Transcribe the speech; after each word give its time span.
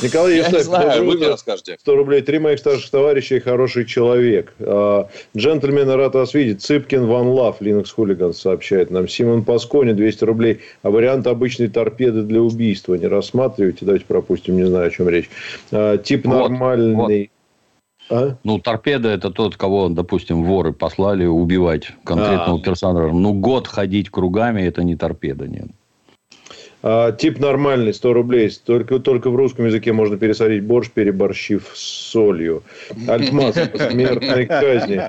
Николай 0.00 0.36
Евстафьев, 0.36 0.62
знаю, 0.66 1.00
вы 1.00 1.06
мне 1.06 1.16
утро. 1.16 1.28
расскажете. 1.30 1.76
100 1.80 1.96
рублей. 1.96 2.22
Три 2.22 2.38
моих 2.38 2.60
старших 2.60 2.88
товарища 2.90 3.36
и 3.36 3.40
хороший 3.40 3.84
человек. 3.84 4.52
А, 4.60 5.08
Джентльмены, 5.36 5.96
рад 5.96 6.14
вас 6.14 6.34
видеть. 6.34 6.62
Цыпкин, 6.62 7.06
Ван 7.06 7.26
Лав, 7.28 7.60
Linux 7.60 7.86
Хулиган 7.94 8.32
сообщает 8.32 8.90
нам. 8.90 9.08
Симон 9.08 9.42
Паскони, 9.44 9.92
200 9.92 10.24
рублей. 10.24 10.60
А 10.82 10.90
вариант 10.90 11.26
обычной 11.26 11.68
торпеды 11.68 12.22
для 12.22 12.40
убийства 12.40 12.94
не 12.94 13.06
рассматриваете? 13.08 13.84
Давайте 13.84 14.04
пропустим, 14.06 14.56
не 14.56 14.64
знаю, 14.64 14.86
о 14.86 14.90
чем 14.90 15.08
речь. 15.08 15.28
А, 15.72 15.98
Тип 15.98 16.26
Вот, 16.26 16.48
нормальный. 16.50 17.30
А? 18.10 18.36
Ну, 18.44 18.58
торпеда 18.58 19.08
это 19.08 19.30
тот, 19.30 19.56
кого, 19.56 19.88
допустим, 19.88 20.44
воры 20.44 20.72
послали 20.72 21.26
убивать 21.26 21.88
конкретного 22.04 22.58
А. 22.58 22.62
персонажа. 22.62 23.12
Ну, 23.12 23.34
год 23.34 23.66
ходить 23.66 24.10
кругами 24.10 24.62
это 24.62 24.82
не 24.84 24.96
торпеда, 24.96 25.46
нет. 25.46 25.66
А, 26.80 27.12
тип 27.12 27.40
нормальный, 27.40 27.92
100 27.92 28.12
рублей. 28.12 28.50
Только, 28.64 28.98
только 29.00 29.30
в 29.30 29.36
русском 29.36 29.66
языке 29.66 29.92
можно 29.92 30.16
пересолить 30.16 30.62
борщ, 30.62 30.90
переборщив 30.90 31.70
с 31.74 32.10
солью. 32.10 32.62
Альтмас 33.08 33.56
по 33.72 33.78
смертной 33.78 34.46
казни. 34.46 35.02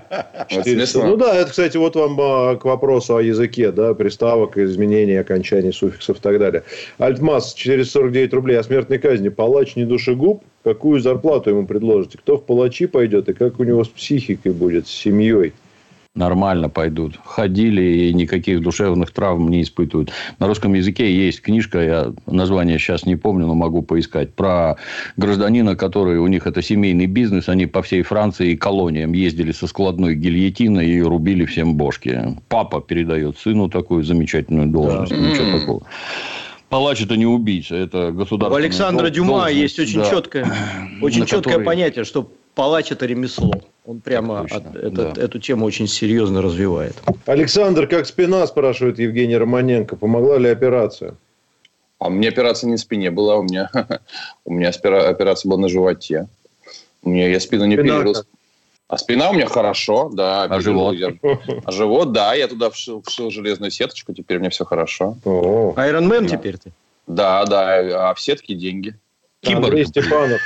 Вот 0.51 0.65
400. 0.65 0.87
смешно. 0.87 1.07
Ну 1.07 1.17
да, 1.17 1.35
это, 1.35 1.51
кстати, 1.51 1.77
вот 1.77 1.95
вам 1.95 2.17
а, 2.19 2.55
к 2.55 2.65
вопросу 2.65 3.17
о 3.17 3.21
языке, 3.21 3.71
да, 3.71 3.93
приставок, 3.93 4.57
изменений, 4.57 5.15
окончаний 5.15 5.71
суффиксов 5.71 6.17
и 6.17 6.21
так 6.21 6.39
далее. 6.39 6.63
Альтмас, 6.97 7.53
449 7.53 8.33
рублей 8.33 8.57
о 8.57 8.63
смертной 8.63 8.97
казни. 8.97 9.29
Палач 9.29 9.75
не 9.75 9.85
душегуб. 9.85 10.43
Какую 10.63 10.99
зарплату 10.99 11.51
ему 11.51 11.65
предложите? 11.67 12.17
Кто 12.17 12.37
в 12.37 12.43
палачи 12.43 12.87
пойдет 12.87 13.29
и 13.29 13.33
как 13.33 13.59
у 13.59 13.63
него 13.63 13.83
с 13.83 13.87
психикой 13.87 14.51
будет, 14.51 14.87
с 14.87 14.91
семьей? 14.91 15.53
Нормально 16.23 16.67
пойдут. 16.67 17.17
Ходили 17.23 17.81
и 17.81 18.13
никаких 18.13 18.61
душевных 18.61 19.11
травм 19.11 19.47
не 19.49 19.61
испытывают. 19.61 20.11
На 20.37 20.47
русском 20.47 20.73
языке 20.73 21.15
есть 21.15 21.41
книжка, 21.41 21.81
я 21.81 22.13
название 22.25 22.77
сейчас 22.77 23.05
не 23.05 23.15
помню, 23.15 23.47
но 23.47 23.55
могу 23.55 23.81
поискать, 23.83 24.33
про 24.33 24.75
гражданина, 25.15 25.77
который 25.77 26.17
у 26.19 26.27
них 26.27 26.45
это 26.45 26.61
семейный 26.61 27.05
бизнес, 27.05 27.47
они 27.47 27.67
по 27.67 27.81
всей 27.81 28.01
Франции 28.01 28.51
и 28.51 28.57
колониям 28.57 29.13
ездили 29.13 29.53
со 29.53 29.65
складной 29.65 30.15
гильотиной 30.15 30.89
и 30.89 31.01
рубили 31.01 31.45
всем 31.45 31.75
бошки. 31.75 32.35
Папа 32.49 32.81
передает 32.81 33.37
сыну 33.37 33.69
такую 33.69 34.03
замечательную 34.03 34.67
должность. 34.67 35.13
Ничего 35.13 35.57
такого. 35.57 35.83
Палач 36.67 37.01
это 37.01 37.15
не 37.15 37.25
убийца, 37.27 37.75
это 37.75 38.09
У 38.09 38.11
государственная 38.11 38.65
Александра 38.65 39.05
дол- 39.05 39.11
Дюма 39.15 39.27
должность, 39.29 39.55
есть 39.57 39.79
очень 39.79 39.99
да. 40.01 40.09
четкое, 40.09 40.45
очень 41.01 41.21
четкое 41.25 41.41
который- 41.53 41.65
понятие, 41.65 42.03
что 42.03 42.29
палач 42.59 42.91
это 42.91 43.05
ремесло. 43.05 43.53
Он 43.85 44.01
прямо 44.01 44.41
от- 44.41 44.75
этот- 44.75 45.13
да. 45.13 45.21
эту 45.21 45.39
тему 45.39 45.65
очень 45.65 45.87
серьезно 45.87 46.41
развивает. 46.41 46.93
Александр, 47.25 47.87
как 47.87 48.05
спина, 48.05 48.45
спрашивает 48.47 48.99
Евгений 48.99 49.37
Романенко. 49.37 49.95
Помогла 49.95 50.37
ли 50.37 50.49
операция? 50.49 51.15
А 51.99 52.07
у 52.07 52.09
меня 52.09 52.27
операция 52.29 52.67
не 52.67 52.73
на 52.73 52.77
спине 52.77 53.11
была, 53.11 53.37
у 53.37 53.43
меня, 53.43 53.69
у 54.45 54.53
меня 54.53 54.69
операция 54.69 55.49
была 55.49 55.61
на 55.61 55.69
животе. 55.69 56.27
У 57.01 57.09
меня 57.09 57.29
я 57.29 57.39
спину 57.39 57.63
не 57.65 57.75
Спина 57.77 57.93
перерыл. 57.95 58.13
как? 58.15 58.25
А 58.89 58.97
спина 58.97 59.29
у 59.29 59.33
меня 59.33 59.45
хорошо, 59.47 60.09
да. 60.13 60.43
А 60.43 60.59
живот? 60.59 60.95
Я- 60.95 61.13
А 61.63 61.71
живот, 61.71 62.11
да, 62.11 62.33
я 62.33 62.47
туда 62.49 62.69
вшил, 62.69 63.01
вшил 63.07 63.31
железную 63.31 63.71
сеточку, 63.71 64.13
теперь 64.13 64.37
у 64.37 64.39
меня 64.41 64.49
все 64.49 64.65
хорошо. 64.65 65.15
Айронмен 65.77 66.23
Да. 66.27 66.35
теперь 66.35 66.57
ты? 66.57 66.71
Да, 67.07 67.45
да, 67.45 68.09
а 68.09 68.13
в 68.13 68.19
сетке 68.19 68.53
деньги. 68.53 68.95
Андрей 69.45 69.85
Степанов, 69.85 70.41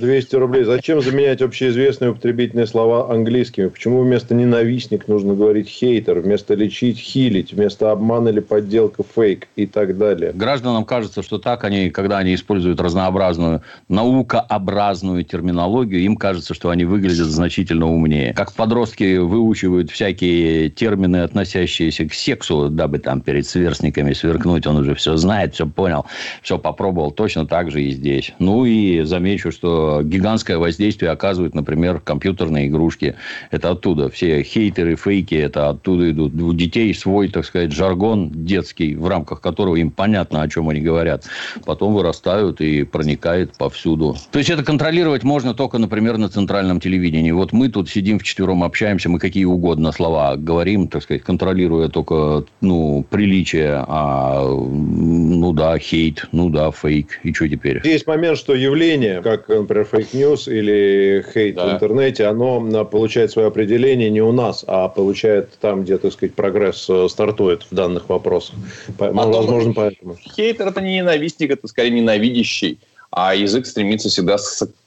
200 0.00 0.36
рублей. 0.36 0.64
Зачем 0.64 1.00
заменять 1.00 1.42
общеизвестные 1.42 2.10
употребительные 2.10 2.66
слова 2.66 3.10
английскими? 3.10 3.68
Почему 3.68 4.02
вместо 4.02 4.34
ненавистник 4.34 5.08
нужно 5.08 5.34
говорить 5.34 5.68
хейтер, 5.68 6.20
вместо 6.20 6.54
лечить 6.54 6.98
хилить, 6.98 7.52
вместо 7.52 7.90
обман 7.90 8.28
или 8.28 8.40
подделка 8.40 9.02
фейк 9.02 9.48
и 9.56 9.66
так 9.66 9.96
далее? 9.98 10.32
Гражданам 10.34 10.84
кажется, 10.84 11.22
что 11.22 11.38
так 11.38 11.64
они, 11.64 11.90
когда 11.90 12.18
они 12.18 12.34
используют 12.34 12.80
разнообразную 12.80 13.62
наукообразную 13.88 15.24
терминологию, 15.24 16.02
им 16.02 16.16
кажется, 16.16 16.54
что 16.54 16.70
они 16.70 16.84
выглядят 16.84 17.26
значительно 17.26 17.86
умнее. 17.86 18.34
Как 18.34 18.52
подростки 18.52 19.16
выучивают 19.16 19.90
всякие 19.90 20.70
термины, 20.70 21.18
относящиеся 21.18 22.08
к 22.08 22.14
сексу, 22.14 22.68
дабы 22.68 22.98
там 22.98 23.20
перед 23.20 23.46
сверстниками 23.46 24.12
сверкнуть, 24.12 24.66
он 24.66 24.76
уже 24.76 24.94
все 24.94 25.16
знает, 25.16 25.54
все 25.54 25.66
понял, 25.66 26.06
все 26.42 26.58
попробовал. 26.58 27.10
Точно 27.10 27.46
так 27.46 27.70
же 27.70 27.82
и 27.82 27.90
здесь. 27.90 28.32
Ну 28.38 28.64
и 28.64 29.02
замечу, 29.02 29.52
что 29.52 29.85
гигантское 30.02 30.58
воздействие 30.58 31.10
оказывают, 31.10 31.54
например, 31.54 32.00
компьютерные 32.00 32.68
игрушки. 32.68 33.16
Это 33.50 33.70
оттуда. 33.70 34.10
Все 34.10 34.42
хейтеры, 34.42 34.96
фейки, 34.96 35.34
это 35.34 35.68
оттуда 35.68 36.10
идут. 36.10 36.34
У 36.34 36.52
детей 36.52 36.94
свой, 36.94 37.28
так 37.28 37.44
сказать, 37.44 37.72
жаргон 37.72 38.30
детский, 38.32 38.94
в 38.94 39.08
рамках 39.08 39.40
которого 39.40 39.76
им 39.76 39.90
понятно, 39.90 40.42
о 40.42 40.48
чем 40.48 40.68
они 40.68 40.80
говорят. 40.80 41.24
Потом 41.64 41.94
вырастают 41.94 42.60
и 42.60 42.84
проникает 42.84 43.56
повсюду. 43.56 44.16
То 44.30 44.38
есть, 44.38 44.50
это 44.50 44.64
контролировать 44.64 45.22
можно 45.22 45.54
только, 45.54 45.78
например, 45.78 46.18
на 46.18 46.28
центральном 46.28 46.80
телевидении. 46.80 47.30
Вот 47.32 47.52
мы 47.52 47.68
тут 47.68 47.88
сидим 47.88 48.18
вчетвером, 48.18 48.62
общаемся, 48.62 49.08
мы 49.08 49.18
какие 49.18 49.44
угодно 49.44 49.92
слова 49.92 50.36
говорим, 50.36 50.88
так 50.88 51.02
сказать, 51.02 51.22
контролируя 51.22 51.88
только, 51.88 52.44
ну, 52.60 53.04
приличие, 53.10 53.84
а, 53.86 54.42
ну 54.46 55.52
да, 55.52 55.78
хейт, 55.78 56.28
ну 56.32 56.48
да, 56.48 56.70
фейк. 56.70 57.20
И 57.22 57.32
что 57.32 57.48
теперь? 57.48 57.80
Есть 57.84 58.06
момент, 58.06 58.38
что 58.38 58.54
явление, 58.54 59.20
как, 59.22 59.48
например, 59.48 59.75
fake 59.84 60.16
news 60.16 60.48
или 60.48 61.24
хейт 61.34 61.54
Да. 61.56 61.66
в 61.66 61.74
интернете, 61.74 62.26
оно 62.26 62.60
на- 62.60 62.84
получает 62.84 63.30
свое 63.30 63.48
определение 63.48 64.10
не 64.10 64.20
у 64.22 64.32
нас, 64.32 64.64
а 64.66 64.88
получает 64.88 65.50
там, 65.60 65.82
где, 65.84 65.98
так 65.98 66.12
сказать, 66.12 66.34
прогресс 66.34 66.86
э, 66.88 67.08
стартует 67.08 67.64
в 67.70 67.74
данных 67.74 68.08
вопросах. 68.08 68.54
По- 68.98 69.06
ну, 69.08 69.14
Потом- 69.14 69.32
возможно, 69.32 69.72
поэтому. 69.74 70.16
Хейтер 70.36 70.68
это 70.68 70.80
не 70.80 70.96
ненавистник, 70.96 71.50
это 71.50 71.68
скорее 71.68 71.90
ненавидящий, 71.90 72.78
а 73.10 73.34
язык 73.34 73.66
стремится 73.66 74.08
всегда 74.08 74.36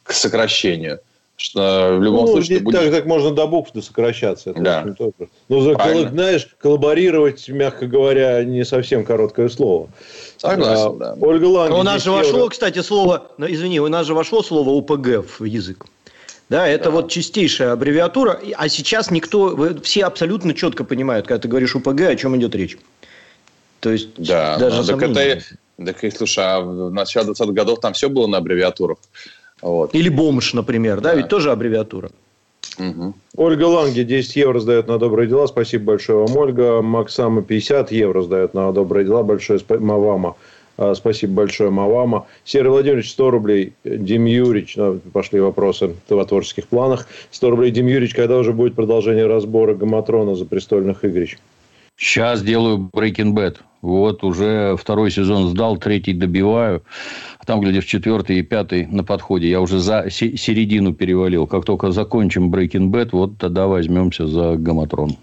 к 0.03 0.11
сокращению. 0.13 0.99
Что 1.37 1.95
в 1.97 2.03
любом 2.03 2.25
Ну, 2.25 2.31
случае 2.33 2.59
будешь... 2.59 2.77
так, 2.81 2.91
так 2.91 3.05
можно 3.05 3.31
до 3.31 3.47
букв 3.47 3.71
до 3.71 3.81
сокращаться. 3.81 4.49
Это, 4.49 4.61
Да. 4.61 4.95
Ну, 5.47 5.61
знаешь, 5.61 6.49
коллаборировать, 6.59 7.47
мягко 7.47 7.87
говоря, 7.87 8.43
не 8.43 8.65
совсем 8.65 9.05
короткое 9.05 9.47
слово. 9.47 9.87
Согласен, 10.39 10.95
А, 11.01 11.15
да. 11.15 11.17
Ольга 11.19 11.45
Ланге. 11.45 11.75
у 11.77 11.83
нас 11.83 12.03
10 12.03 12.05
же 12.05 12.11
вошло, 12.11 12.49
кстати, 12.49 12.81
слово, 12.81 13.31
ну, 13.37 13.45
извини, 13.49 13.79
у 13.81 13.87
нас 13.89 14.07
же 14.07 14.13
вошло 14.13 14.41
слово 14.41 14.69
УПГ 14.69 15.25
в 15.39 15.43
язык. 15.43 15.85
Да, 16.49 16.67
это 16.67 16.89
вот 16.89 17.11
чистейшая 17.11 17.73
аббревиатура, 17.73 18.39
а 18.57 18.69
сейчас 18.69 19.11
никто, 19.11 19.75
все 19.83 20.05
абсолютно 20.05 20.53
четко 20.55 20.83
понимают, 20.83 21.27
когда 21.27 21.41
ты 21.41 21.47
говоришь 21.47 21.75
УПГ, 21.75 22.01
о 22.01 22.15
чем 22.15 22.35
идет 22.37 22.55
речь. 22.55 22.77
То 23.81 23.91
есть 23.91 24.09
Да, 24.17 24.57
даже 24.57 24.81
ну, 24.81 24.97
так 24.97 25.09
это... 25.09 25.43
Так, 25.85 26.03
и, 26.03 26.11
слушай, 26.11 26.43
а 26.43 26.59
в 26.59 26.91
начале 26.91 27.29
20-х 27.31 27.51
годов 27.53 27.79
там 27.79 27.93
все 27.93 28.09
было 28.09 28.27
на 28.27 28.39
аббревиатурах. 28.39 28.97
Вот. 29.61 29.93
Или 29.93 30.09
бомж, 30.09 30.53
например, 30.53 31.01
да, 31.01 31.11
Да. 31.11 31.15
ведь 31.15 31.27
тоже 31.27 31.51
аббревиатура. 31.51 32.09
Мгм. 32.79 33.13
Ольга 33.35 33.65
Ланге 33.65 34.03
10 34.03 34.35
евро 34.35 34.59
сдает 34.59 34.87
на 34.87 34.97
добрые 34.97 35.27
дела. 35.27 35.47
Спасибо 35.47 35.85
большое 35.85 36.25
вам, 36.25 36.37
Ольга. 36.37 36.81
Максама 36.81 37.41
50 37.41 37.91
евро 37.91 38.21
сдает 38.23 38.53
на 38.53 38.71
добрые 38.71 39.05
дела. 39.05 39.21
Большое 39.23 39.59
спа- 39.59 39.79
Мавама. 39.79 40.35
А, 40.77 40.95
Спасибо 40.95 41.33
большое, 41.33 41.69
Мавама. 41.71 42.25
Серый 42.45 42.71
Владимирович, 42.71 43.11
100 43.11 43.31
рублей. 43.31 43.73
Дим 43.83 44.25
Юрич, 44.25 44.77
ну, 44.77 44.99
пошли 45.11 45.41
вопросы 45.41 45.93
о 46.09 46.25
творческих 46.25 46.67
планах. 46.67 47.07
100 47.31 47.49
рублей, 47.49 47.71
Дим 47.71 47.87
Юрич, 47.87 48.13
когда 48.15 48.37
уже 48.37 48.53
будет 48.53 48.75
продолжение 48.75 49.27
разбора 49.27 49.75
Гаматрона 49.75 50.35
за 50.35 50.45
престольных 50.45 51.03
игрищ? 51.03 51.37
Сейчас 51.99 52.41
делаю 52.41 52.89
Breaking 52.93 53.33
Bad. 53.33 53.57
Вот 53.81 54.23
уже 54.23 54.77
второй 54.77 55.11
сезон 55.11 55.49
сдал, 55.49 55.75
третий 55.75 56.13
добиваю. 56.13 56.81
А 57.39 57.45
там, 57.45 57.59
глядишь, 57.59 57.85
четвертый 57.85 58.39
и 58.39 58.41
пятый 58.41 58.87
на 58.87 59.03
подходе. 59.03 59.49
Я 59.49 59.59
уже 59.59 59.79
за 59.79 60.09
се- 60.09 60.37
середину 60.37 60.93
перевалил. 60.93 61.45
Как 61.45 61.65
только 61.65 61.91
закончим 61.91 62.51
Breaking 62.51 62.89
Bad, 62.89 63.09
вот 63.11 63.37
тогда 63.37 63.67
возьмемся 63.67 64.27
за 64.27 64.55
Гаматрон. 64.55 65.17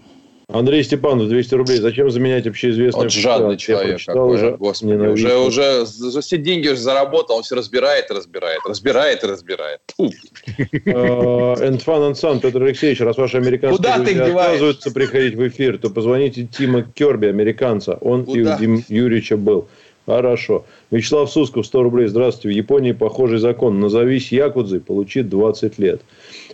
Андрей 0.49 0.81
Степанов, 0.81 1.27
200 1.27 1.55
рублей. 1.55 1.77
Зачем 1.79 2.09
заменять 2.09 2.47
общеизвестные 2.47 3.03
Вот 3.03 3.11
жадный 3.11 3.57
человек 3.57 3.99
какой, 4.05 4.35
уже. 4.35 4.51
господи. 4.51 4.91
Ненавижу. 4.91 5.27
Уже, 5.27 5.37
уже 5.39 5.85
за 5.85 6.21
все 6.21 6.37
деньги 6.37 6.69
уже 6.69 6.79
заработал, 6.79 7.35
он 7.37 7.43
все 7.43 7.55
разбирает 7.55 8.09
и 8.09 8.13
разбирает, 8.13 8.61
разбирает 8.65 9.23
и 9.25 9.27
разбирает. 9.27 9.81
Fun 9.99 11.65
and 11.65 12.13
Sun, 12.13 12.39
Петр 12.39 12.63
Алексеевич, 12.63 13.01
раз 13.01 13.17
ваши 13.17 13.35
американские 13.35 13.77
Куда 13.77 13.99
деваешь? 13.99 14.29
отказываются 14.29 14.91
приходить 14.91 15.35
в 15.35 15.45
эфир, 15.49 15.79
то 15.79 15.89
позвоните 15.89 16.45
Тима 16.45 16.83
Керби, 16.83 17.25
американца. 17.27 17.95
Он 17.99 18.23
и 18.23 18.41
у 18.41 18.57
Дим 18.57 18.83
Юрьевича 18.87 19.35
был. 19.35 19.67
Хорошо. 20.05 20.63
Вячеслав 20.91 21.29
Сусков, 21.29 21.65
100 21.65 21.83
рублей. 21.83 22.07
Здравствуйте. 22.07 22.55
В 22.55 22.57
Японии 22.57 22.93
похожий 22.93 23.39
закон. 23.39 23.81
Назовись 23.81 24.31
Якудзой, 24.31 24.79
получи 24.79 25.21
20 25.21 25.77
лет. 25.79 26.01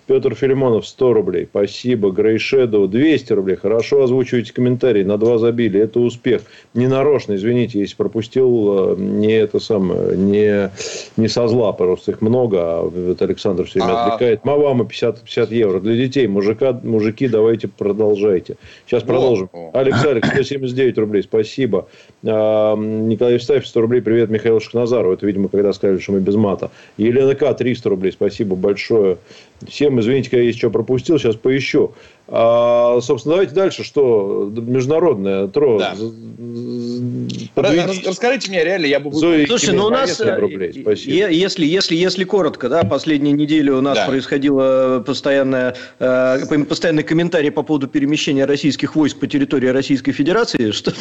Петр 0.05 0.35
Филимонов, 0.35 0.85
100 0.85 1.13
рублей. 1.13 1.47
Спасибо. 1.49 2.11
Грей 2.11 2.37
Шэдоу, 2.37 2.87
200 2.87 3.33
рублей. 3.33 3.55
Хорошо 3.55 4.03
озвучиваете 4.03 4.53
комментарии. 4.53 5.03
На 5.03 5.17
два 5.17 5.37
забили. 5.37 5.79
Это 5.79 5.99
успех. 5.99 6.41
Не 6.73 6.87
нарочно, 6.87 7.35
извините, 7.35 7.79
если 7.79 7.95
пропустил. 7.95 8.93
Э, 8.93 8.95
не 8.97 9.33
это 9.33 9.59
самое, 9.59 10.17
не, 10.17 10.71
не 11.15 11.27
со 11.29 11.47
зла. 11.47 11.71
Просто 11.71 12.11
их 12.11 12.21
много. 12.21 12.57
А 12.59 12.81
вот 12.83 13.21
Александр 13.21 13.65
все 13.65 13.79
время 13.79 13.93
а... 13.93 14.05
отвлекает. 14.05 14.43
Мавама 14.43 14.85
50, 14.85 15.21
50 15.21 15.51
евро. 15.51 15.79
Для 15.79 15.95
детей. 15.95 16.27
Мужика, 16.27 16.77
мужики, 16.83 17.27
давайте 17.27 17.69
продолжайте. 17.69 18.57
Сейчас 18.85 19.03
продолжим. 19.03 19.49
Алекс 19.73 20.03
Алекс, 20.03 20.27
179 20.27 20.97
рублей. 20.97 21.23
Спасибо. 21.23 21.87
А, 22.25 22.75
Николай 22.75 23.35
Евстафьев, 23.35 23.67
100 23.67 23.81
рублей. 23.81 24.01
Привет, 24.01 24.29
Михаил 24.29 24.59
Шахназаров. 24.59 25.13
Это, 25.13 25.25
видимо, 25.25 25.47
когда 25.47 25.71
сказали, 25.71 25.99
что 25.99 26.11
мы 26.11 26.19
без 26.19 26.35
мата. 26.35 26.71
Елена 26.97 27.35
К. 27.35 27.53
300 27.53 27.89
рублей. 27.89 28.11
Спасибо 28.11 28.55
большое. 28.55 29.17
Всем, 29.69 29.99
извините, 29.99 30.29
я 30.37 30.53
что 30.53 30.69
пропустил. 30.69 31.17
Сейчас 31.17 31.35
поищу. 31.35 31.93
А, 32.35 32.99
собственно, 33.01 33.35
давайте 33.35 33.53
дальше. 33.53 33.83
Что? 33.83 34.51
Международное. 34.55 35.47
Тро. 35.49 35.77
Да. 35.77 35.93
Расскажите 37.55 38.49
мне 38.49 38.63
реально, 38.63 38.87
я 38.87 38.99
бы... 38.99 39.11
Зои 39.11 39.45
Слушай, 39.45 39.75
ну 39.75 39.85
у 39.85 39.89
нас, 39.89 40.19
э, 40.19 40.35
рублей. 40.39 40.71
если, 41.05 41.65
если, 41.65 41.95
если 41.95 42.23
коротко, 42.23 42.69
да, 42.69 42.83
последние 42.83 43.33
недели 43.33 43.69
у 43.69 43.81
нас 43.81 43.99
да. 43.99 44.07
происходило 44.07 45.03
постоянное, 45.05 45.75
э, 45.99 46.39
постоянный 46.67 47.03
комментарий 47.03 47.51
по 47.51 47.61
поводу 47.61 47.87
перемещения 47.87 48.45
российских 48.45 48.95
войск 48.95 49.19
по 49.19 49.27
территории 49.27 49.67
Российской 49.67 50.11
Федерации, 50.11 50.71
что, 50.71 50.91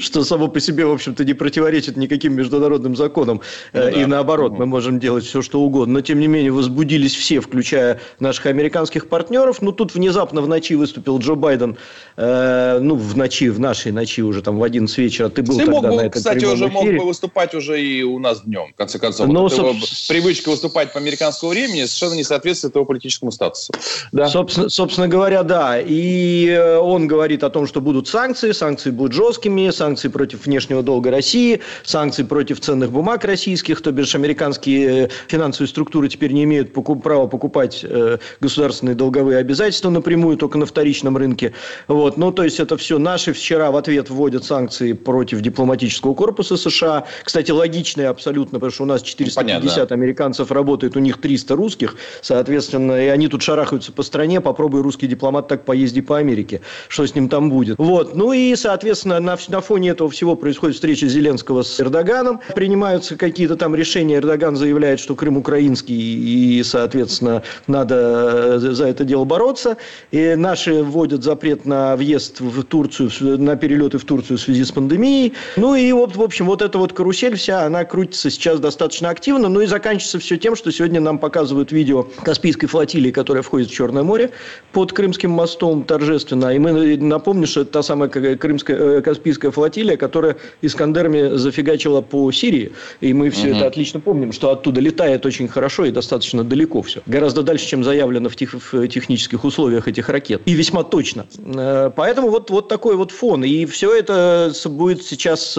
что 0.00 0.24
само 0.24 0.48
по 0.48 0.58
себе, 0.58 0.86
в 0.86 0.92
общем-то, 0.92 1.24
не 1.24 1.34
противоречит 1.34 1.96
никаким 1.96 2.34
международным 2.34 2.96
законам. 2.96 3.40
Ну, 3.72 3.80
э, 3.80 3.92
и 3.92 4.00
да. 4.00 4.06
наоборот, 4.08 4.52
угу. 4.52 4.60
мы 4.60 4.66
можем 4.66 4.98
делать 4.98 5.24
все, 5.24 5.40
что 5.40 5.60
угодно. 5.60 5.94
Но, 5.94 6.00
тем 6.00 6.18
не 6.18 6.26
менее, 6.26 6.50
возбудились 6.50 7.14
все, 7.14 7.38
включая 7.38 8.00
наших 8.18 8.46
американских 8.46 9.08
партнеров. 9.08 9.62
Но 9.62 9.70
тут 9.70 9.94
внезапно 9.94 10.42
в 10.42 10.48
ночи 10.64 10.74
выступил 10.74 11.18
Джо 11.18 11.34
Байден, 11.34 11.76
э, 12.16 12.78
ну, 12.80 12.96
в 12.96 13.16
ночи, 13.16 13.50
в 13.50 13.60
нашей 13.60 13.92
ночи 13.92 14.22
уже 14.22 14.40
там 14.40 14.58
в 14.58 14.62
11 14.62 14.98
вечера. 14.98 15.28
Ты 15.28 15.42
был 15.42 15.58
Ты 15.58 15.66
мог 15.66 15.84
бы, 15.84 16.08
кстати, 16.08 16.44
уже 16.44 16.68
мог 16.68 16.84
бы 16.86 17.04
выступать 17.04 17.54
уже 17.54 17.82
и 17.82 18.02
у 18.02 18.18
нас 18.18 18.42
днем, 18.42 18.72
в 18.72 18.76
конце 18.76 18.98
концов. 18.98 19.26
Но, 19.26 19.34
ну, 19.34 19.40
вот 19.42 19.52
соб... 19.52 19.76
привычка 20.08 20.50
выступать 20.50 20.92
по 20.92 20.98
американскому 20.98 21.52
времени 21.52 21.84
совершенно 21.84 22.14
не 22.14 22.24
соответствует 22.24 22.74
его 22.74 22.84
политическому 22.84 23.30
статусу. 23.30 23.72
Да. 24.12 24.28
Собственно, 24.28 24.68
собственно 24.68 25.08
говоря, 25.08 25.42
да. 25.42 25.78
И 25.80 26.48
э, 26.48 26.78
он 26.78 27.06
говорит 27.06 27.44
о 27.44 27.50
том, 27.50 27.66
что 27.66 27.80
будут 27.80 28.08
санкции, 28.08 28.52
санкции 28.52 28.90
будут 28.90 29.12
жесткими, 29.12 29.70
санкции 29.70 30.08
против 30.08 30.46
внешнего 30.46 30.82
долга 30.82 31.10
России, 31.10 31.60
санкции 31.84 32.22
против 32.22 32.60
ценных 32.60 32.90
бумаг 32.90 33.24
российских, 33.24 33.82
то 33.82 33.92
бишь 33.92 34.14
американские 34.14 35.04
э, 35.04 35.08
финансовые 35.28 35.68
структуры 35.68 36.08
теперь 36.08 36.32
не 36.32 36.44
имеют 36.44 36.72
права 36.72 37.26
покупать 37.26 37.80
э, 37.82 38.18
государственные 38.40 38.94
долговые 38.94 39.38
обязательства 39.38 39.90
напрямую, 39.90 40.36
только 40.44 40.58
на 40.58 40.66
вторичном 40.66 41.16
рынке. 41.16 41.54
Вот. 41.88 42.18
Ну, 42.18 42.30
то 42.30 42.44
есть, 42.44 42.60
это 42.60 42.76
все 42.76 42.98
наши 42.98 43.32
вчера 43.32 43.70
в 43.70 43.76
ответ 43.76 44.10
вводят 44.10 44.44
санкции 44.44 44.92
против 44.92 45.40
дипломатического 45.40 46.12
корпуса 46.12 46.58
США. 46.58 47.04
Кстати, 47.24 47.50
логичные 47.50 48.08
абсолютно, 48.08 48.58
потому 48.58 48.72
что 48.72 48.82
у 48.82 48.86
нас 48.86 49.00
450 49.00 49.42
ну, 49.42 49.70
Понятно. 49.70 49.94
американцев 49.94 50.52
работает, 50.52 50.96
у 50.96 51.00
них 51.00 51.18
300 51.18 51.56
русских, 51.56 51.96
соответственно, 52.20 53.02
и 53.02 53.06
они 53.06 53.28
тут 53.28 53.40
шарахаются 53.40 53.90
по 53.90 54.02
стране, 54.02 54.42
попробуй 54.42 54.82
русский 54.82 55.06
дипломат 55.06 55.48
так 55.48 55.64
поезди 55.64 56.02
по 56.02 56.18
Америке, 56.18 56.60
что 56.88 57.06
с 57.06 57.14
ним 57.14 57.30
там 57.30 57.48
будет. 57.48 57.78
Вот. 57.78 58.14
Ну 58.14 58.34
и, 58.34 58.54
соответственно, 58.56 59.20
на, 59.20 59.38
на 59.48 59.60
фоне 59.62 59.90
этого 59.90 60.10
всего 60.10 60.36
происходит 60.36 60.74
встреча 60.74 61.08
Зеленского 61.08 61.62
с 61.62 61.80
Эрдоганом, 61.80 62.40
принимаются 62.54 63.16
какие-то 63.16 63.56
там 63.56 63.74
решения, 63.74 64.16
Эрдоган 64.16 64.56
заявляет, 64.56 65.00
что 65.00 65.14
Крым 65.14 65.38
украинский, 65.38 65.94
и, 65.94 66.62
соответственно, 66.62 67.42
надо 67.66 68.58
за 68.60 68.86
это 68.86 69.04
дело 69.04 69.24
бороться. 69.24 69.78
И 70.10 70.33
наши 70.36 70.82
вводят 70.82 71.22
запрет 71.22 71.64
на 71.66 71.96
въезд 71.96 72.40
в 72.40 72.62
Турцию, 72.64 73.10
на 73.40 73.56
перелеты 73.56 73.98
в 73.98 74.04
Турцию 74.04 74.38
в 74.38 74.40
связи 74.40 74.64
с 74.64 74.72
пандемией. 74.72 75.34
Ну 75.56 75.74
и, 75.74 75.92
вот, 75.92 76.16
в 76.16 76.22
общем, 76.22 76.46
вот 76.46 76.62
эта 76.62 76.78
вот 76.78 76.92
карусель 76.92 77.36
вся, 77.36 77.64
она 77.64 77.84
крутится 77.84 78.30
сейчас 78.30 78.60
достаточно 78.60 79.10
активно. 79.10 79.48
Ну 79.48 79.60
и 79.60 79.66
заканчивается 79.66 80.18
все 80.18 80.36
тем, 80.36 80.56
что 80.56 80.70
сегодня 80.70 81.00
нам 81.00 81.18
показывают 81.18 81.72
видео 81.72 82.06
Каспийской 82.22 82.68
флотилии, 82.68 83.10
которая 83.10 83.42
входит 83.42 83.68
в 83.68 83.72
Черное 83.72 84.02
море 84.02 84.30
под 84.72 84.92
Крымским 84.92 85.30
мостом 85.30 85.84
торжественно. 85.84 86.54
И 86.54 86.58
мы 86.58 86.96
напомним, 86.96 87.46
что 87.46 87.62
это 87.62 87.72
та 87.72 87.82
самая 87.82 88.08
Крымская, 88.08 88.76
э, 88.76 89.00
Каспийская 89.02 89.50
флотилия, 89.50 89.96
которая 89.96 90.36
Искандерами 90.62 91.36
зафигачила 91.36 92.00
по 92.00 92.30
Сирии. 92.32 92.72
И 93.00 93.12
мы 93.12 93.30
все 93.30 93.48
угу. 93.48 93.56
это 93.56 93.66
отлично 93.66 94.00
помним, 94.00 94.32
что 94.32 94.50
оттуда 94.50 94.80
летает 94.80 95.26
очень 95.26 95.48
хорошо 95.48 95.84
и 95.84 95.90
достаточно 95.90 96.44
далеко 96.44 96.82
все. 96.82 97.00
Гораздо 97.06 97.42
дальше, 97.42 97.66
чем 97.66 97.84
заявлено 97.84 98.28
в, 98.28 98.36
тех, 98.36 98.54
в 98.54 98.88
технических 98.88 99.44
условиях 99.44 99.88
этих 99.88 100.08
ракет. 100.08 100.23
И 100.30 100.52
весьма 100.52 100.84
точно. 100.84 101.26
Э, 101.38 101.90
поэтому 101.94 102.30
вот, 102.30 102.50
вот 102.50 102.68
такой 102.68 102.96
вот 102.96 103.10
фон. 103.10 103.44
И 103.44 103.66
все 103.66 103.94
это 103.94 104.52
будет 104.66 105.04
сейчас 105.04 105.58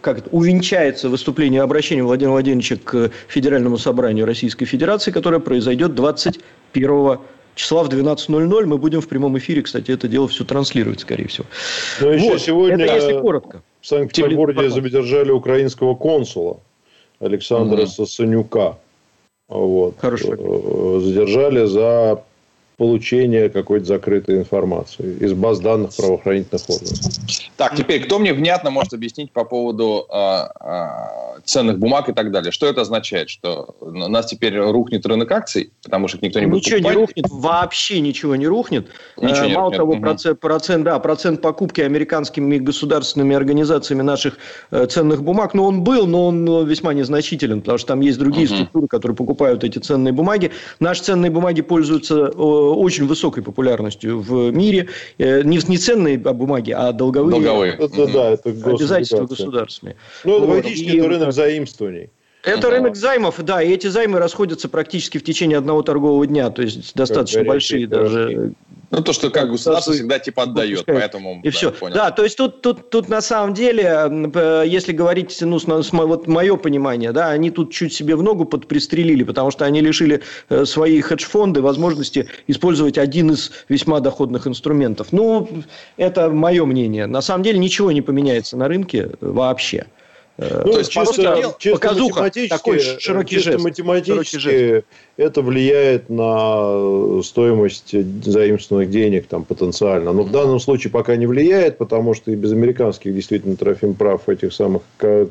как 0.00 0.18
это, 0.18 0.30
увенчается 0.30 1.08
выступление 1.08 1.62
обращения 1.62 2.02
Владимира 2.02 2.32
Владимировича 2.32 2.76
к 2.82 3.10
Федеральному 3.28 3.78
собранию 3.78 4.26
Российской 4.26 4.64
Федерации, 4.64 5.10
которое 5.10 5.40
произойдет 5.40 5.94
21 5.94 7.18
числа 7.54 7.82
в 7.82 7.88
12.00 7.88 8.66
мы 8.66 8.78
будем 8.78 9.00
в 9.00 9.08
прямом 9.08 9.36
эфире, 9.38 9.62
кстати, 9.62 9.90
это 9.90 10.08
дело 10.08 10.28
все 10.28 10.44
транслировать, 10.44 11.00
скорее 11.00 11.28
всего. 11.28 11.46
Но 12.00 12.08
вот. 12.08 12.14
еще 12.14 12.38
сегодня 12.38 12.84
это 12.84 12.94
если 12.94 13.20
коротко. 13.20 13.62
В 13.80 13.86
Санкт-Петербурге 13.86 14.70
задержали 14.70 15.30
украинского 15.30 15.94
консула 15.94 16.60
Александра 17.18 17.82
угу. 17.82 17.86
Сосанюка. 17.86 18.78
Вот. 19.48 19.96
Хорошо. 19.98 20.34
Э, 20.34 21.00
задержали 21.02 21.66
за 21.66 22.22
получения 22.80 23.50
какой-то 23.50 23.84
закрытой 23.84 24.38
информации 24.38 25.18
из 25.20 25.34
баз 25.34 25.60
данных 25.60 25.94
правоохранительных 25.94 26.62
органов. 26.70 26.98
Так, 27.58 27.76
теперь, 27.76 28.02
кто 28.02 28.18
мне 28.18 28.32
внятно 28.32 28.70
может 28.70 28.94
объяснить 28.94 29.32
по 29.32 29.44
поводу 29.44 30.06
э, 30.10 30.44
э, 30.64 30.86
ценных 31.44 31.78
бумаг 31.78 32.08
и 32.08 32.14
так 32.14 32.30
далее? 32.30 32.50
Что 32.52 32.66
это 32.66 32.80
означает? 32.80 33.28
Что 33.28 33.74
у 33.82 33.90
нас 33.90 34.24
теперь 34.24 34.58
рухнет 34.58 35.04
рынок 35.04 35.30
акций, 35.30 35.72
потому 35.82 36.08
что 36.08 36.20
никто 36.22 36.40
не 36.40 36.46
будет 36.46 36.64
Ничего 36.64 36.78
покупать? 36.78 36.96
не 36.96 37.00
рухнет, 37.02 37.26
вообще 37.28 38.00
ничего 38.00 38.34
не 38.34 38.46
рухнет. 38.46 38.88
Ничего 39.18 39.44
не 39.44 39.52
Мало 39.52 39.64
рухнет. 39.64 39.76
того, 39.76 39.92
угу. 39.92 40.00
процент, 40.00 40.40
процент, 40.40 40.84
да, 40.84 40.98
процент 41.00 41.42
покупки 41.42 41.82
американскими 41.82 42.56
государственными 42.56 43.36
организациями 43.36 44.00
наших 44.00 44.38
э, 44.70 44.86
ценных 44.86 45.22
бумаг, 45.22 45.52
ну, 45.52 45.64
он 45.64 45.84
был, 45.84 46.06
но 46.06 46.28
он 46.28 46.66
весьма 46.66 46.94
незначителен, 46.94 47.60
потому 47.60 47.76
что 47.76 47.88
там 47.88 48.00
есть 48.00 48.18
другие 48.18 48.46
угу. 48.46 48.54
структуры, 48.54 48.86
которые 48.88 49.16
покупают 49.16 49.64
эти 49.64 49.78
ценные 49.78 50.14
бумаги. 50.14 50.50
Наши 50.78 51.02
ценные 51.02 51.30
бумаги 51.30 51.60
пользуются 51.60 52.30
очень 52.74 53.06
высокой 53.06 53.42
популярностью 53.42 54.20
в 54.20 54.50
мире. 54.50 54.88
Э, 55.18 55.42
не, 55.42 55.58
не 55.68 55.78
ценные 55.78 56.18
бумаги, 56.18 56.72
а 56.72 56.92
долговые. 56.92 57.30
Долговые. 57.30 57.72
Это, 57.74 58.06
да, 58.06 58.30
это 58.30 58.50
обязательства 58.50 59.26
государственные. 59.26 59.96
Ну, 60.24 60.36
это 60.36 60.46
вот. 60.46 60.56
фактически 60.56 60.96
это 60.96 61.08
рынок 61.08 61.32
заимствований. 61.32 62.10
Это 62.42 62.68
uh 62.68 62.70
рынок 62.70 62.96
займов, 62.96 63.38
да, 63.38 63.62
и 63.62 63.70
эти 63.70 63.86
займы 63.88 64.18
расходятся 64.18 64.68
практически 64.68 65.18
в 65.18 65.24
течение 65.24 65.58
одного 65.58 65.82
торгового 65.82 66.26
дня, 66.26 66.50
то 66.50 66.62
есть 66.62 66.94
достаточно 66.94 67.44
большие 67.44 67.86
даже 67.86 68.54
ну, 68.90 69.02
то, 69.02 69.12
что 69.12 69.30
как 69.30 69.50
государство 69.50 69.94
всегда 69.94 70.18
типа 70.18 70.42
отдает, 70.42 70.84
поэтому... 70.84 71.40
И 71.44 71.44
да, 71.44 71.50
все. 71.50 71.70
Понял. 71.70 71.94
Да, 71.94 72.10
то 72.10 72.24
есть 72.24 72.36
тут, 72.36 72.60
тут, 72.60 72.90
тут 72.90 73.08
на 73.08 73.20
самом 73.20 73.54
деле, 73.54 74.10
если 74.66 74.92
говорить, 74.92 75.36
ну, 75.42 75.60
с, 75.60 75.92
вот 75.92 76.26
мое 76.26 76.56
понимание, 76.56 77.12
да, 77.12 77.28
они 77.28 77.50
тут 77.52 77.72
чуть 77.72 77.92
себе 77.92 78.16
в 78.16 78.22
ногу 78.24 78.46
подпристрелили, 78.46 79.22
потому 79.22 79.52
что 79.52 79.64
они 79.64 79.80
лишили 79.80 80.22
э, 80.48 80.64
свои 80.64 81.00
хедж-фонды 81.00 81.62
возможности 81.62 82.28
использовать 82.48 82.98
один 82.98 83.30
из 83.30 83.52
весьма 83.68 84.00
доходных 84.00 84.48
инструментов. 84.48 85.08
Ну, 85.12 85.48
это 85.96 86.28
мое 86.28 86.64
мнение. 86.64 87.06
На 87.06 87.20
самом 87.20 87.44
деле 87.44 87.60
ничего 87.60 87.92
не 87.92 88.02
поменяется 88.02 88.56
на 88.56 88.66
рынке 88.66 89.10
вообще. 89.20 89.86
Э, 90.40 90.62
ну, 90.64 90.72
То 90.72 90.78
есть, 90.78 90.90
чисто, 90.90 91.22
дела, 91.22 91.54
чисто 91.58 91.78
показуха, 91.78 92.22
математически, 92.22 92.48
такой 92.48 92.78
широкий 92.80 93.36
чисто 93.36 93.52
жест, 93.52 93.64
математически 93.64 94.38
широкий 94.38 94.84
это 95.20 95.42
влияет 95.42 96.08
на 96.08 97.22
стоимость 97.22 97.94
заимствованных 98.24 98.88
денег 98.90 99.26
там, 99.26 99.44
потенциально. 99.44 100.12
Но 100.12 100.22
в 100.22 100.30
данном 100.30 100.58
случае 100.60 100.90
пока 100.90 101.16
не 101.16 101.26
влияет, 101.26 101.76
потому 101.76 102.14
что 102.14 102.30
и 102.30 102.36
без 102.36 102.52
американских 102.52 103.14
действительно 103.14 103.56
трофим 103.56 103.94
прав 103.94 104.28
этих 104.30 104.54
самых 104.54 104.82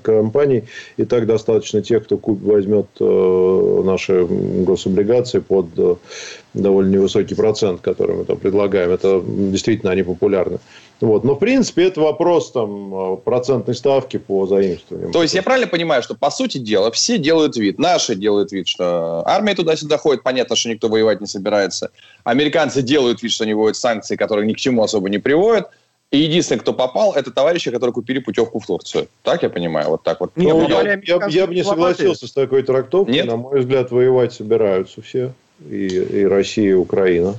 компаний 0.03 0.65
и 0.97 1.05
так 1.05 1.25
достаточно 1.25 1.81
тех, 1.81 2.03
кто 2.03 2.19
возьмет 2.23 2.85
э, 2.99 3.81
наши 3.83 4.25
гособлигации 4.25 5.39
под 5.39 5.65
э, 5.77 5.95
довольно 6.53 6.91
невысокий 6.91 7.33
процент, 7.33 7.81
который 7.81 8.15
мы 8.15 8.25
там 8.25 8.37
предлагаем. 8.37 8.91
Это 8.91 9.23
действительно 9.25 9.91
они 9.91 10.03
популярны. 10.03 10.59
Вот. 11.01 11.23
Но, 11.23 11.35
в 11.35 11.39
принципе, 11.39 11.87
это 11.87 12.01
вопрос 12.01 12.51
там, 12.51 13.17
процентной 13.23 13.75
ставки 13.75 14.17
по 14.17 14.45
заимствованиям. 14.47 15.11
То 15.11 15.21
есть, 15.21 15.33
я 15.33 15.43
правильно 15.43 15.67
понимаю, 15.67 16.03
что, 16.03 16.15
по 16.15 16.29
сути 16.29 16.57
дела, 16.57 16.91
все 16.91 17.17
делают 17.17 17.55
вид, 17.55 17.79
наши 17.79 18.15
делают 18.15 18.51
вид, 18.51 18.67
что 18.67 19.23
армия 19.25 19.55
туда-сюда 19.55 19.97
ходит, 19.97 20.23
понятно, 20.23 20.55
что 20.55 20.69
никто 20.69 20.89
воевать 20.89 21.21
не 21.21 21.27
собирается. 21.27 21.91
Американцы 22.23 22.81
делают 22.81 23.23
вид, 23.23 23.31
что 23.31 23.45
они 23.45 23.53
вводят 23.53 23.77
санкции, 23.77 24.15
которые 24.15 24.47
ни 24.47 24.53
к 24.53 24.57
чему 24.57 24.83
особо 24.83 25.09
не 25.09 25.19
приводят. 25.19 25.69
И 26.11 26.17
единственный, 26.17 26.57
кто 26.57 26.73
попал, 26.73 27.13
это 27.13 27.29
товарищи, 27.31 27.69
которые 27.69 27.93
купили 27.93 28.17
путевку 28.19 28.59
в 28.59 28.65
Турцию. 28.65 29.07
Так 29.21 29.43
я 29.43 29.49
понимаю? 29.49 29.89
Вот 29.89 30.03
так 30.03 30.19
вот. 30.19 30.31
Нет, 30.35 30.55
ну, 30.55 30.67
я, 30.67 30.99
я, 31.03 31.27
я 31.27 31.47
бы 31.47 31.53
не 31.53 31.63
согласился 31.63 32.27
с 32.27 32.31
такой 32.31 32.63
трактовкой. 32.63 33.13
Нет? 33.13 33.27
На 33.27 33.37
мой 33.37 33.59
взгляд, 33.59 33.91
воевать 33.91 34.33
собираются 34.33 35.01
все. 35.03 35.33
и, 35.67 35.87
и 35.87 36.25
Россия, 36.25 36.71
и 36.71 36.73
Украина. 36.73 37.35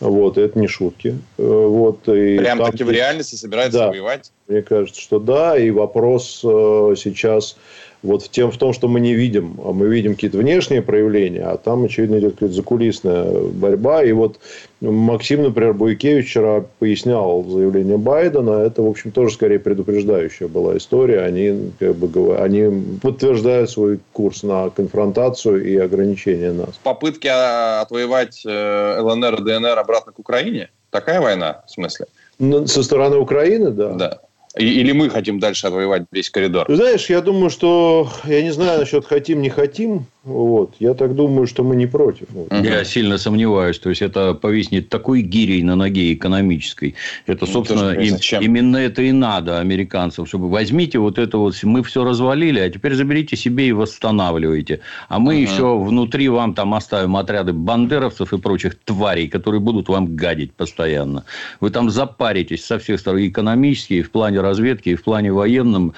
Вот, 0.00 0.36
это 0.36 0.58
не 0.58 0.68
шутки. 0.68 1.18
Э, 1.38 1.42
вот, 1.42 2.08
и 2.08 2.38
Прям 2.38 2.62
таки 2.62 2.84
в 2.84 2.90
реальности 2.90 3.34
собираются 3.34 3.78
да, 3.78 3.88
воевать? 3.88 4.30
Мне 4.46 4.62
кажется, 4.62 5.00
что 5.00 5.18
да. 5.18 5.56
И 5.58 5.70
вопрос 5.70 6.42
э, 6.44 6.94
сейчас 6.96 7.56
вот 8.02 8.22
в, 8.22 8.30
тем, 8.30 8.50
в 8.50 8.56
том, 8.56 8.72
что 8.72 8.88
мы 8.88 9.00
не 9.00 9.14
видим. 9.14 9.58
А 9.64 9.72
мы 9.72 9.88
видим 9.88 10.14
какие-то 10.14 10.38
внешние 10.38 10.82
проявления, 10.82 11.44
а 11.44 11.56
там, 11.56 11.84
очевидно, 11.84 12.18
идет 12.18 12.34
какая-то 12.34 12.54
закулисная 12.54 13.40
борьба. 13.50 14.04
И 14.04 14.12
вот 14.12 14.38
Максим, 14.80 15.42
например, 15.42 15.72
Буйкевич 15.74 16.28
вчера 16.28 16.64
пояснял 16.78 17.44
заявление 17.44 17.96
Байдена. 17.96 18.62
Это, 18.62 18.82
в 18.82 18.88
общем, 18.88 19.10
тоже 19.10 19.34
скорее 19.34 19.58
предупреждающая 19.58 20.48
была 20.48 20.76
история. 20.76 21.20
Они, 21.22 21.72
как 21.78 21.96
бы, 21.96 22.36
они 22.38 22.98
подтверждают 23.00 23.70
свой 23.70 24.00
курс 24.12 24.42
на 24.42 24.70
конфронтацию 24.70 25.64
и 25.64 25.76
ограничение 25.76 26.52
нас. 26.52 26.78
Попытки 26.82 27.28
а, 27.28 27.80
отвоевать 27.80 28.42
э, 28.46 29.00
ЛНР 29.00 29.40
и 29.40 29.44
ДНР 29.44 29.78
обратно 29.78 30.12
к 30.12 30.18
Украине? 30.18 30.70
Такая 30.90 31.20
война, 31.20 31.62
в 31.66 31.70
смысле? 31.70 32.06
Ну, 32.38 32.66
со 32.66 32.82
стороны 32.82 33.16
Украины, 33.16 33.70
да. 33.70 33.92
Да. 33.94 34.20
Или 34.56 34.92
мы 34.92 35.10
хотим 35.10 35.38
дальше 35.38 35.66
отвоевать 35.66 36.04
весь 36.10 36.30
коридор? 36.30 36.66
Знаешь, 36.68 37.10
я 37.10 37.20
думаю, 37.20 37.50
что... 37.50 38.10
Я 38.24 38.42
не 38.42 38.50
знаю 38.50 38.80
насчет 38.80 39.04
хотим, 39.04 39.42
не 39.42 39.50
хотим. 39.50 40.06
Вот. 40.26 40.74
Я 40.80 40.94
так 40.94 41.14
думаю, 41.14 41.46
что 41.46 41.62
мы 41.62 41.76
не 41.76 41.86
против. 41.86 42.26
Я 42.50 42.84
сильно 42.84 43.16
сомневаюсь. 43.16 43.78
То 43.78 43.90
есть, 43.90 44.02
это 44.02 44.34
повиснет 44.34 44.88
такой 44.88 45.22
гирей 45.22 45.62
на 45.62 45.76
ноге 45.76 46.12
экономической. 46.12 46.96
Это, 47.26 47.46
ну, 47.46 47.52
собственно, 47.52 47.92
ну, 47.92 48.00
им, 48.00 48.16
именно 48.40 48.76
это 48.76 49.02
и 49.02 49.12
надо 49.12 49.60
американцам. 49.60 50.26
Чтобы 50.26 50.50
возьмите 50.50 50.98
вот 50.98 51.18
это 51.18 51.38
вот... 51.38 51.54
Мы 51.62 51.84
все 51.84 52.02
развалили, 52.02 52.58
а 52.58 52.68
теперь 52.68 52.94
заберите 52.94 53.36
себе 53.36 53.68
и 53.68 53.72
восстанавливайте. 53.72 54.80
А 55.08 55.20
мы 55.20 55.34
угу. 55.34 55.42
еще 55.42 55.78
внутри 55.78 56.28
вам 56.28 56.54
там 56.54 56.74
оставим 56.74 57.16
отряды 57.16 57.52
бандеровцев 57.52 58.32
и 58.32 58.38
прочих 58.38 58.74
тварей, 58.80 59.28
которые 59.28 59.60
будут 59.60 59.88
вам 59.88 60.16
гадить 60.16 60.52
постоянно. 60.54 61.24
Вы 61.60 61.70
там 61.70 61.88
запаритесь 61.88 62.64
со 62.64 62.80
всех 62.80 62.98
сторон. 62.98 63.20
И 63.20 63.28
экономически, 63.28 63.94
и 63.94 64.02
в 64.02 64.10
плане 64.10 64.40
разведки, 64.40 64.88
и 64.88 64.96
в 64.96 65.04
плане 65.04 65.32
военном 65.32 65.94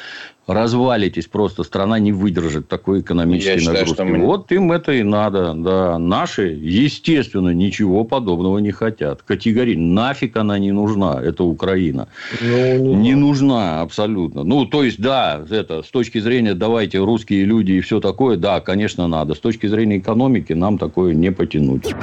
развалитесь 0.48 1.26
просто, 1.26 1.62
страна 1.62 1.98
не 1.98 2.10
выдержит 2.10 2.68
такой 2.68 3.02
экономической 3.02 3.60
Я 3.60 3.66
нагрузки. 3.66 3.88
Считаю, 3.90 4.18
мы... 4.18 4.24
Вот 4.24 4.50
им 4.50 4.72
это 4.72 4.92
и 4.92 5.02
надо, 5.02 5.52
да. 5.54 5.98
Наши, 5.98 6.58
естественно, 6.60 7.50
ничего 7.50 8.04
подобного 8.04 8.58
не 8.58 8.72
хотят. 8.72 9.22
Категории, 9.22 9.76
нафиг 9.76 10.36
она 10.36 10.58
не 10.58 10.72
нужна, 10.72 11.20
это 11.22 11.44
Украина. 11.44 12.08
Ну, 12.40 12.78
не, 12.78 12.94
не 12.94 13.14
нужна 13.14 13.82
абсолютно. 13.82 14.42
Ну, 14.42 14.64
то 14.64 14.82
есть, 14.82 14.98
да, 14.98 15.44
это 15.50 15.82
с 15.82 15.90
точки 15.90 16.18
зрения, 16.18 16.54
давайте, 16.54 16.98
русские 16.98 17.44
люди 17.44 17.72
и 17.72 17.80
все 17.80 18.00
такое, 18.00 18.36
да, 18.36 18.60
конечно, 18.60 19.06
надо. 19.06 19.34
С 19.34 19.40
точки 19.40 19.66
зрения 19.66 19.98
экономики 19.98 20.54
нам 20.54 20.78
такое 20.78 21.12
не 21.12 21.30
потянуть. 21.30 21.94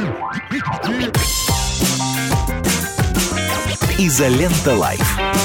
Изолента 3.98 4.76
Live. 4.76 5.45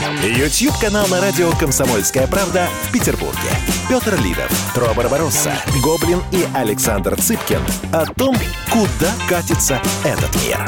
YouTube-канал 0.00 1.08
на 1.08 1.20
радио 1.20 1.50
«Комсомольская 1.58 2.28
правда» 2.28 2.68
в 2.84 2.92
Петербурге. 2.92 3.50
Петр 3.88 4.14
Лидов, 4.22 4.48
Тро 4.72 4.94
Барбаросса, 4.94 5.52
Гоблин 5.82 6.22
и 6.30 6.46
Александр 6.54 7.20
Цыпкин 7.20 7.60
о 7.92 8.06
том, 8.14 8.36
куда 8.70 9.12
катится 9.28 9.82
этот 10.04 10.32
мир. 10.46 10.58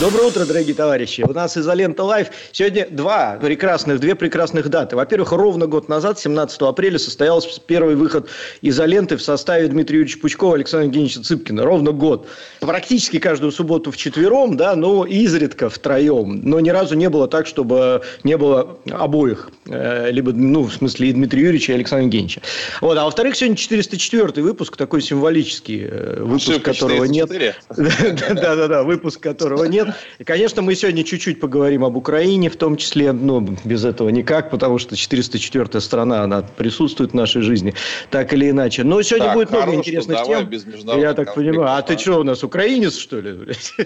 Доброе 0.00 0.26
утро, 0.26 0.44
дорогие 0.44 0.74
товарищи. 0.74 1.22
У 1.22 1.32
нас 1.32 1.56
изолента 1.56 2.02
лайф. 2.02 2.30
Сегодня 2.50 2.88
два 2.90 3.38
прекрасных, 3.40 4.00
две 4.00 4.16
прекрасных 4.16 4.68
даты. 4.68 4.96
Во-первых, 4.96 5.30
ровно 5.30 5.68
год 5.68 5.88
назад, 5.88 6.18
17 6.18 6.62
апреля, 6.62 6.98
состоялся 6.98 7.60
первый 7.64 7.94
выход 7.94 8.28
изоленты 8.60 9.16
в 9.16 9.22
составе 9.22 9.68
Дмитрия 9.68 9.98
Юрьевича 9.98 10.18
Пучкова 10.18 10.56
Александра 10.56 10.86
Евгеньевича 10.86 11.22
Цыпкина. 11.22 11.62
Ровно 11.62 11.92
год. 11.92 12.26
Практически 12.58 13.20
каждую 13.20 13.52
субботу 13.52 13.92
в 13.92 13.96
четвером, 13.96 14.56
да, 14.56 14.74
но 14.74 15.04
изредка 15.04 15.70
втроем. 15.70 16.40
Но 16.42 16.58
ни 16.58 16.70
разу 16.70 16.96
не 16.96 17.08
было 17.08 17.28
так, 17.28 17.46
чтобы 17.46 18.02
не 18.24 18.36
было 18.36 18.63
обоих. 18.90 19.50
Э, 19.66 20.10
либо, 20.10 20.32
ну, 20.32 20.64
в 20.64 20.72
смысле, 20.72 21.08
и 21.08 21.12
Дмитрия 21.12 21.42
Юрьевича, 21.42 21.72
и 21.72 21.74
Александра 21.76 22.04
Евгеньевича. 22.04 22.42
Вот. 22.80 22.98
А 22.98 23.04
во-вторых, 23.04 23.36
сегодня 23.36 23.56
404 23.56 24.42
выпуск, 24.42 24.76
такой 24.76 25.02
символический 25.02 25.84
э, 25.84 26.22
выпуск, 26.22 26.62
которого 26.62 27.04
нет. 27.04 27.30
Да-да-да, 27.76 28.82
выпуск 28.84 29.20
которого 29.20 29.64
нет. 29.64 29.88
И, 30.18 30.24
конечно, 30.24 30.62
мы 30.62 30.74
сегодня 30.74 31.04
чуть-чуть 31.04 31.40
поговорим 31.40 31.84
об 31.84 31.96
Украине, 31.96 32.50
в 32.50 32.56
том 32.56 32.76
числе, 32.76 33.12
но 33.12 33.40
ну, 33.40 33.56
без 33.64 33.84
этого 33.84 34.08
никак, 34.08 34.50
потому 34.50 34.78
что 34.78 34.94
404-я 34.94 35.80
страна, 35.80 36.22
она 36.22 36.42
присутствует 36.42 37.12
в 37.12 37.14
нашей 37.14 37.42
жизни, 37.42 37.74
так 38.10 38.32
или 38.32 38.50
иначе. 38.50 38.84
Но 38.84 39.02
сегодня 39.02 39.28
так, 39.28 39.34
будет 39.34 39.50
много 39.50 39.64
хорош, 39.66 39.78
интересных 39.78 40.22
тем. 40.24 40.50
Я 40.98 41.14
так 41.14 41.34
понимаю. 41.34 41.76
А 41.76 41.82
ты 41.82 41.98
что, 41.98 42.20
у 42.20 42.24
нас 42.24 42.42
украинец, 42.44 42.96
что 42.96 43.20
ли? 43.20 43.38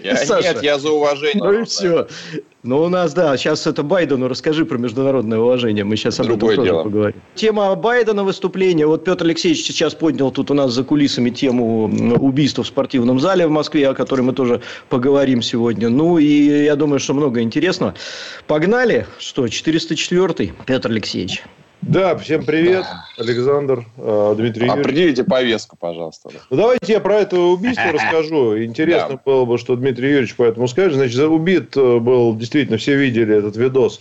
Я, 0.02 0.12
нет, 0.42 0.62
я 0.62 0.78
за 0.78 0.90
уважение. 0.90 1.42
Ну 1.42 1.62
и 1.62 1.64
все. 1.64 2.08
Ну, 2.64 2.82
у 2.82 2.88
нас, 2.88 3.14
да, 3.14 3.36
сейчас 3.36 3.66
это 3.66 3.82
Байдену 3.82 4.28
расскажи 4.28 4.66
про 4.68 4.78
международное 4.78 5.38
уважение. 5.38 5.84
Мы 5.84 5.96
сейчас 5.96 6.20
об 6.20 6.26
этом 6.26 6.38
тоже 6.38 6.72
поговорим. 6.72 7.20
Тема 7.34 7.74
Байдена 7.74 8.24
выступления. 8.24 8.86
Вот 8.86 9.04
Петр 9.04 9.24
Алексеевич 9.24 9.64
сейчас 9.64 9.94
поднял 9.94 10.30
тут 10.30 10.50
у 10.50 10.54
нас 10.54 10.72
за 10.72 10.84
кулисами 10.84 11.30
тему 11.30 11.84
убийства 12.20 12.62
в 12.62 12.66
спортивном 12.66 13.20
зале 13.20 13.46
в 13.46 13.50
Москве, 13.50 13.88
о 13.88 13.94
которой 13.94 14.22
мы 14.22 14.32
тоже 14.32 14.60
поговорим 14.88 15.42
сегодня. 15.42 15.88
Ну, 15.88 16.18
и 16.18 16.64
я 16.64 16.76
думаю, 16.76 17.00
что 17.00 17.14
много 17.14 17.40
интересного. 17.40 17.94
Погнали. 18.46 19.06
Что, 19.18 19.46
404-й, 19.46 20.52
Петр 20.66 20.90
Алексеевич? 20.90 21.42
Да, 21.82 22.16
всем 22.16 22.44
привет, 22.44 22.84
Александр, 23.16 23.86
э, 23.96 24.34
Дмитрий 24.36 24.66
Юрьевич. 24.66 24.84
Определите 24.84 25.24
повестку, 25.24 25.76
пожалуйста. 25.78 26.30
Ну, 26.50 26.56
давайте 26.56 26.92
я 26.92 27.00
про 27.00 27.20
это 27.20 27.38
убийство 27.38 27.84
расскажу. 27.92 28.62
Интересно 28.62 29.10
да. 29.10 29.20
было 29.24 29.44
бы, 29.44 29.58
что 29.58 29.76
Дмитрий 29.76 30.08
Юрьевич 30.08 30.34
по 30.34 30.42
этому 30.42 30.66
скажет. 30.66 30.94
Значит, 30.94 31.20
убит 31.20 31.76
э, 31.76 31.98
был, 31.98 32.34
действительно, 32.36 32.78
все 32.78 32.96
видели 32.96 33.36
этот 33.36 33.56
видос, 33.56 34.00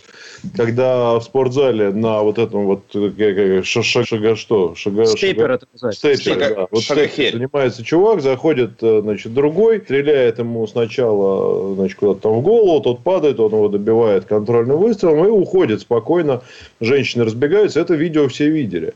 когда 0.56 1.18
в 1.18 1.22
спортзале 1.22 1.90
на 1.90 2.22
вот 2.22 2.38
этом 2.38 2.66
вот 2.66 2.82
э, 2.94 3.62
шага 3.62 4.36
что? 4.36 4.74
Шага, 4.74 5.06
стейпер 5.06 5.50
это 5.50 5.66
называется. 5.72 6.00
Стейпер, 6.00 6.42
шага, 6.42 6.54
да. 6.54 6.66
Вот 6.70 6.82
стейпер 6.82 7.32
занимается 7.32 7.84
чувак, 7.84 8.20
заходит, 8.20 8.72
значит, 8.80 9.32
другой, 9.32 9.80
стреляет 9.80 10.40
ему 10.40 10.66
сначала, 10.66 11.74
значит, 11.76 11.96
куда-то 11.96 12.22
там 12.22 12.32
в 12.32 12.42
голову, 12.42 12.80
тот 12.80 13.04
падает, 13.04 13.40
он 13.40 13.52
его 13.52 13.68
добивает 13.68 14.24
контрольным 14.24 14.78
выстрелом 14.78 15.24
и 15.24 15.28
уходит 15.28 15.80
спокойно. 15.80 16.42
Женщины 16.80 17.24
разбегаются 17.24 17.67
нравится, 17.68 17.80
это 17.80 17.94
видео 17.94 18.28
все 18.28 18.48
видели. 18.48 18.94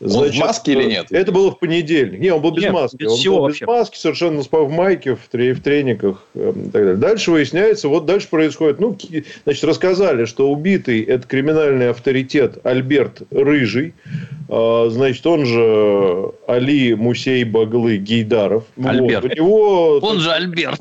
Значит, 0.00 0.34
он 0.34 0.44
в 0.44 0.46
маске 0.46 0.72
или 0.72 0.84
нет? 0.84 1.06
Это 1.10 1.30
было 1.30 1.50
в 1.50 1.58
понедельник. 1.58 2.20
Не, 2.20 2.30
он 2.30 2.40
был 2.40 2.52
без 2.52 2.62
нет, 2.62 2.72
маски. 2.72 2.96
Без 2.96 3.10
он 3.10 3.16
всего 3.18 3.36
был 3.36 3.42
вообще. 3.44 3.64
без 3.64 3.68
маски, 3.68 3.98
совершенно 3.98 4.42
в 4.42 4.70
майке, 4.70 5.14
в, 5.14 5.28
тре, 5.30 5.52
в 5.52 5.60
трениках 5.60 6.24
э, 6.34 6.52
и 6.56 6.70
так 6.70 6.72
далее. 6.72 6.96
Дальше 6.96 7.30
выясняется, 7.30 7.88
вот 7.88 8.06
дальше 8.06 8.28
происходит, 8.28 8.80
ну, 8.80 8.96
значит, 9.44 9.64
рассказали, 9.64 10.24
что 10.24 10.50
убитый 10.50 11.02
это 11.02 11.26
криминальный 11.26 11.90
авторитет 11.90 12.64
Альберт 12.64 13.22
Рыжий, 13.30 13.92
э, 14.48 14.86
значит, 14.90 15.26
он 15.26 15.44
же 15.44 16.32
Али 16.46 16.94
Мусей 16.94 17.44
Баглы 17.44 17.98
Гейдаров. 17.98 18.64
Альберт. 18.82 19.24
Вот. 19.24 19.32
У 19.32 19.36
него, 19.36 19.98
он 19.98 20.20
же 20.20 20.30
Альберт. 20.30 20.80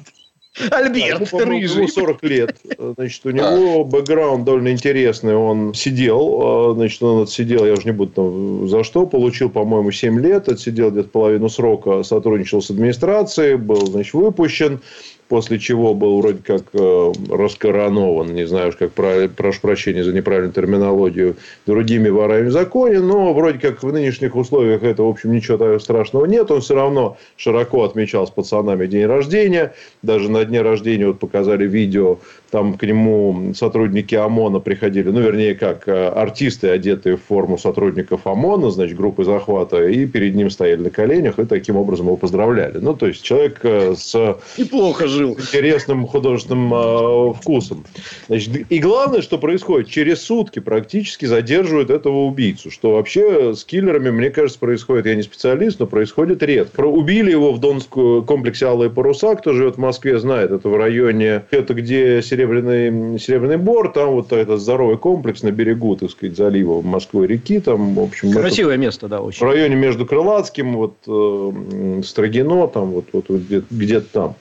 Альберт, 0.71 1.29
да, 1.31 1.39
ему, 1.39 1.53
ему 1.53 1.87
40 1.87 2.23
лет. 2.23 2.55
Значит, 2.97 3.25
у 3.25 3.31
него 3.31 3.85
бэкграунд 3.85 4.43
довольно 4.43 4.71
интересный. 4.71 5.35
Он 5.35 5.73
сидел, 5.73 6.39
а, 6.41 6.73
значит, 6.73 7.01
он 7.01 7.23
отсидел, 7.23 7.65
я 7.65 7.73
уже 7.73 7.85
не 7.85 7.91
буду 7.91 8.11
там 8.11 8.67
за 8.67 8.83
что, 8.83 9.05
получил, 9.05 9.49
по-моему, 9.49 9.91
7 9.91 10.19
лет, 10.19 10.49
отсидел 10.49 10.91
где-то 10.91 11.09
половину 11.09 11.49
срока, 11.49 12.03
сотрудничал 12.03 12.61
с 12.61 12.69
администрацией, 12.69 13.55
был, 13.55 13.85
значит, 13.87 14.13
выпущен 14.13 14.81
после 15.29 15.59
чего 15.59 15.93
был 15.93 16.21
вроде 16.21 16.39
как 16.43 16.63
э, 16.73 17.13
раскоронован, 17.29 18.33
не 18.33 18.45
знаю 18.47 18.73
как, 18.77 18.91
прошу 18.91 19.61
прощения 19.61 20.03
за 20.03 20.11
неправильную 20.11 20.51
терминологию, 20.53 21.37
другими 21.67 22.09
ворами 22.09 22.47
в 22.47 22.51
законе, 22.51 22.99
но 22.99 23.31
вроде 23.33 23.59
как 23.59 23.83
в 23.83 23.93
нынешних 23.93 24.35
условиях 24.35 24.83
это, 24.83 25.03
в 25.03 25.07
общем, 25.07 25.31
ничего 25.31 25.77
страшного 25.79 26.25
нет. 26.25 26.49
Он 26.49 26.61
все 26.61 26.75
равно 26.75 27.17
широко 27.37 27.83
отмечал 27.83 28.25
с 28.25 28.31
пацанами 28.31 28.87
день 28.87 29.05
рождения. 29.05 29.73
Даже 30.01 30.29
на 30.31 30.43
дне 30.43 30.63
рождения 30.63 31.07
вот 31.07 31.19
показали 31.19 31.67
видео 31.67 32.17
там 32.51 32.77
к 32.77 32.83
нему 32.83 33.53
сотрудники 33.53 34.15
ОМОНа 34.15 34.59
приходили, 34.59 35.09
ну, 35.09 35.21
вернее, 35.21 35.55
как 35.55 35.87
э, 35.87 36.07
артисты, 36.07 36.69
одетые 36.69 37.17
в 37.17 37.23
форму 37.23 37.57
сотрудников 37.57 38.25
ОМОНа, 38.25 38.71
значит, 38.71 38.97
группы 38.97 39.23
захвата, 39.23 39.87
и 39.87 40.05
перед 40.05 40.35
ним 40.35 40.49
стояли 40.49 40.81
на 40.81 40.89
коленях, 40.89 41.37
и 41.39 41.45
таким 41.45 41.75
образом 41.77 42.07
его 42.07 42.17
поздравляли. 42.17 42.79
Ну, 42.79 42.95
то 42.95 43.07
есть, 43.07 43.21
человек 43.21 43.59
э, 43.63 43.93
с... 43.95 44.37
Неплохо 44.57 45.07
живет. 45.07 45.18
Положил. 45.27 45.39
интересным 45.39 46.07
художественным 46.07 46.73
э, 46.73 47.33
вкусом. 47.33 47.85
Значит, 48.27 48.65
и 48.69 48.79
главное, 48.79 49.21
что 49.21 49.37
происходит, 49.37 49.89
через 49.89 50.21
сутки 50.21 50.59
практически 50.59 51.25
задерживают 51.25 51.89
этого 51.89 52.25
убийцу, 52.25 52.71
что 52.71 52.93
вообще 52.93 53.53
с 53.55 53.63
киллерами, 53.63 54.09
мне 54.09 54.29
кажется, 54.29 54.59
происходит, 54.59 55.05
я 55.05 55.15
не 55.15 55.23
специалист, 55.23 55.79
но 55.79 55.87
происходит 55.87 56.43
редко. 56.43 56.81
Убили 56.81 57.31
его 57.31 57.51
в 57.51 57.59
Донском 57.59 58.23
комплексе 58.25 58.67
Алые 58.67 58.89
паруса, 58.89 59.35
кто 59.35 59.53
живет 59.53 59.75
в 59.75 59.79
Москве, 59.79 60.19
знает, 60.19 60.51
это 60.51 60.69
в 60.69 60.77
районе, 60.77 61.43
это 61.51 61.73
где 61.73 62.21
Серебряный, 62.21 63.19
Серебряный 63.19 63.57
Бор, 63.57 63.91
там 63.91 64.11
вот 64.11 64.31
этот 64.31 64.59
здоровый 64.59 64.97
комплекс 64.97 65.43
на 65.43 65.51
берегу, 65.51 65.95
так 65.95 66.11
сказать, 66.11 66.37
залива 66.37 66.81
Москвы 66.81 67.27
реки, 67.27 67.59
там, 67.59 67.95
в 67.95 67.99
общем... 67.99 68.31
Красивое 68.31 68.73
это, 68.73 68.81
место, 68.81 69.07
да, 69.07 69.21
очень. 69.21 69.45
В 69.45 69.49
районе 69.49 69.75
между 69.75 70.05
Крылатским, 70.05 70.73
вот, 70.73 70.95
э, 71.07 72.01
Строгино, 72.03 72.67
там, 72.67 72.91
вот, 72.91 73.05
вот, 73.13 73.25
вот 73.29 73.41
где-то, 73.41 73.65
где 73.69 73.99
там. 73.99 74.35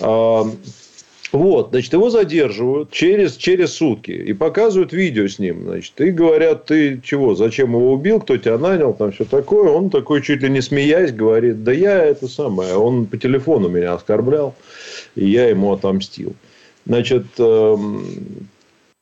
А, 0.00 0.46
вот, 1.32 1.70
значит, 1.70 1.92
его 1.92 2.10
задерживают 2.10 2.92
через, 2.92 3.36
через 3.36 3.72
сутки 3.72 4.12
и 4.12 4.32
показывают 4.32 4.92
видео 4.92 5.26
с 5.26 5.40
ним. 5.40 5.64
Значит, 5.64 6.00
и 6.00 6.10
говорят, 6.10 6.66
ты 6.66 7.00
чего, 7.02 7.34
зачем 7.34 7.70
его 7.70 7.92
убил, 7.92 8.20
кто 8.20 8.36
тебя 8.36 8.56
нанял, 8.56 8.94
там 8.94 9.10
все 9.10 9.24
такое. 9.24 9.68
Он 9.70 9.90
такой, 9.90 10.22
чуть 10.22 10.42
ли 10.42 10.48
не 10.48 10.60
смеясь, 10.60 11.10
говорит, 11.10 11.64
да 11.64 11.72
я 11.72 12.04
это 12.04 12.28
самое, 12.28 12.76
он 12.76 13.06
по 13.06 13.16
телефону 13.16 13.68
меня 13.68 13.94
оскорблял, 13.94 14.54
и 15.16 15.26
я 15.28 15.48
ему 15.48 15.72
отомстил. 15.72 16.34
Значит, 16.86 17.26
эм, 17.38 18.48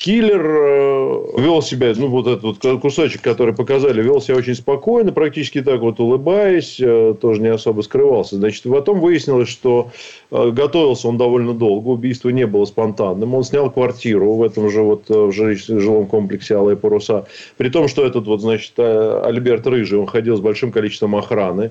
Киллер 0.02 0.44
э, 0.44 1.40
вел 1.40 1.62
себя, 1.62 1.92
ну, 1.96 2.08
вот 2.08 2.26
этот 2.26 2.42
вот 2.60 2.80
кусочек, 2.80 3.22
который 3.22 3.54
показали, 3.54 4.02
вел 4.02 4.20
себя 4.20 4.34
очень 4.36 4.56
спокойно, 4.56 5.12
практически 5.12 5.62
так 5.62 5.80
вот 5.80 6.00
улыбаясь, 6.00 6.80
э, 6.80 7.14
тоже 7.20 7.40
не 7.40 7.46
особо 7.46 7.82
скрывался. 7.82 8.34
Значит, 8.34 8.64
потом 8.64 8.98
выяснилось, 8.98 9.48
что 9.48 9.92
э, 10.32 10.50
готовился 10.50 11.06
он 11.06 11.18
довольно 11.18 11.54
долго, 11.54 11.90
убийство 11.90 12.30
не 12.30 12.48
было 12.48 12.64
спонтанным. 12.64 13.32
Он 13.32 13.44
снял 13.44 13.70
квартиру 13.70 14.34
в 14.34 14.42
этом 14.42 14.70
же 14.70 14.82
вот 14.82 15.08
в 15.08 15.30
жилом 15.30 16.06
комплексе 16.06 16.56
«Алые 16.56 16.76
паруса». 16.76 17.26
При 17.56 17.68
том, 17.68 17.86
что 17.86 18.04
этот 18.04 18.26
вот, 18.26 18.40
значит, 18.40 18.76
Альберт 18.80 19.68
Рыжий, 19.68 20.00
он 20.00 20.06
ходил 20.06 20.36
с 20.36 20.40
большим 20.40 20.72
количеством 20.72 21.14
охраны 21.14 21.70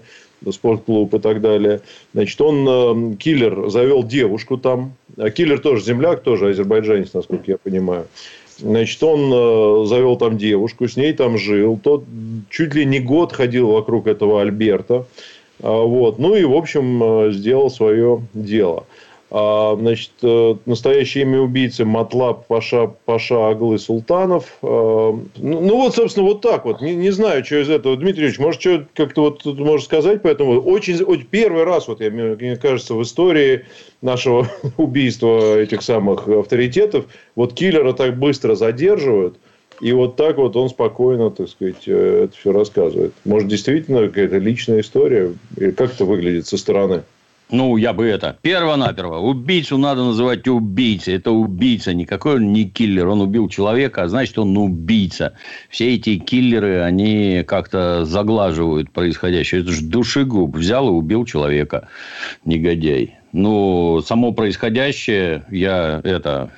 спортклуб 0.50 1.14
и 1.14 1.20
так 1.20 1.42
далее. 1.42 1.82
Значит, 2.14 2.42
он, 2.42 3.14
э, 3.14 3.16
киллер, 3.18 3.70
завел 3.70 4.04
девушку 4.04 4.58
там. 4.58 4.94
А 5.18 5.30
киллер 5.30 5.60
тоже 5.60 5.84
земляк, 5.84 6.24
тоже 6.24 6.50
азербайджанец, 6.50 7.14
насколько 7.14 7.52
я 7.52 7.58
понимаю. 7.58 8.08
Значит, 8.58 9.02
он 9.04 9.32
э, 9.34 9.86
завел 9.88 10.18
там 10.18 10.38
девушку, 10.38 10.88
с 10.88 10.96
ней 10.96 11.14
там 11.14 11.38
жил. 11.38 11.80
Тот 11.82 12.04
чуть 12.50 12.76
ли 12.76 12.86
не 12.86 13.00
год 13.00 13.34
ходил 13.34 13.72
вокруг 13.72 14.08
этого 14.08 14.42
Альберта. 14.42 15.06
А, 15.62 15.84
вот. 15.84 16.20
Ну 16.20 16.36
и, 16.36 16.44
в 16.44 16.54
общем, 16.54 17.04
э, 17.04 17.32
сделал 17.32 17.70
свое 17.70 18.22
дело. 18.34 18.86
А, 19.34 19.78
значит, 19.80 20.12
э, 20.24 20.56
настоящее 20.66 21.24
имя 21.24 21.40
убийцы 21.40 21.86
Матлаб 21.86 22.48
Паша, 22.48 22.92
Паша 23.06 23.48
Аглы 23.48 23.80
Султанов. 23.80 24.58
А, 24.62 25.18
ну, 25.38 25.62
ну, 25.62 25.78
вот, 25.78 25.96
собственно, 25.96 26.26
вот 26.26 26.42
так 26.42 26.66
вот. 26.66 26.82
Не, 26.82 26.96
не 26.96 27.12
знаю, 27.12 27.46
что 27.46 27.62
из 27.62 27.70
этого. 27.70 27.96
Дмитрий 27.96 28.26
Ильич, 28.26 28.40
может, 28.40 28.60
что 28.60 28.86
как-то 28.94 29.22
вот 29.22 29.44
тут 29.44 29.58
можешь 29.58 29.86
сказать 29.86 30.22
по 30.22 30.28
этому? 30.28 30.60
Очень, 30.60 31.02
очень 31.04 31.26
первый 31.26 31.64
раз, 31.64 31.88
вот, 31.88 32.02
я, 32.02 32.12
мне 32.12 32.58
кажется, 32.58 32.94
в 32.94 33.02
истории 33.04 33.66
нашего 34.02 34.50
убийства 34.78 35.58
этих 35.58 35.82
самых 35.82 36.28
авторитетов, 36.28 37.06
вот 37.36 37.54
киллера 37.54 37.94
так 37.94 38.20
быстро 38.20 38.56
задерживают. 38.56 39.38
И 39.80 39.94
вот 39.94 40.18
так 40.18 40.38
вот 40.38 40.58
он 40.58 40.70
спокойно, 40.70 41.32
так 41.32 41.48
сказать, 41.48 41.88
э, 41.88 42.26
это 42.26 42.36
все 42.36 42.52
рассказывает. 42.52 43.14
Может, 43.24 43.48
действительно 43.48 44.10
какая-то 44.10 44.40
личная 44.40 44.82
история? 44.82 45.34
Как 45.78 45.94
это 45.94 46.04
выглядит 46.04 46.48
со 46.48 46.58
стороны? 46.58 47.04
Ну, 47.52 47.76
я 47.78 47.92
бы 47.92 48.08
это... 48.08 48.38
Перво-наперво. 48.42 49.18
Убийцу 49.18 49.78
надо 49.78 50.04
называть 50.04 50.48
убийцей. 50.48 51.16
Это 51.16 51.32
убийца. 51.32 51.94
Никакой 51.94 52.36
он 52.36 52.54
не 52.54 52.64
киллер. 52.64 53.10
Он 53.10 53.22
убил 53.22 53.50
человека, 53.50 54.04
а 54.04 54.08
значит, 54.08 54.40
он 54.40 54.58
убийца. 54.58 55.34
Все 55.70 55.96
эти 55.96 56.18
киллеры, 56.18 56.82
они 56.82 57.44
как-то 57.46 58.06
заглаживают 58.06 58.92
происходящее. 58.92 59.62
Это 59.62 59.72
же 59.72 59.84
душегуб. 59.84 60.56
Взял 60.56 60.88
и 60.88 60.92
убил 60.92 61.26
человека. 61.26 61.90
Негодяй. 62.46 63.16
Ну, 63.34 64.02
само 64.02 64.32
происходящее, 64.32 65.46
я 65.52 66.00
это... 66.04 66.52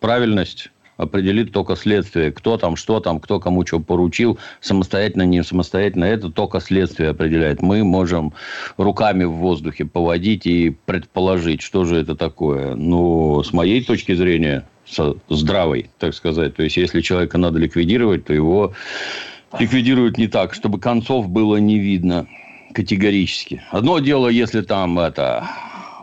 Правильность 0.00 0.71
определит 1.02 1.52
только 1.52 1.76
следствие. 1.76 2.32
Кто 2.32 2.56
там, 2.56 2.76
что 2.76 3.00
там, 3.00 3.20
кто 3.20 3.40
кому 3.40 3.66
что 3.66 3.80
поручил, 3.80 4.38
самостоятельно, 4.60 5.22
не 5.22 5.42
самостоятельно, 5.42 6.04
это 6.04 6.30
только 6.30 6.60
следствие 6.60 7.10
определяет. 7.10 7.62
Мы 7.62 7.84
можем 7.84 8.32
руками 8.76 9.24
в 9.24 9.32
воздухе 9.32 9.84
поводить 9.84 10.46
и 10.46 10.70
предположить, 10.70 11.62
что 11.62 11.84
же 11.84 11.96
это 11.96 12.14
такое. 12.16 12.74
Но 12.74 13.42
с 13.42 13.52
моей 13.52 13.82
точки 13.84 14.14
зрения, 14.14 14.66
здравой, 15.28 15.90
так 15.98 16.14
сказать, 16.14 16.54
то 16.54 16.62
есть, 16.62 16.76
если 16.76 17.00
человека 17.00 17.38
надо 17.38 17.58
ликвидировать, 17.58 18.24
то 18.26 18.34
его 18.34 18.72
ликвидируют 19.58 20.18
не 20.18 20.28
так, 20.28 20.54
чтобы 20.54 20.78
концов 20.78 21.28
было 21.28 21.56
не 21.56 21.78
видно 21.78 22.26
категорически. 22.74 23.62
Одно 23.70 23.98
дело, 23.98 24.28
если 24.28 24.62
там 24.62 24.98
это 24.98 25.46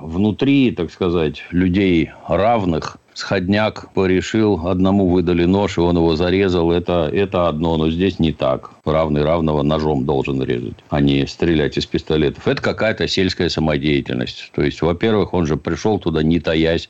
внутри, 0.02 0.72
так 0.72 0.92
сказать, 0.92 1.44
людей 1.52 2.12
равных, 2.28 2.98
сходняк 3.14 3.92
порешил, 3.94 4.68
одному 4.68 5.10
выдали 5.10 5.46
нож, 5.46 5.78
и 5.78 5.82
он 5.82 5.98
его 5.98 6.16
зарезал. 6.16 6.72
Это, 6.72 7.10
это 7.14 7.48
одно, 7.48 7.78
но 7.78 7.90
здесь 7.90 8.20
не 8.20 8.32
так. 8.32 8.72
Равный 8.86 9.24
равного 9.24 9.62
ножом 9.62 10.06
должен 10.06 10.42
резать, 10.42 10.78
а 10.90 11.02
не 11.02 11.28
стрелять 11.28 11.78
из 11.78 11.86
пистолетов. 11.86 12.48
Это 12.48 12.62
какая-то 12.62 13.08
сельская 13.08 13.50
самодеятельность. 13.50 14.52
То 14.56 14.64
есть, 14.64 14.82
во-первых, 14.82 15.34
он 15.34 15.46
же 15.46 15.58
пришел 15.58 16.00
туда, 16.00 16.24
не 16.24 16.40
таясь, 16.40 16.90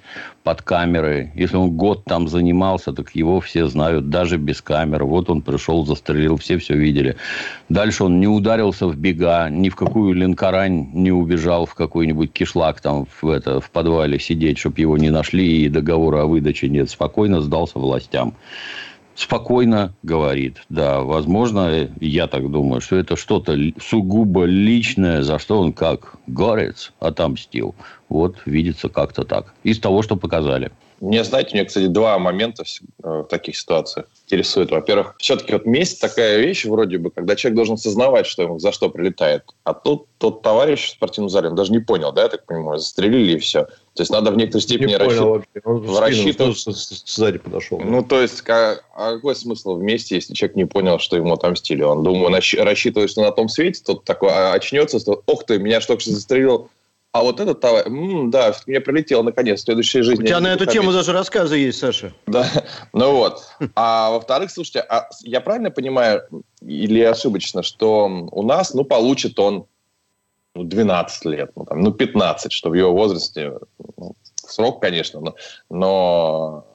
под 0.50 0.64
камеры. 0.64 1.32
Если 1.36 1.58
он 1.58 1.78
год 1.78 2.06
там 2.06 2.28
занимался, 2.28 2.92
так 2.92 3.12
его 3.14 3.40
все 3.40 3.68
знают, 3.68 4.10
даже 4.10 4.38
без 4.38 4.64
камеры. 4.64 5.06
Вот 5.06 5.30
он 5.30 5.44
пришел, 5.44 5.86
застрелил, 5.86 6.38
все 6.38 6.58
все 6.58 6.74
видели. 6.74 7.18
Дальше 7.70 8.06
он 8.06 8.20
не 8.20 8.28
ударился 8.28 8.88
в 8.88 8.98
бега, 8.98 9.48
ни 9.52 9.70
в 9.70 9.76
какую 9.76 10.16
линкорань 10.16 10.90
не 10.92 11.12
убежал 11.12 11.68
в 11.68 11.76
какой-нибудь 11.76 12.34
кишлак 12.34 12.82
там 12.82 13.06
в, 13.22 13.30
это, 13.30 13.62
в 13.62 13.70
подвале 13.70 14.18
сидеть, 14.18 14.58
чтобы 14.58 14.82
его 14.82 14.98
не 14.98 15.12
нашли 15.12 15.66
и 15.66 15.70
договора 15.70 16.24
о 16.24 16.26
выдаче 16.26 16.68
нет. 16.68 16.90
Спокойно 16.90 17.42
сдался 17.42 17.78
властям 17.78 18.34
спокойно 19.20 19.94
говорит. 20.02 20.64
Да, 20.70 21.02
возможно, 21.02 21.90
я 22.00 22.28
так 22.28 22.50
думаю, 22.50 22.80
что 22.80 22.96
это 22.96 23.18
что-то 23.18 23.58
сугубо 23.80 24.46
личное, 24.46 25.24
за 25.24 25.40
что 25.40 25.60
он 25.60 25.74
как 25.74 26.16
горец 26.26 26.94
отомстил. 27.02 27.76
Вот 28.10 28.36
видится 28.46 28.90
как-то 28.90 29.24
так. 29.24 29.54
Из 29.64 29.80
того, 29.80 30.02
что 30.02 30.16
показали. 30.16 30.72
Мне, 31.00 31.24
знаете, 31.24 31.52
у 31.52 31.56
меня, 31.56 31.66
кстати, 31.66 31.88
два 31.88 32.20
момента 32.20 32.64
в 33.02 33.24
таких 33.26 33.56
ситуациях 33.56 34.08
интересует. 34.26 34.72
Во-первых, 34.72 35.16
все-таки 35.18 35.54
вот 35.54 35.66
месть 35.66 36.02
такая 36.02 36.40
вещь 36.40 36.66
вроде 36.66 36.98
бы, 36.98 37.10
когда 37.10 37.36
человек 37.36 37.56
должен 37.56 37.78
сознавать, 37.78 38.26
что 38.26 38.44
ему 38.44 38.60
за 38.60 38.72
что 38.74 38.90
прилетает. 38.90 39.44
А 39.64 39.74
тут 39.74 40.08
тот 40.18 40.42
товарищ 40.42 40.88
в 40.88 40.90
спортивном 40.92 41.30
зале, 41.30 41.50
он 41.50 41.56
даже 41.56 41.72
не 41.72 41.80
понял, 41.80 42.12
да, 42.12 42.24
я 42.24 42.28
так 42.28 42.46
понимаю, 42.46 42.80
застрелили 42.80 43.34
и 43.34 43.40
все. 43.40 43.68
То 43.94 44.02
есть 44.02 44.12
надо 44.12 44.32
в 44.32 44.38
некоторой 44.38 44.62
степени 44.62 44.94
рассчитывать. 44.94 45.46
рассчитывать. 46.00 46.58
сзади 46.58 47.38
подошел. 47.38 47.80
Ну, 47.80 48.04
то 48.04 48.22
есть, 48.22 48.42
как, 48.42 48.84
а 48.94 49.16
какой 49.16 49.36
смысл 49.36 49.76
вместе, 49.76 50.16
если 50.16 50.34
человек 50.34 50.58
не 50.58 50.66
понял, 50.66 51.00
что 51.00 51.16
ему 51.16 51.34
отомстили? 51.34 51.84
Он, 51.84 52.04
думаю, 52.04 52.30
рассчитывает, 52.34 53.10
что 53.10 53.22
на 53.22 53.32
том 53.32 53.48
свете 53.48 53.82
тот 53.86 54.04
такой 54.04 54.30
а, 54.32 54.54
очнется, 54.54 55.00
что, 55.00 55.24
ох 55.26 55.46
ты, 55.46 55.60
меня 55.60 55.82
что-то 55.82 56.10
застрелил 56.12 56.70
а 57.12 57.24
вот 57.24 57.40
этот 57.40 57.60
товарищ, 57.60 57.88
м-м, 57.88 58.30
да, 58.30 58.54
мне 58.68 58.80
прилетел 58.80 59.24
наконец 59.24 59.62
в 59.62 59.64
следующей 59.64 60.02
жизни. 60.02 60.24
У 60.24 60.28
тебя 60.28 60.40
на 60.40 60.54
эту 60.54 60.68
тему 60.68 60.92
даже 60.92 61.12
рассказы 61.12 61.58
есть, 61.58 61.80
Саша. 61.80 62.14
Да, 62.28 62.48
ну 62.94 63.14
вот. 63.14 63.48
А 63.76 64.12
во-вторых, 64.12 64.52
слушайте, 64.52 64.82
а 64.82 65.10
я 65.22 65.42
правильно 65.42 65.72
понимаю 65.72 66.22
или 66.62 67.02
ошибочно, 67.02 67.64
что 67.64 68.06
у 68.32 68.44
нас, 68.44 68.74
ну, 68.76 68.84
получит 68.84 69.40
он 69.40 69.66
ну, 70.54 70.64
12 70.64 71.26
лет, 71.26 71.52
ну, 71.56 71.66
там, 71.66 71.80
ну, 71.82 71.92
15, 71.92 72.52
что 72.52 72.70
в 72.70 72.74
его 72.76 72.92
возрасте, 72.94 73.54
ну, 73.98 74.16
срок, 74.36 74.82
конечно, 74.82 75.20
но, 75.20 75.36
но 75.70 76.66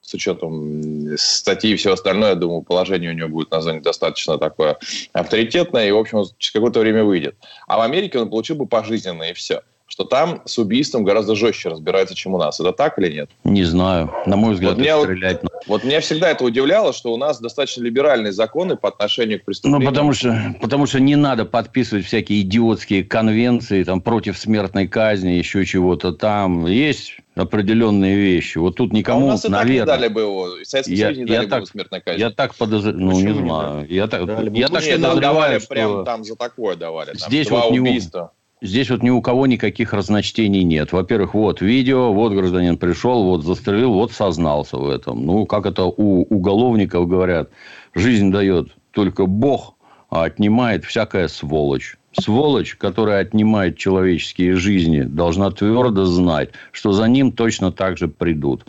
с 0.00 0.14
учетом 0.14 1.16
статьи 1.16 1.72
и 1.72 1.76
всего 1.76 1.94
остальное, 1.94 2.30
я 2.30 2.34
думаю, 2.34 2.62
положение 2.62 3.10
у 3.10 3.14
него 3.14 3.28
будет 3.28 3.50
на 3.50 3.60
зоне 3.60 3.80
достаточно 3.80 4.38
такое 4.38 4.78
авторитетное, 5.12 5.88
и, 5.88 5.92
в 5.92 5.98
общем, 5.98 6.24
через 6.38 6.52
какое-то 6.52 6.80
время 6.80 7.04
выйдет. 7.04 7.36
А 7.68 7.78
в 7.78 7.80
Америке 7.82 8.18
он 8.18 8.30
получил 8.30 8.56
бы 8.56 8.66
пожизненно, 8.66 9.24
и 9.24 9.32
все 9.32 9.62
что 9.86 10.04
там 10.04 10.42
с 10.44 10.58
убийством 10.58 11.04
гораздо 11.04 11.34
жестче 11.34 11.68
разбирается, 11.68 12.14
чем 12.14 12.34
у 12.34 12.38
нас. 12.38 12.60
Это 12.60 12.72
так 12.72 12.98
или 12.98 13.12
нет? 13.12 13.30
Не 13.44 13.64
знаю. 13.64 14.12
На 14.26 14.36
мой 14.36 14.54
взгляд, 14.54 14.72
вот 14.72 14.80
меня, 14.80 15.00
стрелять. 15.00 15.42
Вот, 15.42 15.52
вот 15.66 15.84
меня 15.84 16.00
всегда 16.00 16.30
это 16.30 16.44
удивляло, 16.44 16.92
что 16.92 17.12
у 17.12 17.16
нас 17.16 17.40
достаточно 17.40 17.82
либеральные 17.82 18.32
законы 18.32 18.76
по 18.76 18.88
отношению 18.88 19.40
к 19.40 19.44
преступлениям. 19.44 19.82
Ну, 19.82 19.88
потому 19.88 20.12
что, 20.12 20.54
потому 20.60 20.86
что 20.86 21.00
не 21.00 21.16
надо 21.16 21.44
подписывать 21.44 22.04
всякие 22.04 22.42
идиотские 22.42 23.04
конвенции 23.04 23.84
там, 23.84 24.00
против 24.00 24.36
смертной 24.38 24.88
казни, 24.88 25.30
еще 25.30 25.64
чего-то 25.64 26.12
там. 26.12 26.66
Есть 26.66 27.18
определенные 27.36 28.16
вещи. 28.16 28.58
Вот 28.58 28.76
тут 28.76 28.92
никому, 28.92 29.22
а 29.22 29.24
у 29.24 29.28
нас 29.28 29.44
и 29.44 29.48
наверное... 29.48 29.86
так 29.86 29.96
не 29.96 30.02
дали 30.02 30.12
бы 30.12 30.20
его. 30.22 30.48
Советский 30.64 30.94
я, 30.94 31.06
Союз 31.06 31.18
не 31.18 31.32
я 31.32 31.38
дали 31.38 31.48
так, 31.48 31.60
бы 31.60 31.66
смертной 31.66 32.00
казни. 32.00 32.20
Я 32.20 32.30
так 32.30 32.54
подозреваю. 32.54 33.04
Ну, 33.04 33.12
не 33.12 33.34
знаю. 33.34 33.86
Я 33.88 34.06
так, 34.08 34.20
я 34.52 34.68
так 34.68 34.82
подозреваю, 34.82 35.60
что... 35.60 35.68
прям 35.68 36.04
там 36.04 36.24
за 36.24 36.34
такое 36.34 36.76
давали. 36.76 37.12
Там 37.12 37.28
здесь 37.28 37.50
вот 37.50 37.70
убийства. 37.70 38.32
Здесь 38.66 38.90
вот 38.90 39.02
ни 39.02 39.10
у 39.10 39.22
кого 39.22 39.46
никаких 39.46 39.92
разночтений 39.92 40.62
нет. 40.62 40.92
Во-первых, 40.92 41.34
вот 41.34 41.60
видео, 41.60 42.12
вот 42.12 42.32
гражданин 42.32 42.76
пришел, 42.76 43.24
вот 43.24 43.44
застрелил, 43.44 43.92
вот 43.92 44.12
сознался 44.12 44.76
в 44.76 44.88
этом. 44.88 45.24
Ну, 45.24 45.46
как 45.46 45.66
это 45.66 45.84
у 45.84 46.22
уголовников 46.22 47.08
говорят, 47.08 47.50
жизнь 47.94 48.30
дает 48.30 48.68
только 48.90 49.26
Бог, 49.26 49.74
а 50.10 50.24
отнимает 50.24 50.84
всякая 50.84 51.28
сволочь. 51.28 51.96
Сволочь, 52.18 52.76
которая 52.76 53.20
отнимает 53.20 53.76
человеческие 53.76 54.56
жизни, 54.56 55.02
должна 55.02 55.50
твердо 55.50 56.06
знать, 56.06 56.50
что 56.72 56.92
за 56.92 57.06
ним 57.08 57.32
точно 57.32 57.72
так 57.72 57.98
же 57.98 58.08
придут. 58.08 58.64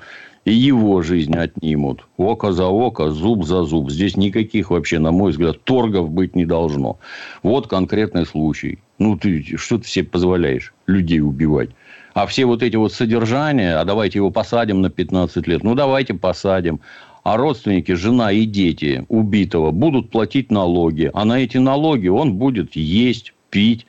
И 0.47 0.53
его 0.53 1.01
жизнь 1.01 1.35
отнимут. 1.35 2.07
Око 2.15 2.53
за 2.53 2.67
око, 2.67 3.11
зуб 3.11 3.43
за 3.43 3.63
зуб. 3.65 3.91
Здесь 3.91 4.15
никаких 4.15 4.69
вообще, 4.69 4.97
на 4.97 5.11
мой 5.11 5.31
взгляд, 5.31 5.61
торгов 5.65 6.09
быть 6.09 6.37
не 6.37 6.45
должно. 6.45 6.99
Вот 7.43 7.67
конкретный 7.67 8.25
случай. 8.25 8.79
Ну, 8.97 9.17
ты 9.17 9.43
что 9.57 9.77
ты 9.77 9.85
себе 9.85 10.05
позволяешь 10.05 10.73
людей 10.85 11.19
убивать? 11.19 11.71
А 12.13 12.25
все 12.27 12.45
вот 12.45 12.63
эти 12.63 12.77
вот 12.77 12.93
содержания, 12.93 13.75
а 13.75 13.83
давайте 13.83 14.19
его 14.19 14.31
посадим 14.31 14.81
на 14.81 14.89
15 14.89 15.45
лет. 15.47 15.63
Ну, 15.65 15.75
давайте 15.75 16.13
посадим. 16.13 16.79
А 17.23 17.35
родственники, 17.35 17.91
жена 17.91 18.31
и 18.31 18.45
дети 18.45 19.05
убитого 19.09 19.71
будут 19.71 20.11
платить 20.11 20.49
налоги. 20.49 21.11
А 21.13 21.25
на 21.25 21.43
эти 21.43 21.57
налоги 21.57 22.07
он 22.07 22.35
будет 22.35 22.73
есть, 22.77 23.33
пить, 23.49 23.85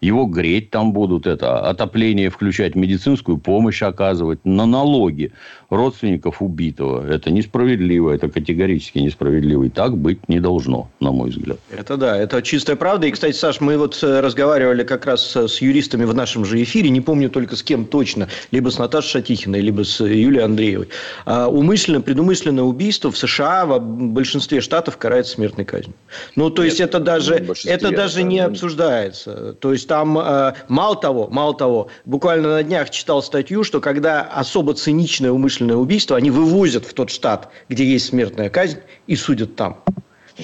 его 0.00 0.26
греть 0.26 0.70
там 0.70 0.92
будут, 0.92 1.26
это 1.26 1.60
отопление 1.60 2.30
включать, 2.30 2.74
медицинскую 2.74 3.38
помощь 3.38 3.82
оказывать, 3.82 4.44
на 4.44 4.66
налоги 4.66 5.32
родственников 5.70 6.42
убитого. 6.42 7.06
Это 7.06 7.30
несправедливо, 7.30 8.10
это 8.10 8.28
категорически 8.28 8.98
несправедливо. 8.98 9.64
И 9.64 9.68
так 9.70 9.96
быть 9.96 10.28
не 10.28 10.40
должно, 10.40 10.90
на 11.00 11.12
мой 11.12 11.30
взгляд. 11.30 11.58
Это 11.70 11.96
да, 11.96 12.16
это 12.16 12.42
чистая 12.42 12.76
правда. 12.76 13.06
И, 13.06 13.10
кстати, 13.10 13.36
Саш, 13.36 13.60
мы 13.60 13.78
вот 13.78 13.98
э, 14.02 14.20
разговаривали 14.20 14.82
как 14.82 15.06
раз 15.06 15.36
с 15.36 15.60
юристами 15.60 16.04
в 16.04 16.14
нашем 16.14 16.44
же 16.44 16.62
эфире, 16.62 16.90
не 16.90 17.00
помню 17.00 17.30
только 17.30 17.56
с 17.56 17.62
кем 17.62 17.84
точно, 17.84 18.28
либо 18.50 18.70
с 18.70 18.78
Наташей 18.78 19.10
Шатихиной, 19.10 19.60
либо 19.60 19.84
с 19.84 20.00
Юлией 20.00 20.44
Андреевой. 20.44 20.88
А 21.24 21.48
умышленное, 21.48 22.00
предумышленное 22.00 22.64
убийство 22.64 23.10
в 23.10 23.18
США 23.18 23.64
в 23.66 23.78
большинстве 23.80 24.60
штатов 24.60 24.96
карается 24.96 25.34
смертной 25.34 25.64
казнью. 25.64 25.94
Ну, 26.36 26.50
то 26.50 26.62
Нет, 26.62 26.72
есть, 26.72 26.80
это 26.80 26.98
даже, 26.98 27.46
это 27.64 27.90
даже 27.90 28.22
не 28.22 28.40
обсуждается. 28.40 29.54
То 29.60 29.72
есть, 29.72 29.86
там 29.86 30.18
э, 30.18 30.54
мало 30.68 30.96
того, 30.96 31.28
мало 31.30 31.54
того, 31.54 31.88
буквально 32.04 32.48
на 32.54 32.62
днях 32.62 32.90
читал 32.90 33.22
статью, 33.22 33.62
что 33.62 33.80
когда 33.80 34.22
особо 34.22 34.74
циничное 34.74 35.30
умышленное 35.30 35.59
убийство, 35.60 36.16
они 36.16 36.30
вывозят 36.30 36.84
в 36.84 36.94
тот 36.94 37.10
штат, 37.10 37.50
где 37.68 37.84
есть 37.84 38.06
смертная 38.06 38.50
казнь, 38.50 38.78
и 39.06 39.16
судят 39.16 39.56
там. 39.56 39.82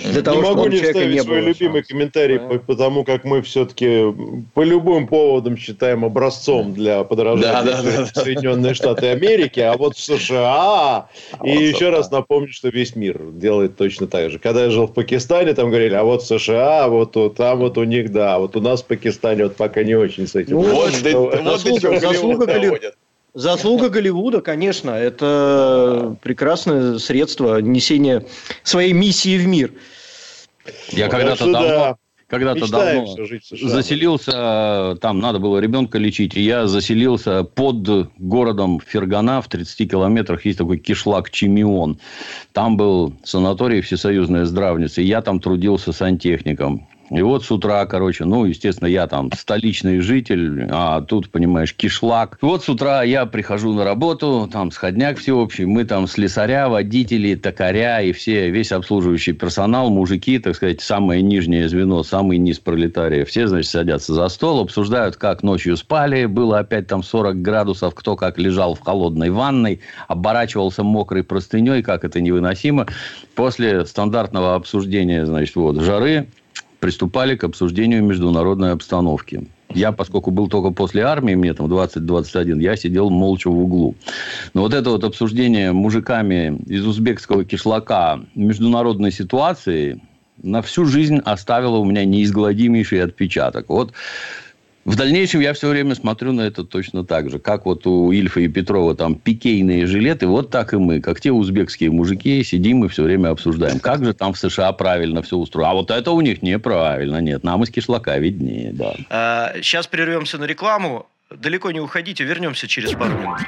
Для 0.04 0.22
того, 0.22 0.36
не 0.36 0.42
могу 0.42 0.66
не 0.66 0.76
вставить 0.76 1.14
не 1.14 1.22
свой 1.22 1.40
любимый 1.40 1.78
шанс. 1.78 1.88
комментарий, 1.88 2.38
да. 2.38 2.58
потому 2.66 3.04
как 3.04 3.24
мы 3.24 3.42
все-таки 3.42 4.04
по 4.54 4.62
любым 4.62 5.06
поводам 5.06 5.56
считаем 5.56 6.04
образцом 6.04 6.74
для 6.74 7.04
подражания 7.04 7.62
да, 7.62 7.82
да, 7.82 7.82
да, 7.82 8.06
Соединенные 8.06 8.74
Штаты 8.74 9.08
Америки, 9.08 9.60
а 9.60 9.76
вот 9.76 9.96
в 9.96 10.00
США... 10.00 11.08
А 11.32 11.46
и 11.46 11.52
вот 11.52 11.60
еще 11.60 11.90
раз 11.90 12.10
напомню, 12.10 12.52
что 12.52 12.68
весь 12.68 12.94
мир 12.94 13.20
делает 13.32 13.76
точно 13.76 14.06
так 14.06 14.30
же. 14.30 14.38
Когда 14.38 14.64
я 14.64 14.70
жил 14.70 14.86
в 14.86 14.92
Пакистане, 14.92 15.54
там 15.54 15.68
говорили, 15.68 15.94
а 15.94 16.04
вот 16.04 16.22
в 16.22 16.26
США, 16.26 16.84
а 16.84 16.88
вот, 16.88 17.16
вот 17.16 17.36
там 17.36 17.58
вот 17.58 17.78
у 17.78 17.84
них, 17.84 18.12
да, 18.12 18.38
вот 18.38 18.56
у 18.56 18.60
нас 18.60 18.82
в 18.82 18.86
Пакистане 18.86 19.44
вот 19.44 19.56
пока 19.56 19.82
не 19.82 19.94
очень 19.94 20.26
с 20.26 20.34
этим. 20.34 20.56
Ну, 20.56 20.62
вот, 20.62 20.92
вот 21.02 21.42
заслуга, 21.44 22.00
заслуга. 22.00 22.92
Заслуга 23.36 23.90
Голливуда, 23.90 24.40
конечно, 24.40 24.92
это 24.92 26.16
прекрасное 26.22 26.96
средство 26.96 27.60
несения 27.60 28.24
своей 28.62 28.94
миссии 28.94 29.36
в 29.36 29.46
мир. 29.46 29.72
Я 30.88 31.08
когда-то 31.08 31.52
давно, 31.52 31.98
когда-то 32.28 32.66
давно 32.70 33.14
заселился, 33.52 34.96
там 35.02 35.18
надо 35.18 35.38
было 35.38 35.58
ребенка 35.58 35.98
лечить, 35.98 36.34
и 36.34 36.40
я 36.40 36.66
заселился 36.66 37.44
под 37.44 38.10
городом 38.16 38.80
Фергана 38.80 39.42
в 39.42 39.48
30 39.48 39.90
километрах, 39.90 40.46
есть 40.46 40.56
такой 40.56 40.78
кишлак 40.78 41.30
Чемион. 41.30 42.00
Там 42.54 42.78
был 42.78 43.12
санаторий 43.22 43.82
всесоюзная 43.82 44.46
здравница, 44.46 45.02
и 45.02 45.04
я 45.04 45.20
там 45.20 45.40
трудился 45.40 45.92
сантехником. 45.92 46.88
И 47.10 47.22
вот 47.22 47.44
с 47.44 47.50
утра, 47.50 47.86
короче, 47.86 48.24
ну, 48.24 48.44
естественно, 48.44 48.88
я 48.88 49.06
там 49.06 49.30
столичный 49.32 50.00
житель, 50.00 50.66
а 50.70 51.00
тут, 51.02 51.30
понимаешь, 51.30 51.74
кишлак. 51.74 52.38
И 52.42 52.44
вот 52.44 52.64
с 52.64 52.68
утра 52.68 53.02
я 53.02 53.26
прихожу 53.26 53.72
на 53.74 53.84
работу, 53.84 54.48
там 54.52 54.70
сходняк 54.70 55.18
всеобщий, 55.18 55.66
мы 55.66 55.84
там 55.84 56.08
слесаря, 56.08 56.68
водители, 56.68 57.34
токаря 57.36 58.00
и 58.00 58.12
все, 58.12 58.50
весь 58.50 58.72
обслуживающий 58.72 59.34
персонал, 59.34 59.90
мужики, 59.90 60.38
так 60.38 60.56
сказать, 60.56 60.80
самое 60.80 61.22
нижнее 61.22 61.68
звено, 61.68 62.02
самый 62.02 62.38
низ 62.38 62.58
пролетария. 62.58 63.24
Все, 63.24 63.46
значит, 63.46 63.70
садятся 63.70 64.14
за 64.14 64.28
стол, 64.28 64.60
обсуждают, 64.60 65.16
как 65.16 65.42
ночью 65.42 65.76
спали, 65.76 66.26
было 66.26 66.58
опять 66.58 66.88
там 66.88 67.02
40 67.02 67.40
градусов, 67.40 67.94
кто 67.94 68.16
как 68.16 68.38
лежал 68.38 68.74
в 68.74 68.80
холодной 68.80 69.30
ванной, 69.30 69.80
оборачивался 70.08 70.82
мокрой 70.82 71.22
простыней, 71.22 71.82
как 71.82 72.04
это 72.04 72.20
невыносимо. 72.20 72.86
После 73.36 73.86
стандартного 73.86 74.56
обсуждения, 74.56 75.24
значит, 75.24 75.54
вот, 75.54 75.80
жары, 75.80 76.28
приступали 76.80 77.36
к 77.36 77.44
обсуждению 77.44 78.04
международной 78.04 78.72
обстановки. 78.72 79.48
Я, 79.74 79.92
поскольку 79.92 80.30
был 80.30 80.48
только 80.48 80.70
после 80.70 81.02
армии, 81.02 81.34
мне 81.34 81.52
там 81.52 81.66
20-21, 81.66 82.62
я 82.62 82.76
сидел 82.76 83.10
молча 83.10 83.50
в 83.50 83.58
углу. 83.58 83.94
Но 84.54 84.62
вот 84.62 84.72
это 84.72 84.90
вот 84.90 85.04
обсуждение 85.04 85.72
мужиками 85.72 86.56
из 86.66 86.86
узбекского 86.86 87.44
кишлака 87.44 88.20
международной 88.34 89.12
ситуации 89.12 90.00
на 90.42 90.62
всю 90.62 90.84
жизнь 90.84 91.18
оставило 91.24 91.76
у 91.76 91.84
меня 91.84 92.04
неизгладимейший 92.04 93.02
отпечаток. 93.02 93.68
Вот 93.68 93.92
в 94.86 94.94
дальнейшем 94.94 95.40
я 95.40 95.52
все 95.52 95.68
время 95.68 95.96
смотрю 95.96 96.32
на 96.32 96.42
это 96.42 96.62
точно 96.62 97.04
так 97.04 97.28
же. 97.28 97.40
Как 97.40 97.66
вот 97.66 97.86
у 97.88 98.12
Ильфа 98.12 98.40
и 98.40 98.48
Петрова 98.48 98.94
там 98.94 99.16
пикейные 99.16 99.84
жилеты, 99.86 100.28
вот 100.28 100.50
так 100.50 100.72
и 100.72 100.76
мы, 100.76 101.00
как 101.00 101.20
те 101.20 101.32
узбекские 101.32 101.90
мужики, 101.90 102.42
сидим 102.44 102.84
и 102.84 102.88
все 102.88 103.02
время 103.02 103.30
обсуждаем, 103.30 103.80
как 103.80 104.04
же 104.04 104.14
там 104.14 104.32
в 104.32 104.38
США 104.38 104.70
правильно 104.72 105.22
все 105.22 105.36
устроено. 105.36 105.70
А 105.72 105.74
вот 105.74 105.90
это 105.90 106.12
у 106.12 106.20
них 106.20 106.40
неправильно. 106.40 107.20
Нет, 107.20 107.42
нам 107.42 107.64
из 107.64 107.70
кишлака 107.70 108.16
виднее, 108.18 108.72
да. 108.72 108.94
А, 109.10 109.52
сейчас 109.60 109.88
прервемся 109.88 110.38
на 110.38 110.44
рекламу. 110.44 111.06
Далеко 111.30 111.72
не 111.72 111.80
уходите, 111.80 112.22
вернемся 112.22 112.68
через 112.68 112.92
пару 112.92 113.18
минут. 113.18 113.38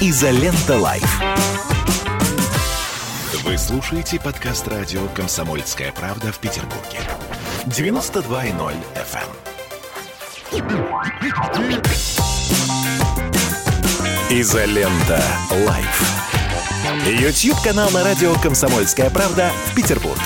Изолента 0.00 0.78
Live. 0.78 1.22
Вы 3.44 3.58
слушаете 3.58 4.18
подкаст 4.18 4.66
радио 4.68 5.06
«Комсомольская 5.14 5.92
правда» 5.92 6.32
в 6.32 6.38
Петербурге. 6.38 7.00
92.0 7.66 8.74
FM. 8.94 9.30
Изолента 14.30 15.22
Live. 15.66 16.02
YouTube-канал 17.06 17.90
на 17.90 18.04
радио 18.04 18.34
«Комсомольская 18.42 19.08
правда» 19.08 19.50
в 19.66 19.74
Петербурге. 19.74 20.20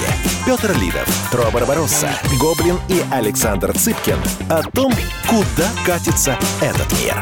Петр 0.46 0.76
Лидов, 0.80 1.06
Тро 1.30 1.48
Барбаросса, 1.52 2.10
Гоблин 2.40 2.76
и 2.88 3.04
Александр 3.12 3.72
Цыпкин 3.72 4.18
о 4.50 4.62
том, 4.72 4.92
куда 5.28 5.68
катится 5.86 6.36
этот 6.60 6.92
мир. 7.00 7.14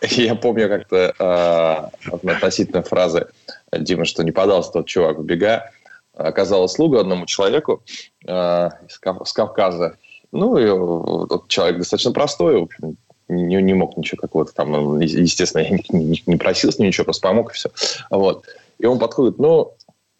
Я 0.00 0.34
помню 0.36 0.68
как-то 0.68 1.90
э, 2.10 2.30
относительно 2.30 2.82
фразы 2.82 3.26
Дима, 3.72 4.06
что 4.06 4.24
не 4.24 4.32
подался 4.32 4.72
тот 4.72 4.86
чувак 4.86 5.18
в 5.18 5.22
бега 5.22 5.70
оказала 6.14 6.64
услугу 6.64 6.98
одному 6.98 7.26
человеку 7.26 7.82
э, 8.26 8.70
с 8.88 9.32
Кавказа. 9.32 9.96
Ну, 10.32 10.58
и 10.58 10.68
вот 10.68 11.48
человек 11.48 11.78
достаточно 11.78 12.12
простой, 12.12 12.58
в 12.58 12.64
общем, 12.64 12.96
не, 13.28 13.62
не 13.62 13.74
мог 13.74 13.96
ничего 13.96 14.20
какого-то 14.20 14.52
там, 14.52 15.00
естественно, 15.00 15.62
я 15.62 15.70
не, 15.70 16.22
не 16.26 16.36
просил 16.36 16.72
с 16.72 16.78
ним 16.78 16.88
ничего, 16.88 17.04
просто 17.04 17.28
помог 17.28 17.52
и 17.52 17.54
все. 17.54 17.70
Вот. 18.10 18.44
И 18.78 18.86
он 18.86 18.98
подходит, 18.98 19.38
ну, 19.38 19.74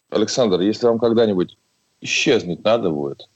Александр, 0.09 0.61
если 0.61 0.87
вам 0.87 0.99
когда-нибудь 0.99 1.57
исчезнуть 2.01 2.63
надо 2.63 2.89
будет, 2.89 3.27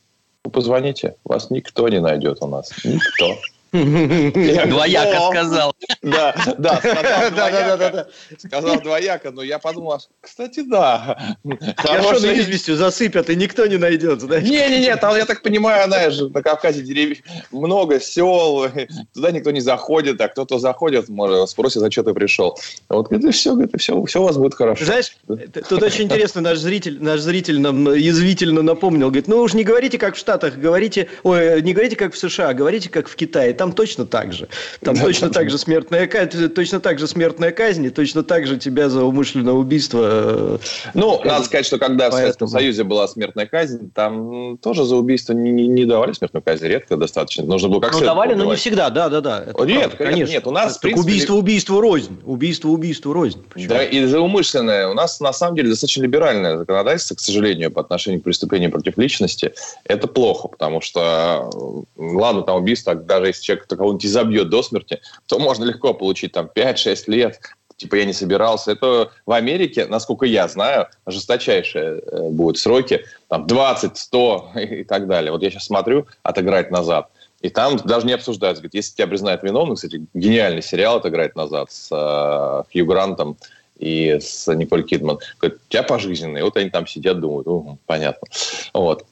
вы 0.43 0.51
позвоните, 0.51 1.15
вас 1.23 1.49
никто 1.49 1.89
не 1.89 1.99
найдет 1.99 2.37
у 2.41 2.47
нас. 2.47 2.71
Никто. 2.83 3.35
Двояко 3.71 5.31
сказал. 5.31 5.75
Да, 6.01 6.35
да, 6.57 8.07
сказал 8.37 8.79
двояко. 8.81 9.31
Но 9.31 9.43
я 9.43 9.59
подумал, 9.59 9.99
кстати, 10.21 10.61
да. 10.61 11.35
Хорошо, 11.77 12.33
известью 12.33 12.75
засыпят, 12.75 13.29
и 13.29 13.35
никто 13.35 13.65
не 13.65 13.77
найдет. 13.77 14.23
Не-не-не, 14.23 14.95
там, 14.95 15.15
я 15.15 15.25
так 15.25 15.41
понимаю, 15.41 15.87
знаешь, 15.87 16.17
на 16.19 16.41
Кавказе 16.41 16.81
деревьев 16.81 17.19
много 17.51 17.99
сел, 17.99 18.67
туда 19.13 19.31
никто 19.31 19.51
не 19.51 19.61
заходит, 19.61 20.19
а 20.21 20.27
кто-то 20.27 20.57
заходит, 20.59 21.09
может, 21.09 21.49
спросит, 21.49 21.91
что 21.91 22.03
ты 22.03 22.13
пришел. 22.13 22.57
Вот 22.87 23.11
это 23.11 23.31
все, 23.31 23.59
это 23.61 23.77
все, 23.77 24.03
все 24.05 24.21
у 24.21 24.25
вас 24.25 24.37
будет 24.37 24.55
хорошо. 24.55 24.85
Знаешь, 24.85 25.17
тут 25.27 25.83
очень 25.83 26.05
интересно, 26.05 26.41
наш 26.41 26.57
зритель, 26.57 27.01
наш 27.01 27.19
зритель 27.19 27.59
нам 27.59 27.93
язвительно 27.93 28.61
напомнил, 28.61 29.07
говорит, 29.07 29.27
ну 29.27 29.39
уж 29.41 29.53
не 29.53 29.63
говорите, 29.63 29.97
как 29.97 30.15
в 30.15 30.17
Штатах, 30.17 30.55
говорите, 30.55 31.09
ой, 31.23 31.61
не 31.61 31.73
говорите, 31.73 31.95
как 31.95 32.13
в 32.13 32.17
США, 32.17 32.53
говорите, 32.53 32.89
как 32.89 33.07
в 33.07 33.15
Китае 33.15 33.53
там 33.59 33.73
точно 33.73 34.05
так 34.05 34.31
же. 34.31 34.47
Там 34.81 34.95
точно 34.95 35.29
так 35.29 35.49
же 35.49 35.57
смертная 35.57 36.07
казнь, 36.07 36.47
точно 36.47 36.79
так 36.79 36.97
же 36.97 37.07
смертная 37.07 37.51
казнь, 37.51 37.85
и 37.85 37.89
точно 37.89 38.23
так 38.23 38.47
же 38.47 38.57
тебя 38.57 38.87
за 38.87 39.03
умышленное 39.03 39.51
убийство. 39.51 39.99
Э, 40.01 40.57
ну, 40.93 41.21
надо 41.25 41.43
сказать, 41.43 41.65
что 41.65 41.77
когда 41.77 42.09
в 42.09 42.13
Советском 42.13 42.47
Союзе 42.47 42.85
была 42.85 43.05
смертная 43.09 43.47
казнь, 43.47 43.91
там 43.93 44.57
тоже 44.59 44.85
за 44.85 44.95
убийство 44.95 45.33
не, 45.33 45.51
не, 45.51 45.67
не 45.67 45.83
давали 45.83 46.13
смертную 46.13 46.41
казнь, 46.41 46.67
редко 46.67 46.95
достаточно. 46.95 47.43
Нужно 47.43 47.67
было 47.67 47.81
как 47.81 47.91
ну, 47.91 47.99
давали, 47.99 48.33
но 48.33 48.45
не 48.45 48.55
всегда, 48.55 48.89
да, 48.89 49.09
да, 49.09 49.19
да. 49.19 49.45
Нет, 49.65 49.95
конечно. 49.97 50.31
Нет, 50.31 50.47
у 50.47 50.51
нас, 50.51 50.73
так 50.73 50.81
принципе, 50.83 51.01
убийство 51.01 51.33
убийство 51.33 51.81
рознь. 51.81 52.17
Убийство 52.23 52.69
убийство 52.69 53.13
рознь. 53.13 53.43
Почему? 53.53 53.67
Да, 53.67 53.83
и 53.83 54.05
за 54.05 54.21
умышленное. 54.21 54.87
У 54.87 54.93
нас, 54.93 55.19
на 55.19 55.33
самом 55.33 55.57
деле, 55.57 55.69
достаточно 55.69 56.03
либеральное 56.03 56.57
законодательство, 56.57 57.15
к 57.15 57.19
сожалению, 57.19 57.71
по 57.71 57.81
отношению 57.81 58.21
к 58.21 58.23
преступлениям 58.23 58.71
против 58.71 58.97
личности. 58.97 59.53
Это 59.83 60.07
плохо, 60.07 60.47
потому 60.47 60.79
что, 60.79 61.83
ладно, 61.97 62.43
там 62.43 62.55
убийство, 62.55 62.95
даже 62.95 63.27
если 63.27 63.48
человек 63.49 63.67
кого-нибудь 63.67 64.05
изобьет 64.05 64.49
до 64.49 64.63
смерти, 64.63 65.01
то 65.27 65.39
можно 65.39 65.65
легко 65.65 65.93
получить 65.93 66.31
там 66.33 66.49
5-6 66.53 67.03
лет, 67.07 67.39
типа 67.77 67.95
я 67.95 68.05
не 68.05 68.13
собирался. 68.13 68.71
Это 68.71 69.11
в 69.25 69.31
Америке, 69.31 69.85
насколько 69.87 70.25
я 70.25 70.47
знаю, 70.47 70.87
жесточайшие 71.07 71.99
э, 71.99 72.29
будут 72.29 72.59
сроки, 72.59 73.05
там 73.27 73.47
20, 73.47 73.97
100 73.97 74.51
и 74.55 74.83
так 74.83 75.07
далее. 75.07 75.31
Вот 75.31 75.41
я 75.41 75.49
сейчас 75.49 75.65
смотрю 75.65 76.07
«Отыграть 76.23 76.71
назад», 76.71 77.09
и 77.41 77.49
там 77.49 77.77
даже 77.77 78.05
не 78.05 78.13
обсуждается. 78.13 78.61
Говорит, 78.61 78.75
если 78.75 78.95
тебя 78.95 79.07
признают 79.07 79.43
виновным, 79.43 79.75
кстати, 79.75 80.05
гениальный 80.13 80.61
сериал 80.61 80.97
«Отыграть 80.97 81.35
назад» 81.35 81.71
с 81.71 81.89
э, 81.91 82.63
Хью 82.71 82.85
Грантом 82.85 83.37
и 83.77 84.19
с 84.19 84.53
Николь 84.53 84.83
Кидман. 84.83 85.19
Говорит, 85.39 85.59
у 85.65 85.71
тебя 85.71 85.83
пожизненный. 85.83 86.41
И 86.41 86.43
вот 86.43 86.57
они 86.57 86.69
там 86.69 86.85
сидят, 86.85 87.21
думают, 87.21 87.47
угу, 87.47 87.79
понятно. 87.85 88.27
Вот. 88.73 89.05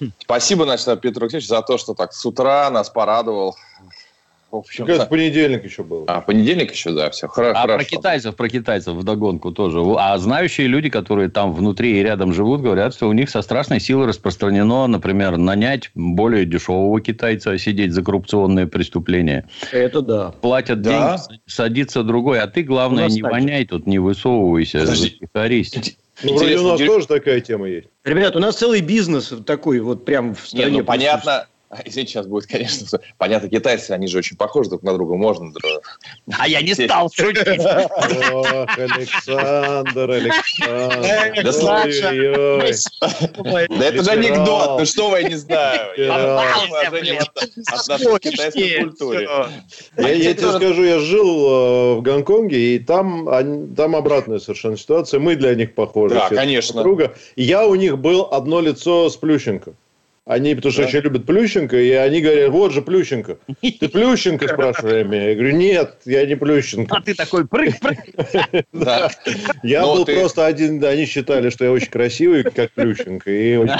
Хм. 0.00 0.12
Спасибо, 0.18 0.64
значит, 0.64 1.00
Петру 1.00 1.24
Алексеевичу 1.24 1.48
за 1.48 1.62
то, 1.62 1.78
что 1.78 1.94
так 1.94 2.12
с 2.12 2.24
утра 2.26 2.68
нас 2.70 2.90
порадовал 2.90 3.56
в 4.50 4.56
общем 4.56 4.86
Кажется, 4.86 5.06
понедельник 5.06 5.64
еще 5.64 5.82
был. 5.82 6.04
А, 6.06 6.22
понедельник 6.22 6.72
еще, 6.72 6.92
да, 6.92 7.10
все. 7.10 7.28
Хор- 7.28 7.50
а 7.50 7.54
хорошо. 7.62 7.76
про 7.76 7.84
китайцев, 7.84 8.34
про 8.34 8.48
китайцев 8.48 8.94
вдогонку 8.94 9.52
тоже. 9.52 9.80
А 9.98 10.16
знающие 10.16 10.66
люди, 10.68 10.88
которые 10.88 11.28
там 11.28 11.52
внутри 11.52 11.98
и 11.98 12.02
рядом 12.02 12.32
живут, 12.32 12.62
говорят, 12.62 12.94
что 12.94 13.08
у 13.08 13.12
них 13.12 13.28
со 13.28 13.42
страшной 13.42 13.78
силой 13.78 14.06
распространено, 14.06 14.86
например, 14.86 15.36
нанять 15.36 15.90
более 15.94 16.46
дешевого 16.46 16.98
китайца 17.00 17.58
сидеть 17.58 17.92
за 17.92 18.02
коррупционные 18.02 18.66
преступления. 18.66 19.46
Это 19.70 20.00
да. 20.00 20.30
Платят 20.40 20.80
да. 20.80 21.18
деньги, 21.18 21.40
садится 21.46 22.02
другой. 22.02 22.40
А 22.40 22.46
ты, 22.46 22.62
главное, 22.62 23.08
не 23.08 23.22
воняй 23.22 23.66
тут, 23.66 23.86
не 23.86 23.98
высовывайся. 23.98 24.80
Подожди. 24.80 25.18
Ну, 26.22 26.36
вроде 26.36 26.58
у 26.58 26.68
нас 26.68 26.80
тоже 26.80 27.06
такая 27.06 27.40
тема 27.40 27.68
есть. 27.68 27.88
Ребят, 28.04 28.34
у 28.34 28.40
нас 28.40 28.56
целый 28.56 28.80
бизнес 28.80 29.32
такой 29.46 29.78
вот 29.80 30.04
прям 30.04 30.34
в 30.34 30.48
стране. 30.48 30.70
Не, 30.70 30.78
ну, 30.78 30.84
понятно, 30.84 31.46
Извините, 31.84 32.12
сейчас 32.12 32.26
будет, 32.26 32.46
конечно, 32.46 32.98
понятно, 33.18 33.48
китайцы, 33.48 33.90
они 33.90 34.08
же 34.08 34.18
очень 34.18 34.36
похожи 34.36 34.70
друг 34.70 34.82
на 34.82 34.94
друга, 34.94 35.16
можно... 35.16 35.52
А 36.38 36.48
я 36.48 36.62
не 36.62 36.74
стал 36.74 37.10
шутить. 37.12 37.60
Ох, 38.32 38.78
Александр, 38.78 40.10
Александр. 40.10 41.28
Да 43.68 43.84
это 43.84 44.02
же 44.02 44.10
анекдот, 44.10 44.80
ну 44.80 44.86
что 44.86 45.10
вы, 45.10 45.20
я 45.20 45.28
не 45.28 45.36
знаю. 45.36 45.90
Отношусь 47.66 48.18
к 48.18 48.20
китайской 48.20 48.84
культуре. 48.84 49.28
Я 49.96 50.34
тебе 50.34 50.52
скажу, 50.52 50.84
я 50.84 50.98
жил 50.98 51.28
э, 51.28 51.94
в 51.96 52.02
Гонконге, 52.02 52.76
и 52.76 52.78
там 52.78 53.28
там 53.76 53.96
обратная 53.96 54.38
совершенно 54.38 54.76
ситуация. 54.76 55.20
Мы 55.20 55.36
для 55.36 55.54
них 55.54 55.74
похожи. 55.74 56.14
Да, 56.14 56.28
конечно. 56.28 56.84
Я 57.36 57.66
у 57.66 57.74
них 57.74 57.98
был 57.98 58.28
одно 58.30 58.60
лицо 58.60 59.10
с 59.10 59.16
Плющенко. 59.16 59.74
Они, 60.28 60.54
потому 60.54 60.72
что 60.72 60.82
да. 60.82 60.88
очень 60.88 60.98
любят 61.00 61.24
Плющенко, 61.24 61.74
и 61.74 61.90
они 61.92 62.20
говорят, 62.20 62.50
вот 62.50 62.72
же 62.72 62.82
Плющенко. 62.82 63.38
Ты 63.62 63.88
Плющенко, 63.88 64.46
спрашиваю 64.52 64.98
я 64.98 65.04
меня. 65.04 65.30
Я 65.30 65.34
говорю, 65.34 65.56
нет, 65.56 65.94
я 66.04 66.26
не 66.26 66.34
Плющенко. 66.34 66.94
А 66.94 67.00
ты 67.00 67.14
такой 67.14 67.46
прыг-прыг. 67.46 67.98
Да. 68.72 69.10
Я 69.62 69.82
был 69.82 70.04
просто 70.04 70.44
один, 70.44 70.84
они 70.84 71.06
считали, 71.06 71.48
что 71.48 71.64
я 71.64 71.72
очень 71.72 71.90
красивый, 71.90 72.42
как 72.42 72.72
Плющенко, 72.72 73.30
и 73.30 73.56
очень 73.56 73.74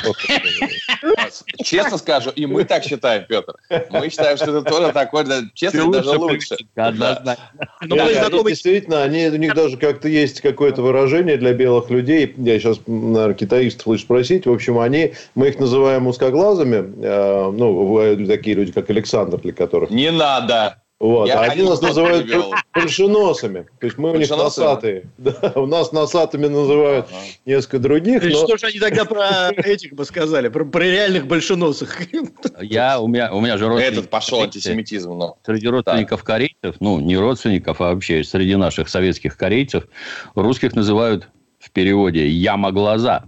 Честно 1.63 1.99
скажу, 1.99 2.31
и 2.31 2.47
мы 2.47 2.65
так 2.65 2.83
считаем, 2.83 3.27
Петр. 3.29 3.55
Мы 3.91 4.09
считаем, 4.09 4.39
что 4.39 4.63
ты 4.63 4.69
тоже 4.69 4.93
такой, 4.93 5.27
честно, 5.53 5.93
даже 5.93 6.11
лучше. 6.11 6.57
Однозначно. 6.75 7.37
Действительно, 7.83 9.03
они, 9.03 9.27
у 9.29 9.37
них 9.37 9.55
даже 9.55 9.77
как-то 9.77 10.09
есть 10.09 10.41
какое-то 10.41 10.81
выражение 10.81 11.37
для 11.37 11.53
белых 11.53 11.91
людей. 11.91 12.33
Я 12.39 12.59
сейчас, 12.59 12.79
наверное, 12.87 13.35
китаистов 13.35 13.87
лучше 13.87 14.05
спросить. 14.05 14.47
В 14.47 14.53
общем, 14.53 14.79
они, 14.79 15.13
мы 15.35 15.49
их 15.49 15.59
называем 15.59 16.07
узкоглазыми, 16.07 16.38
узкоглазыми, 16.39 17.05
э, 17.05 17.51
ну, 17.51 18.27
такие 18.27 18.57
люди, 18.57 18.73
как 18.73 18.91
Александр, 18.91 19.39
для 19.39 19.53
которых... 19.53 19.91
Не 19.91 20.11
надо! 20.11 20.83
Вот. 21.01 21.29
Я 21.29 21.39
а 21.39 21.43
они 21.45 21.63
нас 21.63 21.81
называют 21.81 22.27
большеносами. 22.75 23.69
То 23.79 23.87
есть 23.87 23.99
мы 23.99 24.11
у 24.11 24.17
них 24.17 24.29
носатые. 24.31 25.05
Да, 25.19 25.53
у 25.55 25.67
нас 25.67 25.93
носатыми 25.93 26.49
называют 26.49 27.07
ага. 27.09 27.21
несколько 27.47 27.79
других. 27.79 28.25
Но... 28.25 28.31
Что 28.31 28.57
же 28.57 28.67
они 28.67 28.81
тогда 28.81 29.05
про 29.05 29.51
этих 29.55 29.93
бы 29.93 30.05
сказали? 30.05 30.49
Про, 30.49 30.65
про 30.65 30.83
реальных 30.83 31.29
большеносых? 31.29 31.99
Я, 32.61 32.99
у 32.99 33.07
меня, 33.07 33.33
у 33.33 33.41
меня 33.41 33.57
же 33.59 33.69
родственник... 33.69 33.93
Этот 33.93 34.11
пошел 34.11 34.43
антисемитизм. 34.43 35.13
Но... 35.17 35.39
Среди 35.47 35.69
родственников 35.69 36.23
да. 36.23 36.27
корейцев, 36.27 36.81
ну, 36.81 36.99
не 36.99 37.17
родственников, 37.17 37.81
а 37.81 37.95
вообще 37.95 38.25
среди 38.25 38.57
наших 38.57 38.89
советских 38.89 39.37
корейцев, 39.37 39.85
русских 40.35 40.75
называют 40.75 41.29
в 41.61 41.71
переводе 41.71 42.27
«яма 42.27 42.73
глаза». 42.73 43.23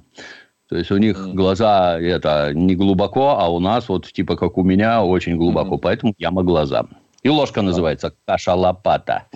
То 0.70 0.76
есть 0.76 0.90
у 0.92 0.98
них 0.98 1.35
глаза 1.35 1.98
это 2.00 2.52
не 2.54 2.76
глубоко, 2.76 3.37
а 3.38 3.48
у 3.48 3.59
нас 3.59 3.88
вот 3.88 4.11
типа 4.12 4.37
как 4.37 4.56
у 4.56 4.62
меня 4.62 5.02
очень 5.02 5.37
глубоко, 5.37 5.74
mm. 5.74 5.78
поэтому 5.78 6.14
яма 6.16 6.44
глаза. 6.44 6.87
И 7.24 7.28
ложка 7.28 7.61
называется 7.61 8.14
каша-лопата. 8.24 9.26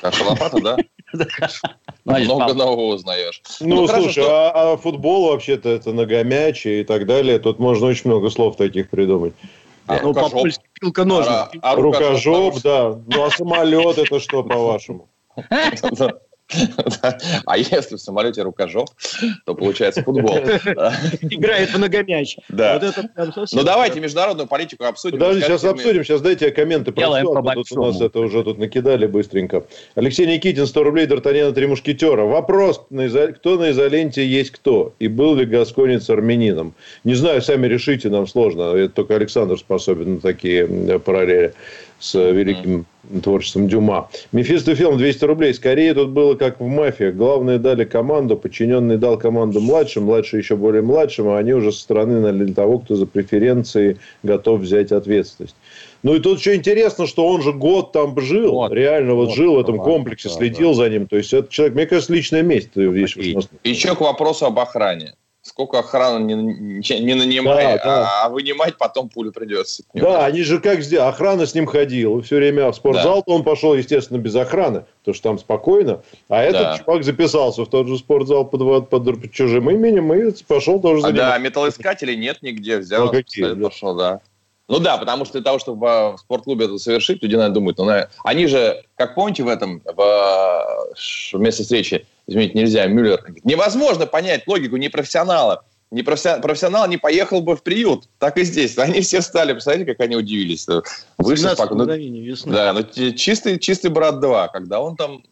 Каша-лопата, 0.00 0.60
да? 0.62 0.76
Много 2.04 2.54
нового 2.54 2.94
узнаешь. 2.94 3.42
Ну, 3.60 3.74
ну 3.74 3.88
слушай, 3.88 4.24
а, 4.24 4.72
а 4.72 4.76
футбол 4.76 5.30
вообще-то 5.32 5.68
это 5.68 5.92
ногомяч 5.92 6.64
и 6.64 6.84
так 6.84 7.06
далее. 7.06 7.40
Тут 7.40 7.58
можно 7.58 7.88
очень 7.88 8.10
много 8.10 8.30
слов 8.30 8.56
таких 8.56 8.88
придумать. 8.88 9.34
А 9.88 9.98
ну, 10.00 10.14
по-польски 10.14 10.62
пилка 10.80 11.04
ножницы. 11.04 11.58
А, 11.60 11.72
а 11.72 11.74
рукожоп, 11.74 12.62
да. 12.62 12.96
Ну, 13.08 13.24
а 13.24 13.30
самолет 13.30 13.98
это 13.98 14.20
что, 14.20 14.44
по-вашему? 14.44 15.08
А 17.46 17.56
если 17.56 17.96
в 17.96 18.00
самолете 18.00 18.42
рукожоп, 18.42 18.90
то 19.46 19.54
получается 19.54 20.02
футбол. 20.02 20.36
Играет 21.22 21.74
многомяч. 21.76 22.36
Да. 22.48 22.80
Ну, 23.52 23.62
давайте 23.62 24.00
международную 24.00 24.46
политику 24.46 24.84
обсудим. 24.84 25.18
Подожди, 25.18 25.42
сейчас 25.42 25.64
обсудим. 25.64 26.04
Сейчас 26.04 26.20
дайте 26.20 26.50
комменты 26.50 26.92
прочту. 26.92 27.34
А 27.34 27.54
тут 27.54 27.72
у 27.72 27.84
нас 27.84 28.00
это 28.00 28.20
уже 28.20 28.44
тут 28.44 28.58
накидали 28.58 29.06
быстренько. 29.06 29.64
Алексей 29.94 30.26
Никитин, 30.26 30.66
100 30.66 30.84
рублей, 30.84 31.06
Д'Артаньяна, 31.06 31.52
три 31.52 31.66
мушкетера. 31.66 32.24
Вопрос, 32.24 32.78
кто 32.78 33.56
на 33.58 33.70
изоленте 33.70 34.26
есть 34.26 34.50
кто? 34.50 34.92
И 34.98 35.08
был 35.08 35.34
ли 35.36 35.46
Гасконец 35.46 36.10
армянином? 36.10 36.74
Не 37.04 37.14
знаю, 37.14 37.40
сами 37.42 37.66
решите, 37.66 38.10
нам 38.10 38.26
сложно. 38.26 38.74
Это 38.74 38.94
только 38.94 39.16
Александр 39.16 39.58
способен 39.58 40.14
на 40.14 40.20
такие 40.20 40.66
параллели 40.98 41.54
с 41.98 42.18
великим 42.18 42.86
творчеством 43.22 43.68
Дюма. 43.68 44.08
Мефистофилм 44.32 44.98
200 44.98 45.24
рублей. 45.24 45.54
Скорее 45.54 45.94
тут 45.94 46.10
было 46.10 46.34
как 46.34 46.60
в 46.60 46.66
мафии. 46.66 47.10
Главные 47.10 47.58
дали 47.58 47.84
команду, 47.84 48.36
подчиненный 48.36 48.96
дал 48.96 49.18
команду 49.18 49.60
младшим, 49.60 50.04
младший 50.04 50.40
еще 50.40 50.56
более 50.56 50.82
младшим, 50.82 51.28
а 51.28 51.38
они 51.38 51.52
уже 51.52 51.72
со 51.72 51.80
стороны 51.80 52.20
налили 52.20 52.52
того, 52.52 52.78
кто 52.78 52.96
за 52.96 53.06
преференции 53.06 53.98
готов 54.22 54.60
взять 54.60 54.92
ответственность. 54.92 55.56
Ну 56.02 56.14
и 56.14 56.20
тут 56.20 56.38
еще 56.38 56.54
интересно, 56.54 57.06
что 57.06 57.26
он 57.26 57.40
же 57.42 57.52
год 57.52 57.92
там 57.92 58.18
жил, 58.20 58.52
вот, 58.52 58.72
реально 58.72 59.14
вот, 59.14 59.28
вот 59.28 59.36
жил 59.36 59.54
в 59.56 59.60
этом 59.60 59.78
комплексе, 59.78 60.28
да, 60.28 60.34
следил 60.34 60.70
да. 60.70 60.74
за 60.74 60.90
ним. 60.90 61.06
То 61.06 61.16
есть 61.16 61.32
это 61.32 61.50
человек, 61.50 61.74
мне 61.74 61.86
кажется, 61.86 62.12
личное 62.12 62.42
место. 62.42 62.82
И, 62.82 63.06
еще 63.64 63.94
к 63.94 64.00
вопросу 64.00 64.44
об 64.46 64.58
охране 64.58 65.14
сколько 65.44 65.78
охраны 65.78 66.24
не, 66.24 67.00
не 67.00 67.14
нанимай, 67.14 67.76
да, 67.76 67.84
да. 67.84 68.24
А, 68.24 68.28
вынимать 68.30 68.78
потом 68.78 69.10
пулю 69.10 69.30
придется. 69.30 69.84
Да, 69.92 70.24
они 70.24 70.42
же 70.42 70.58
как 70.58 70.82
сделали. 70.82 71.10
Охрана 71.10 71.46
с 71.46 71.54
ним 71.54 71.66
ходила 71.66 72.20
все 72.22 72.36
время. 72.36 72.72
В 72.72 72.74
спортзал 72.74 73.22
да. 73.26 73.34
он 73.34 73.44
пошел, 73.44 73.74
естественно, 73.74 74.18
без 74.18 74.34
охраны, 74.34 74.86
потому 75.00 75.14
что 75.14 75.22
там 75.22 75.38
спокойно. 75.38 76.02
А 76.28 76.42
этот 76.42 76.62
да. 76.62 76.78
чувак 76.78 77.04
записался 77.04 77.64
в 77.64 77.68
тот 77.68 77.86
же 77.86 77.98
спортзал 77.98 78.46
под, 78.46 78.88
под, 78.88 79.04
под 79.04 79.32
чужим 79.32 79.70
именем 79.70 80.12
и 80.14 80.32
пошел 80.48 80.80
тоже 80.80 81.02
заниматься. 81.02 81.28
А, 81.28 81.30
да, 81.32 81.38
металлоискателей 81.38 82.16
нет 82.16 82.38
нигде. 82.40 82.78
Взял, 82.78 83.06
ну, 83.06 83.12
какие, 83.12 83.52
да. 83.52 83.68
пошел, 83.68 83.94
да. 83.94 84.20
Ну 84.66 84.78
да, 84.78 84.96
потому 84.96 85.26
что 85.26 85.34
для 85.34 85.42
того, 85.42 85.58
чтобы 85.58 86.12
в 86.12 86.16
спортклубе 86.18 86.64
это 86.64 86.78
совершить, 86.78 87.22
люди, 87.22 87.34
наверное, 87.34 87.54
думают, 87.54 87.76
ну, 87.76 87.90
они 88.24 88.46
же, 88.46 88.82
как 88.96 89.14
помните 89.14 89.42
в 89.42 89.48
этом, 89.48 89.82
в, 89.84 90.94
в 91.34 91.38
месте 91.38 91.64
встречи, 91.64 92.06
изменить 92.26 92.54
нельзя, 92.54 92.86
Мюллер, 92.86 93.24
невозможно 93.44 94.06
понять 94.06 94.46
логику 94.46 94.76
непрофессионала. 94.76 95.64
Не 95.90 96.02
профессионал 96.02 96.88
не 96.88 96.96
поехал 96.96 97.40
бы 97.40 97.54
в 97.56 97.62
приют. 97.62 98.08
Так 98.18 98.36
и 98.36 98.42
здесь. 98.42 98.76
Они 98.78 99.00
все 99.00 99.20
стали, 99.20 99.52
посмотрите, 99.52 99.92
как 99.92 100.00
они 100.00 100.16
удивились. 100.16 100.66
Вышли, 101.18 101.54
пок... 101.56 101.70
ну, 101.70 101.86
да, 101.86 102.72
ну 102.72 103.12
чистый, 103.12 103.60
чистый 103.60 103.90
брат 103.90 104.18
2, 104.18 104.48
когда 104.48 104.80
он 104.80 104.96
там 104.96 105.22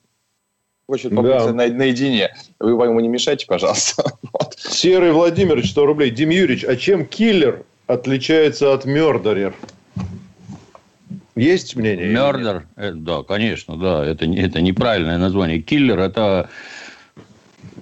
хочет 0.87 1.15
побыть 1.15 1.33
да. 1.33 1.53
на, 1.53 1.67
наедине. 1.67 2.33
Вы 2.61 2.71
ему 2.71 3.01
не 3.01 3.09
мешайте, 3.09 3.47
пожалуйста. 3.47 4.05
Вот. 4.33 4.57
Серый 4.57 5.13
Владимирович, 5.13 5.73
100 5.73 5.87
рублей. 5.87 6.11
Дим 6.11 6.31
Юрьевич, 6.31 6.65
а 6.65 6.77
чем 6.77 7.07
киллер 7.07 7.65
отличается 7.87 8.73
от 8.73 8.85
мердерер? 8.85 9.55
Есть 11.35 11.77
мнение? 11.77 12.09
Мердер, 12.09 12.67
э, 12.77 12.93
да, 12.93 13.23
конечно, 13.23 13.77
да, 13.77 14.05
это, 14.05 14.27
это 14.27 14.61
неправильное 14.61 15.19
название. 15.19 15.61
Киллер– 15.61 15.99
это 16.01 16.51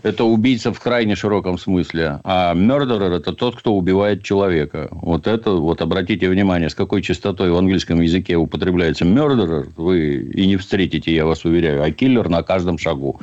это 0.02 0.24
убийца 0.24 0.72
в 0.72 0.80
крайне 0.80 1.16
широком 1.16 1.58
смысле. 1.58 2.20
А 2.24 2.54
murderer– 2.54 3.16
это 3.16 3.32
тот, 3.32 3.56
кто 3.56 3.74
убивает 3.74 4.22
человека. 4.22 4.88
Вот 4.90 5.26
это, 5.26 5.52
вот 5.52 5.82
обратите 5.82 6.28
внимание, 6.28 6.70
с 6.70 6.74
какой 6.74 7.02
частотой 7.02 7.50
в 7.50 7.56
английском 7.56 8.00
языке 8.00 8.36
употребляется 8.36 9.04
murderer, 9.04 9.68
вы 9.76 10.16
и 10.16 10.46
не 10.46 10.56
встретите, 10.56 11.14
я 11.14 11.26
вас 11.26 11.44
уверяю, 11.44 11.82
а 11.82 11.90
киллер 11.90 12.28
на 12.28 12.42
каждом 12.42 12.78
шагу. 12.78 13.20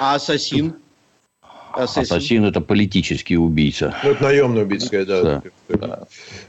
А 0.00 0.14
ассасин? 0.14 0.74
Ассасин, 1.72 2.02
Ассасин 2.02 2.44
это 2.44 2.60
политический 2.60 3.36
убийца. 3.36 3.94
Ну, 4.02 4.10
это 4.10 4.22
наемный 4.22 4.62
убийца, 4.62 5.04
да. 5.04 5.42
да. 5.68 5.76
да. 5.76 6.06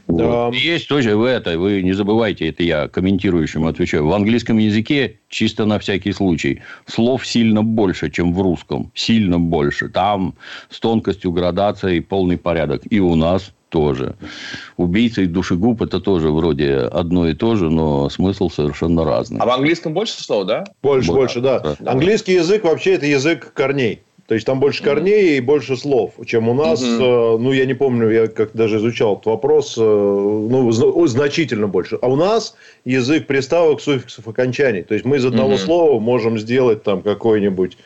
Вот. 0.08 0.56
Есть 0.56 0.88
тоже 0.88 1.16
в 1.16 1.24
это, 1.24 1.58
вы 1.58 1.82
не 1.82 1.94
забывайте, 1.94 2.50
это 2.50 2.64
я 2.64 2.88
комментирующему 2.88 3.68
отвечаю. 3.68 4.08
В 4.08 4.14
английском 4.14 4.58
языке, 4.58 5.20
чисто 5.30 5.66
на 5.66 5.80
всякий 5.80 6.12
случай, 6.12 6.62
слов 6.86 7.26
сильно 7.26 7.64
больше, 7.64 8.10
чем 8.10 8.34
в 8.34 8.42
русском. 8.42 8.92
Сильно 8.96 9.40
больше. 9.40 9.90
Там 9.90 10.34
с 10.70 10.80
тонкостью 10.80 11.32
градации 11.32 12.00
полный 12.00 12.38
порядок. 12.38 12.82
И 12.90 13.00
у 13.00 13.16
нас 13.16 13.52
тоже. 13.72 14.16
Убийца 14.78 15.22
и 15.22 15.26
душегуб 15.26 15.82
это 15.82 16.00
тоже 16.00 16.30
вроде 16.30 16.76
одно 16.76 17.28
и 17.28 17.34
то 17.34 17.56
же, 17.56 17.70
но 17.70 18.10
смысл 18.10 18.50
совершенно 18.50 19.04
разный. 19.04 19.40
А 19.40 19.46
в 19.46 19.50
английском 19.50 19.94
больше 19.94 20.22
слов, 20.22 20.46
да? 20.46 20.66
Больше, 20.84 21.08
да. 21.08 21.14
больше, 21.14 21.42
да. 21.42 21.60
да. 21.60 21.92
Английский 21.92 22.34
язык 22.34 22.66
вообще 22.66 22.96
это 22.96 23.06
язык 23.06 23.54
корней. 23.54 24.02
То 24.32 24.36
есть 24.36 24.48
там 24.48 24.62
больше 24.62 24.82
корней 24.82 25.36
и 25.36 25.42
больше 25.42 25.76
слов, 25.76 26.14
чем 26.26 26.48
у 26.48 26.54
нас. 26.54 26.82
Угу. 26.82 27.38
Ну, 27.40 27.52
я 27.52 27.66
не 27.66 27.74
помню, 27.74 28.10
я 28.10 28.28
как 28.28 28.54
даже 28.54 28.78
изучал 28.78 29.16
этот 29.16 29.26
вопрос, 29.26 29.76
э, 29.78 29.82
ну, 29.82 30.72
значительно 31.06 31.68
больше. 31.68 32.00
А 32.02 32.08
у 32.08 32.16
нас 32.16 32.56
язык 32.86 33.28
приставок, 33.28 33.82
суффиксов, 33.82 34.26
окончаний. 34.30 34.84
То 34.84 34.94
есть 34.94 35.04
мы 35.04 35.18
из 35.18 35.26
одного 35.26 35.56
угу. 35.56 35.58
слова 35.58 36.00
можем 36.00 36.40
сделать 36.40 36.82
там 36.82 37.02
какой-нибудь 37.02 37.78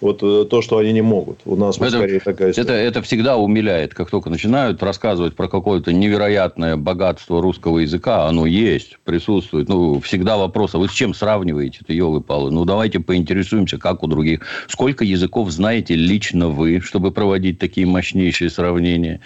вот 0.00 0.22
э, 0.22 0.46
то, 0.48 0.62
что 0.62 0.78
они 0.78 0.92
не 0.92 1.02
могут. 1.02 1.40
У 1.44 1.56
нас 1.56 1.76
это, 1.78 1.90
скорее 1.90 2.20
такая 2.20 2.50
история. 2.50 2.64
Это, 2.64 2.72
это 2.72 3.02
всегда 3.02 3.36
умиляет, 3.36 3.94
как 3.94 4.10
только 4.10 4.30
начинают 4.30 4.82
рассказывать 4.82 5.34
про 5.34 5.48
какое-то 5.48 5.92
невероятное 5.92 6.76
богатство 6.76 7.42
русского 7.42 7.78
языка, 7.78 8.26
оно 8.26 8.46
есть, 8.46 8.98
присутствует. 9.04 9.68
Ну, 9.68 10.00
всегда 10.00 10.36
вопрос, 10.36 10.74
а 10.74 10.78
вы 10.78 10.88
с 10.88 10.92
чем 10.92 11.14
сравниваете 11.14 11.78
это, 11.82 11.92
елы-палы? 11.92 12.50
Ну, 12.50 12.64
давайте 12.64 13.00
поинтересуемся, 13.00 13.78
как 13.78 14.02
у 14.02 14.06
других. 14.06 14.40
Сколько 14.68 15.04
языков 15.04 15.50
знаете 15.50 15.94
лично 15.94 16.48
вы, 16.48 16.80
чтобы 16.80 17.10
проводить 17.10 17.58
такие 17.58 17.86
мощнейшие 17.86 18.50
сравнения? 18.50 19.20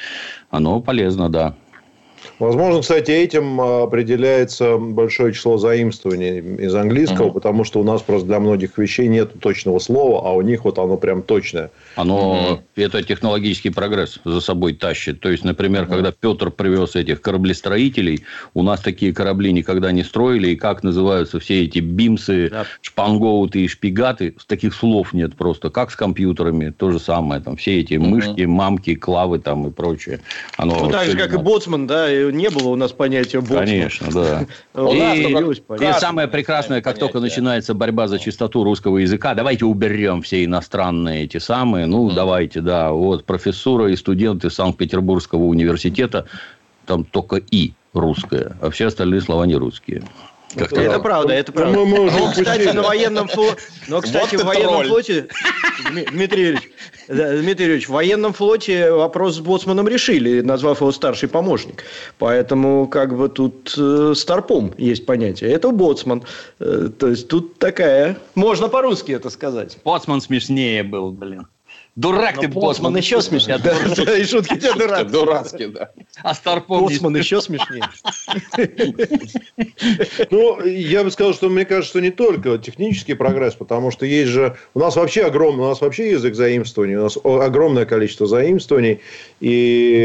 Оно 0.50 0.80
полезно, 0.80 1.28
да. 1.28 1.54
Возможно, 2.38 2.80
кстати, 2.80 3.10
этим 3.10 3.60
а, 3.60 3.84
определяется 3.84 4.76
большое 4.76 5.32
число 5.32 5.56
заимствований 5.56 6.38
из 6.38 6.74
английского, 6.74 7.26
угу. 7.26 7.34
потому 7.34 7.64
что 7.64 7.80
у 7.80 7.84
нас 7.84 8.02
просто 8.02 8.26
для 8.26 8.40
многих 8.40 8.76
вещей 8.76 9.06
нет 9.08 9.38
точного 9.40 9.78
слова, 9.78 10.28
а 10.28 10.32
у 10.32 10.40
них 10.42 10.64
вот 10.64 10.78
оно 10.78 10.96
прям 10.96 11.22
точное. 11.22 11.70
Оно, 11.96 12.52
угу. 12.52 12.62
это 12.76 13.02
технологический 13.02 13.70
прогресс 13.70 14.18
за 14.24 14.40
собой 14.40 14.74
тащит. 14.74 15.20
То 15.20 15.30
есть, 15.30 15.44
например, 15.44 15.84
угу. 15.84 15.92
когда 15.92 16.12
Петр 16.12 16.50
привез 16.50 16.96
этих 16.96 17.20
кораблестроителей, 17.20 18.24
у 18.52 18.62
нас 18.62 18.80
такие 18.80 19.12
корабли 19.12 19.52
никогда 19.52 19.92
не 19.92 20.02
строили, 20.02 20.48
и 20.48 20.56
как 20.56 20.82
называются 20.82 21.38
все 21.38 21.64
эти 21.64 21.78
бимсы, 21.78 22.50
да. 22.50 22.66
шпангоуты 22.80 23.60
и 23.60 23.68
шпигаты, 23.68 24.34
таких 24.46 24.74
слов 24.74 25.12
нет 25.12 25.36
просто. 25.36 25.70
Как 25.70 25.90
с 25.90 25.96
компьютерами, 25.96 26.70
то 26.70 26.90
же 26.90 26.98
самое. 26.98 27.40
Там 27.40 27.56
все 27.56 27.80
эти 27.80 27.94
мышки, 27.94 28.42
мамки, 28.42 28.94
клавы 28.94 29.38
там 29.38 29.68
и 29.68 29.70
прочее. 29.70 30.20
Оно 30.56 30.84
ну, 30.84 30.90
так 30.90 31.06
же, 31.06 31.16
как 31.16 31.32
и 31.32 31.36
боцман, 31.36 31.86
да, 31.86 32.08
не 32.30 32.50
было 32.50 32.68
у 32.68 32.76
нас 32.76 32.92
понятия 32.92 33.40
боцман. 33.40 33.66
Конечно, 33.66 34.08
да. 34.12 34.46
И 34.80 35.92
самое 35.98 36.28
прекрасное, 36.28 36.80
как 36.80 36.98
только 36.98 37.20
начинается 37.20 37.74
борьба 37.74 38.08
за 38.08 38.18
чистоту 38.18 38.64
русского 38.64 38.98
языка, 38.98 39.34
давайте 39.34 39.64
уберем 39.64 40.22
все 40.22 40.44
иностранные 40.44 41.24
эти 41.24 41.38
самые, 41.38 41.86
ну, 41.86 42.10
давайте, 42.10 42.60
да, 42.60 42.92
вот 42.92 43.24
профессура 43.24 43.90
и 43.90 43.96
студенты 43.96 44.50
Санкт-Петербургского 44.50 45.44
университета, 45.44 46.26
там 46.86 47.04
только 47.04 47.36
«и» 47.36 47.72
русское, 47.92 48.56
а 48.60 48.70
все 48.70 48.86
остальные 48.86 49.20
слова 49.20 49.44
не 49.44 49.54
русские. 49.54 50.02
Как-то 50.56 50.80
это 50.80 51.00
правда, 51.00 51.32
это 51.32 51.52
правда. 51.52 51.78
Мы, 51.78 51.86
мы 51.86 52.10
но, 52.10 52.30
кстати, 52.30 52.68
на 52.68 52.82
военном 52.82 53.28
флоте, 53.28 53.62
но, 53.88 54.00
кстати, 54.00 54.36
вот 54.36 54.44
в 54.44 54.46
военном 54.46 54.74
тролль. 54.74 54.86
флоте, 54.88 55.28
Дмитрий 56.12 56.42
Юрьевич, 56.42 56.70
Дмитрий 57.08 57.66
Юрьевич, 57.66 57.88
в 57.88 57.92
военном 57.92 58.32
флоте 58.32 58.90
вопрос 58.90 59.36
с 59.36 59.40
боцманом 59.40 59.88
решили, 59.88 60.40
назвав 60.40 60.80
его 60.80 60.92
старший 60.92 61.28
помощник. 61.28 61.84
Поэтому, 62.18 62.86
как 62.88 63.16
бы 63.16 63.28
тут 63.28 63.74
э, 63.76 64.12
старпом 64.14 64.72
есть 64.78 65.06
понятие. 65.06 65.50
Это 65.52 65.70
боцман. 65.70 66.22
Э, 66.60 66.88
то 66.96 67.08
есть, 67.08 67.28
тут 67.28 67.58
такая... 67.58 68.16
Можно 68.34 68.68
по-русски 68.68 69.12
это 69.12 69.30
сказать. 69.30 69.78
Боцман 69.84 70.20
смешнее 70.20 70.82
был, 70.82 71.10
блин. 71.10 71.46
Дурак 71.96 72.40
ты, 72.40 72.48
Боцман. 72.48 72.96
еще 72.96 73.22
смешнее. 73.22 73.58
Да, 73.58 73.72
и 74.18 74.24
шутки 74.24 74.58
тебе 74.58 74.72
дурацкие. 74.72 75.04
Дурацкие, 75.10 75.68
да. 75.68 75.90
А 76.22 76.34
Старпом... 76.34 76.82
Боцман 76.82 77.16
еще 77.16 77.40
смешнее. 77.40 77.84
Ну, 80.30 80.64
я 80.64 81.04
бы 81.04 81.10
сказал, 81.10 81.34
что 81.34 81.48
мне 81.48 81.64
кажется, 81.64 81.90
что 81.90 82.00
не 82.00 82.10
только 82.10 82.58
технический 82.58 83.14
прогресс, 83.14 83.54
потому 83.54 83.90
что 83.90 84.06
есть 84.06 84.30
же... 84.30 84.56
У 84.74 84.80
нас 84.80 84.96
вообще 84.96 85.26
огромный, 85.26 85.64
у 85.64 85.68
нас 85.68 85.80
вообще 85.80 86.10
язык 86.10 86.34
заимствований, 86.34 86.96
у 86.96 87.02
нас 87.02 87.16
огромное 87.22 87.84
количество 87.84 88.26
заимствований, 88.26 89.00
и 89.44 89.98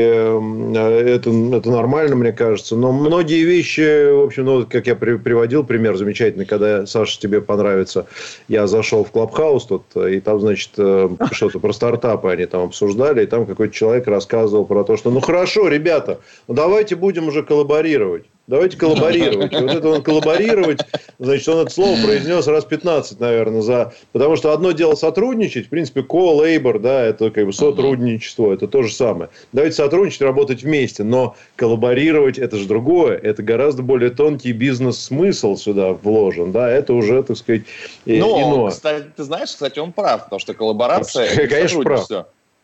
это, 0.76 1.30
это 1.30 1.72
нормально, 1.72 2.18
мне 2.18 2.34
кажется. 2.34 2.76
Но 2.76 2.92
многие 2.92 3.46
вещи, 3.46 4.12
в 4.12 4.26
общем, 4.26 4.44
ну, 4.44 4.66
как 4.70 4.86
я 4.86 4.96
приводил 4.96 5.64
пример 5.64 5.96
замечательный, 5.96 6.46
когда, 6.46 6.86
Саша, 6.86 7.18
тебе 7.22 7.40
понравится, 7.40 8.06
я 8.50 8.68
зашел 8.68 9.06
в 9.06 9.12
Клабхаус, 9.12 9.66
тут, 9.66 9.96
и 9.96 10.20
там, 10.20 10.42
значит, 10.42 10.72
э, 10.78 11.10
что-то 11.32 11.60
просто 11.60 11.80
стартапы 11.80 12.30
они 12.30 12.48
там 12.48 12.64
обсуждали, 12.64 13.24
и 13.24 13.28
там 13.28 13.46
какой-то 13.46 13.74
человек 13.74 14.08
рассказывал 14.08 14.66
про 14.66 14.84
то, 14.84 14.98
что 14.98 15.10
ну 15.10 15.22
хорошо, 15.22 15.70
ребята, 15.70 16.20
ну 16.50 16.54
давайте 16.54 16.98
будем 16.98 17.30
уже 17.30 17.42
коллаборировать. 17.42 18.26
Давайте 18.50 18.78
коллаборировать. 18.80 19.54
И 19.54 19.56
вот 19.58 19.72
это 19.72 19.90
он 19.90 20.02
коллаборировать, 20.02 20.82
значит, 21.20 21.48
он 21.48 21.60
это 21.60 21.70
слово 21.70 21.96
произнес 22.04 22.48
раз 22.48 22.66
15, 22.66 23.20
наверное, 23.20 23.62
за... 23.62 23.94
Потому 24.12 24.36
что 24.36 24.54
одно 24.54 24.72
дело 24.72 24.96
сотрудничать, 24.96 25.68
в 25.68 25.70
принципе, 25.70 26.02
co-labor, 26.02 26.80
да, 26.80 27.04
это 27.04 27.30
как 27.30 27.46
бы 27.46 27.54
сотрудничество, 27.54 28.52
это 28.52 28.68
то 28.68 28.82
же 28.82 28.92
самое. 28.92 29.30
Давайте 29.54 29.76
сотрудничать, 29.76 30.22
работать 30.22 30.64
вместе, 30.64 31.04
но 31.04 31.36
коллаборировать 31.56 32.40
это 32.40 32.58
же 32.58 32.68
другое, 32.68 33.18
это 33.18 33.44
гораздо 33.44 33.84
более 33.84 34.10
тонкий 34.10 34.52
бизнес-смысл 34.52 35.56
сюда 35.56 35.94
вложен, 35.94 36.52
да, 36.52 36.68
это 36.72 36.94
уже, 36.94 37.22
так 37.22 37.38
сказать, 37.38 37.62
Но, 38.08 38.42
иное. 38.42 38.72
кстати, 38.72 39.06
ты 39.16 39.24
знаешь, 39.24 39.50
кстати, 39.50 39.78
он 39.78 39.92
прав, 39.92 40.24
потому 40.24 40.40
что 40.40 40.56
коллаборация... 40.56 41.48
Конечно, 41.48 41.84
прав. 41.84 42.08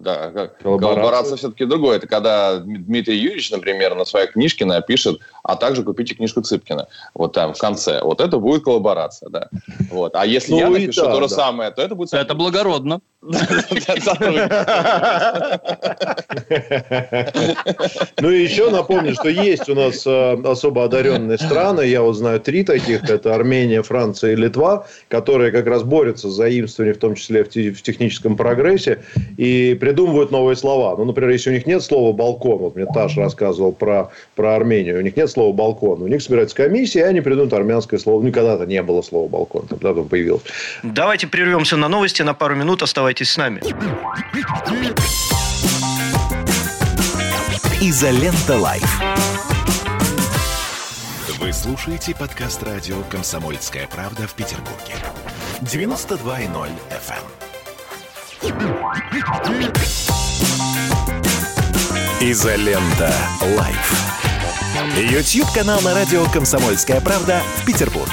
Да, 0.06 0.30
коллаборация, 0.62 0.78
коллаборация 0.80 1.38
все-таки 1.38 1.65
другое. 1.65 1.98
Это 1.98 2.06
когда 2.06 2.58
Дмитрий 2.60 3.18
Юрьевич, 3.18 3.50
например, 3.50 3.96
на 3.96 4.06
своей 4.06 4.28
книжке 4.28 4.63
напишет, 4.63 5.20
а 5.41 5.56
также 5.56 5.82
купите 5.82 6.13
книжку 6.13 6.41
Цыпкина. 6.41 6.88
Вот 7.15 7.34
там 7.34 7.56
в 7.56 7.58
конце. 7.58 8.02
Вот 8.04 8.22
это 8.22 8.38
будет 8.38 8.63
коллаборация, 8.63 9.30
да. 9.30 9.50
Вот. 9.89 10.15
А 10.15 10.28
если 10.28 10.52
ну, 10.52 10.60
я 10.60 10.70
напишу 10.70 11.02
да, 11.02 11.12
то 11.12 11.22
же 11.24 11.30
да. 11.30 11.36
самое, 11.36 11.72
то 11.72 11.82
это 11.82 11.96
будет... 11.96 12.13
Это 12.13 12.36
благородно. 12.36 13.02
Ну 18.22 18.30
и 18.30 18.44
еще 18.44 18.70
напомню, 18.70 19.13
что 19.13 19.30
есть 19.30 19.68
у 19.70 19.76
нас 19.76 20.06
э, 20.06 20.41
особо 20.44 20.84
одаренные 20.84 21.38
страны. 21.38 21.82
Я 21.82 22.02
вот 22.02 22.13
знаю 22.13 22.39
три 22.39 22.63
таких. 22.63 23.10
Это 23.10 23.34
Армения, 23.34 23.82
Франция 23.82 24.34
и 24.34 24.36
Литва, 24.36 24.86
которые 25.10 25.52
как 25.52 25.65
раз 25.68 25.84
борются 25.84 26.30
с 26.30 26.34
заимствованием, 26.34 26.96
в 26.96 27.00
том 27.00 27.15
числе 27.15 27.44
в 27.44 27.50
техническом 27.50 28.38
прогрессе, 28.38 29.04
и 29.38 29.76
придумывают 29.96 30.32
новые 30.32 30.56
слова. 30.58 30.96
Ну, 30.98 31.06
например, 31.06 31.32
если 31.32 31.52
у 31.52 31.54
них 31.54 31.66
нет 31.66 31.82
слова 31.82 32.12
«балкон», 32.12 32.58
вот 32.58 32.76
мне 32.76 32.86
Таш 32.86 33.16
рассказывал 33.16 33.72
про, 33.72 34.12
про 34.36 34.56
Армению, 34.56 35.00
у 35.00 35.02
них 35.02 35.16
нет 35.16 35.30
слова 35.30 35.54
«балкон», 35.54 36.02
у 36.02 36.08
них 36.08 36.22
собирается 36.22 36.56
комиссия, 36.56 37.00
и 37.00 37.04
они 37.04 37.22
придумают 37.22 37.54
армянское 37.54 37.98
слово. 37.98 38.22
Никогда-то 38.22 38.66
не 38.66 38.82
было 38.82 39.02
слова 39.02 39.30
«балкон», 39.30 39.68
там 39.68 39.80
потом 39.80 40.10
появилось. 40.10 40.42
Давайте 40.84 41.28
прервемся 41.28 41.78
на 41.78 41.88
новости 41.88 42.22
на 42.24 42.34
пару 42.34 42.56
минут. 42.56 42.84
Оставайтесь 42.84 43.06
Оставайтесь 43.06 43.30
с 43.30 43.38
нами. 43.38 43.62
Изолента 47.82 48.58
Live. 48.58 49.02
Вы 51.40 51.54
слушаете 51.54 52.16
подкаст 52.16 52.64
радио 52.64 52.96
«Комсомольская 53.10 53.88
правда» 53.88 54.28
в 54.28 54.34
Петербурге. 54.34 54.96
92.0 55.62 56.70
FM. 56.90 57.55
Изолента 62.21 63.13
Live. 63.58 63.93
YouTube-канал 64.97 65.80
на 65.82 65.93
радио 65.93 66.26
«Комсомольская 66.34 66.99
правда» 66.99 67.41
в 67.57 67.66
Петербурге. 67.66 68.12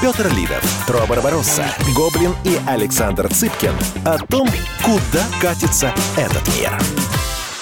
Петр 0.00 0.28
Лидов, 0.34 0.62
Тро 0.86 1.06
Барбаросса, 1.08 1.64
Гоблин 1.96 2.32
и 2.44 2.58
Александр 2.68 3.28
Цыпкин 3.28 3.72
о 4.04 4.18
том, 4.18 4.48
куда 4.82 5.24
катится 5.40 5.92
этот 6.16 6.46
мир. 6.56 6.70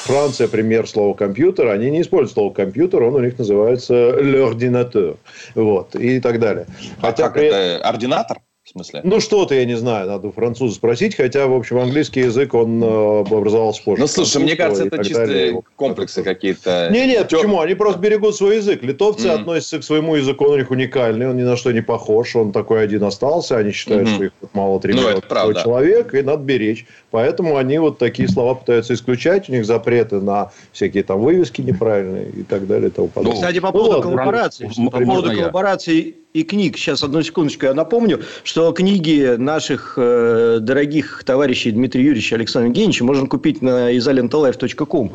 Франция 0.04 0.48
пример 0.48 0.88
слова 0.88 1.14
компьютер, 1.14 1.68
они 1.68 1.90
не 1.90 2.02
используют 2.02 2.32
слово 2.32 2.52
компьютер, 2.52 3.02
он 3.02 3.14
у 3.14 3.20
них 3.20 3.38
называется 3.38 3.94
l'ordinateur, 3.94 5.16
вот, 5.54 5.94
и 5.94 6.20
так 6.20 6.40
далее. 6.40 6.66
А 7.00 7.06
Хотя 7.06 7.24
как 7.24 7.34
при... 7.34 7.46
это 7.46 7.88
ординатор? 7.88 8.38
В 8.64 8.68
смысле? 8.68 9.00
Ну, 9.02 9.18
что-то, 9.18 9.56
я 9.56 9.64
не 9.64 9.74
знаю, 9.74 10.06
надо 10.06 10.28
у 10.28 10.30
француза 10.30 10.76
спросить, 10.76 11.16
хотя, 11.16 11.48
в 11.48 11.52
общем, 11.52 11.78
английский 11.78 12.20
язык, 12.20 12.54
он 12.54 12.80
э, 12.80 13.20
образовался 13.22 13.82
позже. 13.82 14.02
Ну, 14.02 14.06
слушай, 14.06 14.40
мне 14.40 14.54
кажется, 14.54 14.86
это 14.86 15.02
чисто 15.02 15.62
комплексы 15.74 16.22
какие-то. 16.22 16.88
Не, 16.92 17.08
нет, 17.08 17.26
Тё... 17.26 17.38
почему? 17.38 17.60
Они 17.60 17.74
просто 17.74 17.98
берегут 17.98 18.36
свой 18.36 18.58
язык. 18.58 18.84
Литовцы 18.84 19.26
mm. 19.26 19.40
относятся 19.40 19.80
к 19.80 19.82
своему 19.82 20.14
языку, 20.14 20.44
он 20.44 20.52
у 20.52 20.56
них 20.58 20.70
уникальный, 20.70 21.28
он 21.28 21.38
ни 21.38 21.42
на 21.42 21.56
что 21.56 21.72
не 21.72 21.80
похож, 21.80 22.36
он 22.36 22.52
такой 22.52 22.84
один 22.84 23.02
остался, 23.02 23.56
они 23.56 23.72
считают, 23.72 24.08
mm-hmm. 24.08 24.14
что 24.14 24.24
их 24.26 24.32
мало 24.52 24.78
тренирует 24.78 25.24
ну, 25.28 25.54
человек, 25.54 26.14
и 26.14 26.22
надо 26.22 26.44
беречь. 26.44 26.86
Поэтому 27.10 27.56
они 27.56 27.78
вот 27.78 27.98
такие 27.98 28.28
слова 28.28 28.54
пытаются 28.54 28.94
исключать, 28.94 29.48
у 29.48 29.52
них 29.52 29.66
запреты 29.66 30.20
на 30.20 30.52
всякие 30.70 31.02
там 31.02 31.20
вывески 31.20 31.62
неправильные 31.62 32.30
и 32.30 32.42
так 32.44 32.68
далее 32.68 32.90
и 32.90 32.92
тому 32.92 33.08
подобное. 33.08 33.40
Кстати, 33.40 33.58
по 33.58 33.72
поводу 33.72 33.96
ну, 33.96 34.02
коллаборации, 34.02 34.70
по 34.88 35.00
поводу 35.00 35.32
коллаборации 35.32 36.14
и 36.32 36.42
книг. 36.44 36.76
Сейчас, 36.76 37.02
одну 37.02 37.22
секундочку, 37.22 37.66
я 37.66 37.74
напомню, 37.74 38.22
что 38.44 38.51
книги 38.74 39.36
наших 39.36 39.94
э, 39.96 40.58
дорогих 40.60 41.22
товарищей 41.24 41.70
Дмитрия 41.70 42.04
Юрьевича 42.04 42.36
Александра 42.36 42.68
Евгеньевича 42.68 43.04
можно 43.04 43.26
купить 43.26 43.62
на 43.62 43.96
изолентalife.com. 43.96 45.12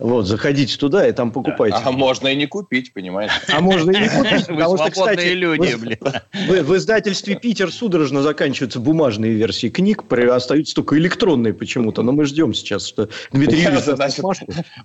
Вот, 0.00 0.26
заходите 0.26 0.78
туда 0.78 1.06
и 1.06 1.12
там 1.12 1.30
покупайте. 1.30 1.76
А 1.84 1.92
можно 1.92 2.28
и 2.28 2.34
не 2.34 2.46
купить, 2.46 2.92
понимаете? 2.94 3.34
А 3.52 3.60
можно 3.60 3.90
и 3.90 4.00
не 4.00 4.08
купить. 4.08 4.46
Потому 4.46 4.78
что, 4.78 4.90
кстати, 4.90 5.26
люди, 5.26 5.74
блин. 5.74 5.98
В, 6.32 6.62
в 6.62 6.76
издательстве 6.76 7.36
«Питер» 7.36 7.70
судорожно 7.70 8.22
заканчиваются 8.22 8.80
бумажные 8.80 9.32
версии 9.32 9.68
книг, 9.68 10.10
остаются 10.10 10.74
только 10.74 10.96
электронные 10.98 11.52
почему-то. 11.52 12.02
Но 12.02 12.12
мы 12.12 12.24
ждем 12.24 12.54
сейчас, 12.54 12.86
что 12.86 13.10
Дмитрий 13.30 13.60
Юрьевич 13.62 14.40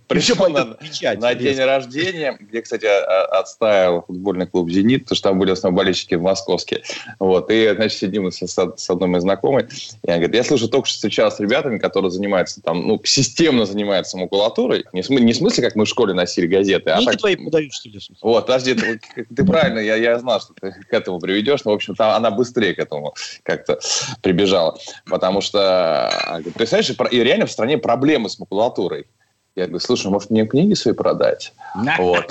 Пришел 0.07 0.49
на, 0.49 1.35
день 1.35 1.59
рождения, 1.59 2.37
где, 2.39 2.61
кстати, 2.61 2.85
отставил 2.85 4.01
футбольный 4.01 4.47
клуб 4.47 4.69
«Зенит», 4.69 5.03
потому 5.03 5.15
что 5.15 5.29
там 5.29 5.39
были 5.39 5.51
основные 5.51 5.77
болельщики 5.77 6.15
московские. 6.15 6.83
Вот, 7.19 7.49
и, 7.49 7.73
значит, 7.73 7.97
сидим 7.97 8.29
с, 8.31 8.45
с 8.45 8.89
одной 8.89 9.07
моей 9.07 9.21
знакомой, 9.21 9.63
и 10.03 10.09
она 10.09 10.17
говорит, 10.17 10.35
я 10.35 10.43
слушаю, 10.43 10.69
только 10.69 10.87
что 10.87 10.95
встречался 10.95 11.37
с 11.37 11.39
ребятами, 11.39 11.77
которые 11.77 12.11
занимаются 12.11 12.61
там, 12.61 12.85
ну, 12.85 13.01
системно 13.03 13.65
занимаются 13.65 14.17
макулатурой, 14.17 14.85
не 14.91 15.04
см- 15.05 15.23
не 15.23 15.33
в 15.33 15.37
смысле, 15.37 15.63
как 15.63 15.75
мы 15.75 15.85
в 15.85 15.87
школе 15.87 16.13
носили 16.13 16.47
газеты. 16.47 16.89
а 16.91 17.01
так... 17.03 17.17
твои 17.17 17.35
подают, 17.35 17.73
что 17.73 17.89
ли? 17.89 17.99
Вот, 18.21 18.45
подожди, 18.45 18.73
ты, 18.73 18.99
ты 19.35 19.45
правильно, 19.45 19.79
я, 19.79 19.95
я 19.95 20.19
знал, 20.19 20.41
что 20.41 20.53
ты 20.53 20.71
к 20.71 20.93
этому 20.93 21.19
приведешь, 21.19 21.63
но, 21.63 21.71
в 21.71 21.75
общем, 21.75 21.95
там 21.95 22.11
она 22.11 22.31
быстрее 22.31 22.73
к 22.73 22.79
этому 22.79 23.15
как-то 23.43 23.79
прибежала. 24.21 24.77
Потому 25.05 25.41
что, 25.41 26.09
а, 26.09 26.41
представляешь, 26.55 26.91
и 27.11 27.23
реально 27.23 27.45
в 27.45 27.51
стране 27.51 27.77
проблемы 27.77 28.29
с 28.29 28.39
макулатурой. 28.39 29.07
Я 29.55 29.67
говорю, 29.67 29.79
слушай, 29.79 30.07
может, 30.07 30.31
мне 30.31 30.45
книги 30.45 30.73
свои 30.73 30.93
продать? 30.93 31.53
Вот. 31.97 32.25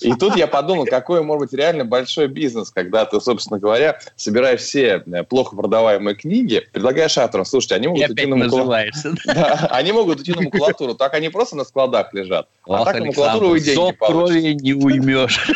И 0.00 0.12
тут 0.14 0.36
я 0.36 0.46
подумал, 0.46 0.84
какой 0.84 1.22
может 1.22 1.48
быть 1.48 1.52
реально 1.58 1.86
большой 1.86 2.28
бизнес, 2.28 2.70
когда 2.70 3.06
ты, 3.06 3.18
собственно 3.18 3.58
говоря, 3.58 3.98
собираешь 4.14 4.60
все 4.60 5.02
э, 5.06 5.22
плохо 5.24 5.56
продаваемые 5.56 6.14
книги, 6.14 6.62
предлагаешь 6.72 7.16
авторам, 7.16 7.46
слушайте, 7.46 7.76
они 7.76 7.88
могут 7.88 8.02
идти 8.10 8.26
на 8.26 8.36
макулатуру. 8.36 9.16
Да, 9.24 9.68
они 9.70 9.92
могут 9.92 10.20
идти 10.20 10.32
на 10.32 10.42
макулатуру, 10.42 10.94
так 10.94 11.14
они 11.14 11.30
просто 11.30 11.56
на 11.56 11.64
складах 11.64 12.12
лежат. 12.12 12.46
А 12.68 12.84
так 12.84 12.98
на 13.00 13.06
макулатуру 13.06 13.48
вы 13.48 13.60
деньги 13.60 13.76
крови 14.12 14.52
не 14.54 14.74
уймешь. 14.74 15.50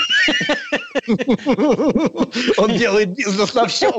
Он 2.59 2.77
делает 2.77 3.15
бизнес 3.15 3.55
на 3.55 3.67
всем, 3.67 3.93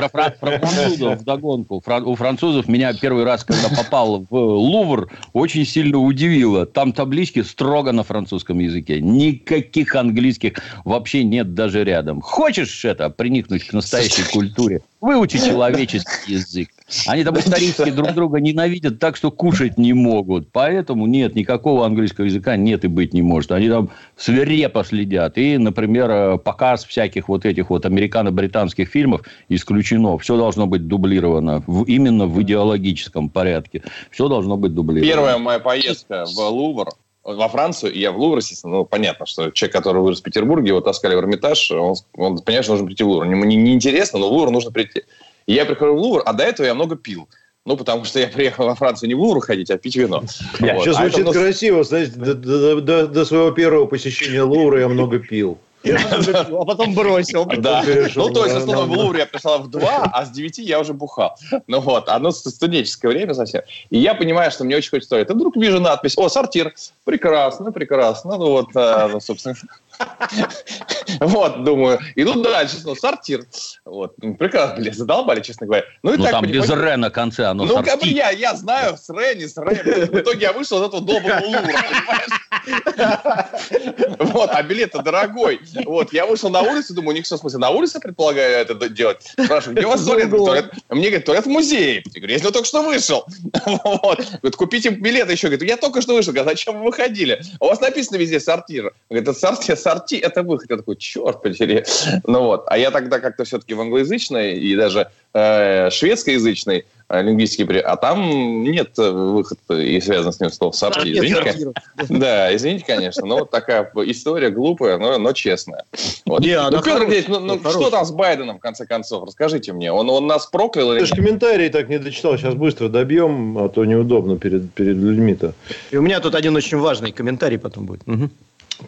Про 0.00 0.30
французов 0.38 1.20
вдогонку. 1.20 1.82
У 1.86 2.14
французов 2.14 2.68
меня 2.68 2.92
первый 2.94 3.24
раз, 3.24 3.44
когда 3.44 3.68
попал 3.68 4.26
в 4.28 4.34
Лувр, 4.36 5.10
очень 5.32 5.66
сильно 5.66 5.98
удивило. 5.98 6.66
Там 6.66 6.92
таблички 6.92 7.42
строго 7.42 7.92
на 7.92 8.02
французском 8.04 8.58
языке. 8.58 9.00
Никаких 9.00 9.94
английских 9.94 10.54
вообще 10.84 11.24
нет 11.24 11.54
даже 11.54 11.84
рядом. 11.84 12.20
Хочешь 12.20 12.84
это, 12.84 13.10
приникнуть 13.10 13.64
к 13.64 13.72
настоящей 13.72 14.24
культуре? 14.30 14.80
Выучи 15.00 15.38
человеческий 15.38 16.32
язык. 16.32 16.70
Они 17.06 17.22
там 17.22 17.38
исторически 17.38 17.90
друг 17.90 18.12
друга 18.14 18.40
ненавидят 18.40 18.98
так, 18.98 19.16
что 19.16 19.30
кушать 19.30 19.76
не 19.76 19.92
могут. 19.92 20.50
Поэтому 20.52 21.06
нет, 21.06 21.34
никакого 21.34 21.84
английского 21.84 22.24
языка 22.24 22.56
нет 22.56 22.84
и 22.84 22.88
быть 22.88 23.12
не 23.12 23.22
может. 23.22 23.52
Они 23.52 23.68
там 23.68 23.90
свирепо 24.16 24.84
следят. 24.84 25.36
И, 25.36 25.58
например, 25.66 26.38
показ 26.38 26.84
всяких 26.84 27.28
вот 27.28 27.44
этих 27.44 27.70
вот 27.70 27.84
американо-британских 27.84 28.88
фильмов 28.88 29.22
исключено. 29.48 30.16
Все 30.18 30.36
должно 30.36 30.66
быть 30.66 30.86
дублировано. 30.86 31.62
В, 31.66 31.84
именно 31.84 32.26
в 32.26 32.40
идеологическом 32.42 33.28
порядке. 33.28 33.82
Все 34.10 34.28
должно 34.28 34.56
быть 34.56 34.74
дублировано. 34.74 35.12
Первая 35.12 35.38
моя 35.38 35.58
поездка 35.58 36.24
в 36.24 36.38
Лувр 36.38 36.88
во 37.24 37.48
Францию, 37.48 37.92
я 37.94 38.12
в 38.12 38.18
Лувр, 38.18 38.38
естественно, 38.38 38.76
ну, 38.76 38.84
понятно, 38.84 39.26
что 39.26 39.50
человек, 39.50 39.74
который 39.74 40.00
вырос 40.00 40.20
в 40.20 40.22
Петербурге, 40.22 40.68
его 40.68 40.80
таскали 40.80 41.16
в 41.16 41.18
Эрмитаж, 41.18 41.70
он, 41.72 41.96
он 42.16 42.38
понимает, 42.38 42.64
что 42.64 42.74
нужно 42.74 42.86
прийти 42.86 43.02
в 43.02 43.08
Лувр. 43.08 43.26
Мне 43.26 43.56
не 43.56 43.74
интересно, 43.74 44.20
но 44.20 44.28
в 44.28 44.32
Лувр 44.32 44.50
нужно 44.50 44.70
прийти. 44.70 45.02
И 45.46 45.54
я 45.54 45.64
прихожу 45.64 45.96
в 45.96 45.98
Лувр, 45.98 46.22
а 46.24 46.32
до 46.32 46.44
этого 46.44 46.66
я 46.66 46.74
много 46.74 46.96
пил. 46.96 47.28
Ну, 47.66 47.76
потому 47.76 48.04
что 48.04 48.20
я 48.20 48.28
приехал 48.28 48.66
во 48.66 48.76
Францию 48.76 49.08
не 49.08 49.14
в 49.14 49.20
Лувр 49.20 49.44
ходить, 49.44 49.70
а 49.70 49.76
пить 49.76 49.96
вино. 49.96 50.20
Вот. 50.20 50.30
Сейчас 50.60 50.96
а 50.96 51.00
звучит 51.00 51.26
это, 51.26 51.32
красиво. 51.32 51.82
Знаете, 51.82 52.12
до, 52.12 52.34
до, 52.34 52.80
до, 52.80 53.06
до 53.08 53.24
своего 53.24 53.50
первого 53.50 53.86
посещения 53.86 54.42
Лувра 54.42 54.80
я 54.80 54.88
много 54.88 55.18
пил. 55.18 55.58
А 55.84 56.64
потом 56.64 56.94
бросил. 56.94 57.46
Да. 57.56 57.82
Ну, 58.14 58.30
то 58.30 58.44
есть, 58.44 58.56
основном, 58.56 58.88
в 58.88 58.92
Лувре 58.92 59.20
я 59.20 59.26
пришла 59.26 59.58
в 59.58 59.68
2, 59.68 60.10
а 60.12 60.24
с 60.24 60.30
9 60.30 60.58
я 60.58 60.80
уже 60.80 60.92
бухал. 60.92 61.36
Ну 61.66 61.80
вот, 61.80 62.08
оно 62.08 62.30
студенческое 62.30 63.10
время 63.10 63.34
совсем. 63.34 63.62
И 63.90 63.98
я 63.98 64.14
понимаю, 64.14 64.50
что 64.50 64.64
мне 64.64 64.76
очень 64.76 64.90
хочется 64.90 65.16
это. 65.16 65.34
Вдруг 65.34 65.56
вижу 65.56 65.80
надпись, 65.80 66.16
о, 66.16 66.28
сортир. 66.28 66.74
Прекрасно, 67.04 67.72
прекрасно. 67.72 68.36
Ну 68.36 68.50
вот, 68.50 68.68
э, 68.74 69.18
собственно, 69.20 69.54
вот, 71.20 71.64
думаю, 71.64 72.00
иду 72.14 72.42
дальше, 72.42 72.76
ну, 72.84 72.94
сортир. 72.94 73.44
Вот, 73.84 74.14
ну, 74.18 74.34
прекрасно, 74.34 74.76
блин, 74.76 74.94
задолбали, 74.94 75.40
честно 75.40 75.66
говоря. 75.66 75.84
Ну, 76.02 76.14
и 76.14 76.16
ну 76.16 76.24
так, 76.24 76.32
там 76.32 76.46
без 76.46 76.68
«р» 76.70 76.96
на 76.96 77.10
конце 77.10 77.44
оно 77.44 77.64
Ну, 77.64 77.82
как 77.82 78.00
бы 78.00 78.06
я, 78.08 78.30
я 78.30 78.54
знаю, 78.54 78.96
с 78.96 79.08
«р», 79.10 79.36
не 79.36 79.46
с 79.46 79.56
«р». 79.56 79.66
В 79.66 80.18
итоге 80.20 80.40
я 80.40 80.52
вышел 80.52 80.82
из 80.82 80.88
этого 80.88 81.02
доброго 81.02 81.40
лура, 81.44 81.60
понимаешь? 81.60 82.28
Вот, 84.18 84.50
а 84.52 84.62
билет-то 84.62 85.02
дорогой. 85.02 85.60
Вот, 85.84 86.12
я 86.12 86.26
вышел 86.26 86.50
на 86.50 86.62
улицу, 86.62 86.94
думаю, 86.94 87.10
у 87.10 87.16
них 87.16 87.26
что, 87.26 87.36
в 87.36 87.40
смысле, 87.40 87.58
на 87.60 87.70
улице 87.70 88.00
предполагаю 88.00 88.58
это 88.58 88.88
делать? 88.88 89.34
Спрашиваю, 89.38 89.76
где 89.76 89.86
у 89.86 89.90
вас 89.90 90.04
туалет? 90.04 90.72
Мне 90.88 91.08
говорят, 91.08 91.24
туалет 91.24 91.46
в 91.46 91.48
музее. 91.48 92.02
Я 92.04 92.20
говорю, 92.20 92.36
я 92.36 92.40
только 92.40 92.64
что 92.64 92.82
вышел. 92.82 93.24
Вот. 93.84 94.18
Говорит, 94.18 94.56
купите 94.56 94.90
билет 94.90 95.30
еще. 95.30 95.48
Говорит, 95.48 95.68
я 95.68 95.76
только 95.76 96.00
что 96.00 96.14
вышел. 96.14 96.32
Говорит, 96.32 96.50
зачем 96.50 96.78
вы 96.78 96.84
выходили? 96.86 97.40
У 97.60 97.66
вас 97.66 97.80
написано 97.80 98.16
везде 98.16 98.40
сортир. 98.40 98.92
Говорит, 99.08 99.28
это 99.28 99.38
сортир, 99.38 99.76
сорти, 99.86 100.16
это 100.16 100.42
выход. 100.42 100.70
Я 100.70 100.76
такой, 100.76 100.96
черт 100.96 101.42
подери. 101.42 101.84
Ну 102.26 102.42
вот. 102.42 102.64
А 102.66 102.76
я 102.76 102.90
тогда 102.90 103.20
как-то 103.20 103.44
все-таки 103.44 103.74
в 103.74 103.80
англоязычной 103.80 104.58
и 104.58 104.74
даже 104.74 105.08
э, 105.32 105.90
шведскоязычной 105.90 106.84
э, 107.08 107.22
лингвистики, 107.22 107.62
а 107.78 107.96
там 107.96 108.64
нет 108.64 108.98
выхода 108.98 109.80
и 109.80 110.00
связан 110.00 110.32
с 110.32 110.40
ним 110.40 110.50
слов 110.50 110.74
сорти. 110.74 111.12
Извините, 111.12 111.72
да, 112.08 112.54
извините, 112.54 112.84
конечно, 112.84 113.24
но 113.24 113.38
вот 113.38 113.50
такая 113.50 113.88
история 114.06 114.50
глупая, 114.50 114.98
но, 114.98 115.18
но 115.18 115.32
честная. 115.32 115.84
Вот. 116.24 116.40
Не, 116.40 116.60
ну, 116.70 116.82
Петр 116.82 117.02
Андреевич, 117.02 117.28
ну, 117.28 117.38
ну 117.38 117.58
что 117.58 117.90
там 117.90 118.04
с 118.04 118.10
Байденом, 118.10 118.58
в 118.58 118.60
конце 118.60 118.86
концов? 118.86 119.24
Расскажите 119.26 119.72
мне. 119.72 119.92
Он, 119.92 120.10
он 120.10 120.26
нас 120.26 120.46
проклял 120.46 120.92
или 120.92 121.00
Ты 121.00 121.06
же 121.06 121.14
комментарий 121.14 121.68
так 121.68 121.88
не 121.88 121.98
дочитал. 121.98 122.36
Сейчас 122.36 122.54
быстро 122.54 122.88
добьем, 122.88 123.56
а 123.58 123.68
то 123.68 123.84
неудобно 123.84 124.36
перед, 124.36 124.72
перед 124.72 124.96
людьми-то. 124.96 125.54
И 125.92 125.96
у 125.96 126.02
меня 126.02 126.18
тут 126.18 126.34
один 126.34 126.56
очень 126.56 126.78
важный 126.78 127.12
комментарий 127.12 127.58
потом 127.58 127.86
будет. 127.86 128.00
Угу. 128.08 128.30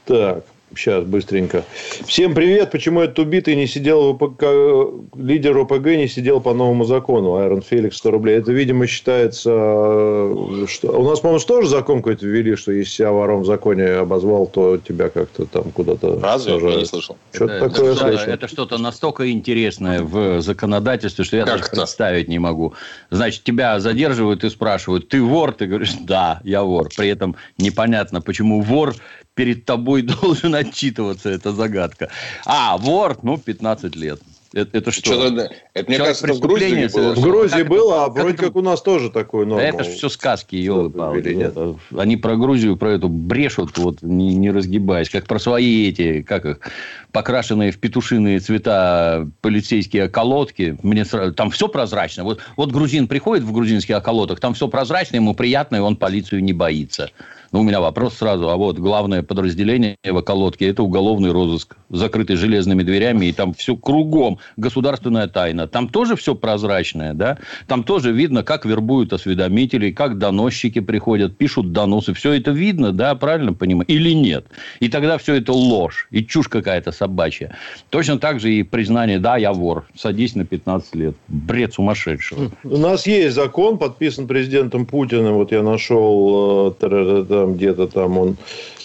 Так. 0.07 0.45
Сейчас, 0.75 1.05
быстренько. 1.05 1.65
Всем 2.07 2.35
привет. 2.35 2.71
Почему 2.71 3.01
этот 3.01 3.19
убитый 3.19 3.57
не 3.57 3.67
сидел, 3.67 4.11
ОПК, 4.11 4.45
лидер 5.17 5.57
ОПГ 5.57 5.87
не 5.87 6.09
сидел 6.09 6.41
по 6.41 6.53
новому 6.53 6.85
закону? 6.85 7.37
Айрон 7.37 7.63
Феликс 7.63 7.97
100 7.97 8.11
рублей. 8.11 8.37
Это, 8.37 8.53
видимо, 8.53 8.87
считается... 8.87 9.49
Что... 10.69 10.93
У 10.93 11.09
нас, 11.09 11.21
по-моему, 11.21 11.45
тоже 11.45 11.69
закон 11.69 11.99
какой-то 11.99 12.27
ввели, 12.27 12.55
что 12.55 12.73
если 12.73 12.91
себя 12.91 13.13
вором 13.13 13.43
в 13.43 13.47
законе 13.47 13.87
обозвал, 13.87 14.47
то 14.47 14.77
тебя 14.77 15.09
как-то 15.09 15.47
там 15.47 15.65
куда-то... 15.73 16.21
Разве? 16.21 16.55
Сажают. 16.55 16.75
Я 16.75 16.81
не 16.81 16.87
слышал. 16.87 17.17
Что-то 17.33 17.53
это, 17.55 17.71
такое 17.71 17.93
это, 17.93 18.01
слышал. 18.01 18.29
Это 18.29 18.49
что-то 18.49 18.79
настолько 18.79 19.31
интересное 19.31 20.03
в 20.03 20.41
законодательстве, 20.43 21.25
что 21.25 21.37
я 21.39 21.45
как 21.45 21.61
даже 21.61 21.71
представить 21.71 22.29
не 22.29 22.39
могу. 22.39 22.75
Значит, 23.11 23.43
тебя 23.43 23.81
задерживают 23.81 24.45
и 24.45 24.51
спрашивают, 24.51 25.09
ты 25.09 25.23
вор? 25.23 25.53
Ты 25.53 25.67
говоришь, 25.67 25.95
да, 26.01 26.41
я 26.45 26.63
вор. 26.63 26.89
При 26.97 27.09
этом 27.09 27.37
непонятно, 27.57 28.21
почему 28.21 28.61
вор 28.61 28.95
перед 29.39 29.65
тобой 29.65 30.03
должен 30.21 30.55
отчитываться, 30.57 31.31
это 31.31 31.53
загадка. 31.53 32.09
А, 32.45 32.77
вор, 32.77 33.19
ну, 33.23 33.39
15 33.39 33.95
лет. 33.95 34.21
Это, 34.53 34.79
это 34.79 34.91
что? 34.91 35.13
что 35.13 35.27
это, 35.75 35.89
мне 35.89 35.99
кажется, 35.99 36.33
в 36.33 36.41
Грузии 36.41 36.89
было. 36.89 37.15
В 37.15 37.21
Грузии 37.21 37.63
было, 37.63 38.05
а 38.05 38.09
вроде 38.09 38.37
как 38.37 38.57
у 38.57 38.63
нас 38.63 38.81
тоже 38.81 39.11
такое 39.11 39.45
норма. 39.47 39.63
Это 39.63 39.85
же 39.85 39.91
все 39.91 40.09
сказки, 40.09 40.57
елы 40.57 40.89
Они 41.97 42.17
про 42.17 42.35
Грузию, 42.37 42.77
про 42.77 42.93
эту 42.93 43.09
брешут, 43.09 43.77
вот, 43.79 44.03
не, 44.03 44.35
не 44.35 44.51
разгибаясь, 44.51 45.11
как 45.11 45.27
про 45.27 45.39
свои 45.39 45.91
эти, 45.91 46.23
как 46.23 46.47
их, 46.47 46.61
покрашенные 47.13 47.71
в 47.71 47.79
петушиные 47.79 48.41
цвета 48.41 49.29
полицейские 49.43 50.07
околотки. 50.07 50.79
Мне 50.83 51.05
сразу, 51.05 51.35
там 51.35 51.51
все 51.51 51.69
прозрачно. 51.69 52.25
Вот, 52.25 52.41
вот 52.57 52.73
грузин 52.73 53.07
приходит 53.07 53.45
в 53.45 53.53
грузинских 53.53 53.99
околотах, 53.99 54.41
там 54.41 54.55
все 54.55 54.67
прозрачно, 54.67 55.17
ему 55.17 55.35
приятно, 55.35 55.77
и 55.77 55.81
он 55.81 55.97
полицию 55.97 56.43
не 56.43 56.55
боится. 56.55 57.11
Ну, 57.51 57.61
у 57.61 57.63
меня 57.63 57.81
вопрос 57.81 58.15
сразу. 58.15 58.51
А 58.51 58.57
вот 58.57 58.79
главное 58.79 59.23
подразделение 59.23 59.97
в 60.05 60.17
околотке– 60.17 60.69
это 60.69 60.83
уголовный 60.83 61.33
розыск, 61.33 61.77
закрытый 61.89 62.37
железными 62.37 62.83
дверями, 62.83 63.27
и 63.27 63.33
там 63.33 63.55
все 63.55 63.75
кругом 63.75 64.39
государственная 64.57 65.29
тайна. 65.29 65.67
Там 65.67 65.89
тоже 65.89 66.17
все 66.17 66.35
прозрачное, 66.35 67.15
да? 67.15 67.39
Там 67.67 67.85
тоже 67.85 68.13
видно, 68.13 68.43
как 68.43 68.67
вербуют 68.67 69.13
осведомителей, 69.13 69.93
как 69.93 70.19
доносчики 70.19 70.81
приходят, 70.81 71.39
пишут 71.39 71.73
доносы. 71.73 72.13
Все 72.13 72.33
это 72.33 72.51
видно, 72.51 72.93
да, 72.93 73.15
правильно 73.15 73.55
понимаю? 73.55 73.87
Или 73.89 74.13
нет? 74.13 74.47
И 74.81 74.89
тогда 74.89 75.17
все 75.17 75.35
это 75.35 75.53
ложь 75.53 76.07
и 76.11 76.25
чушь 76.25 76.49
какая-то 76.49 76.93
собачья. 76.93 77.57
Точно 77.89 78.19
так 78.19 78.41
же 78.41 78.53
и 78.53 78.63
признание, 78.63 79.19
да, 79.19 79.39
я 79.39 79.53
вор, 79.55 79.87
садись 79.97 80.35
на 80.35 80.45
15 80.45 80.95
лет. 80.97 81.15
Бред 81.29 81.75
сумасшедшего. 81.75 82.51
У 82.65 82.77
нас 82.77 83.07
есть 83.07 83.35
закон, 83.35 83.79
подписан 83.79 84.27
президентом 84.27 84.85
Путиным, 84.85 85.35
вот 85.35 85.53
я 85.53 85.63
нашел 85.63 86.75
э, 86.81 87.38
там 87.39 87.55
где-то 87.55 87.87
там 87.87 88.19
он 88.19 88.37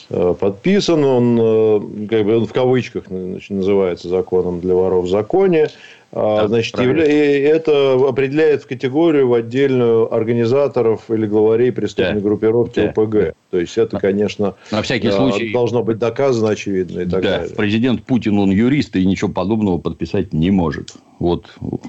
э, 0.09 0.35
подписан, 0.39 1.03
он 1.03 1.39
э, 1.39 2.07
как 2.09 2.25
бы 2.25 2.37
он 2.37 2.45
в 2.45 2.53
кавычках 2.53 3.05
значит, 3.07 3.49
называется 3.49 4.07
законом 4.07 4.59
для 4.59 4.75
воров 4.75 5.05
в 5.05 5.09
законе. 5.09 5.69
А, 6.15 6.41
да, 6.41 6.47
значит, 6.47 6.77
явля... 6.77 7.05
это 7.05 7.95
определяет 8.07 8.61
в 8.61 8.67
категорию 8.67 9.27
в 9.29 9.33
отдельную 9.33 10.13
организаторов 10.13 11.09
или 11.09 11.25
главарей 11.25 11.71
преступной 11.71 12.13
да. 12.13 12.19
группировки 12.19 12.75
да. 12.81 12.89
ОПГ. 12.89 13.35
То 13.49 13.59
есть 13.59 13.75
это, 13.79 13.97
конечно, 13.97 14.53
на 14.69 14.83
всякий 14.83 15.09
случай 15.09 15.51
должно 15.51 15.81
быть 15.81 15.97
доказано, 15.97 16.49
очевидно 16.51 16.99
и 16.99 17.05
так 17.05 17.23
да, 17.23 17.39
далее. 17.39 17.55
Президент 17.55 18.03
Путин, 18.03 18.37
он 18.37 18.51
юрист 18.51 18.95
и 18.95 19.03
ничего 19.03 19.31
подобного 19.31 19.79
подписать 19.79 20.33
не 20.33 20.51
может. 20.51 20.93
Вот, 21.17 21.47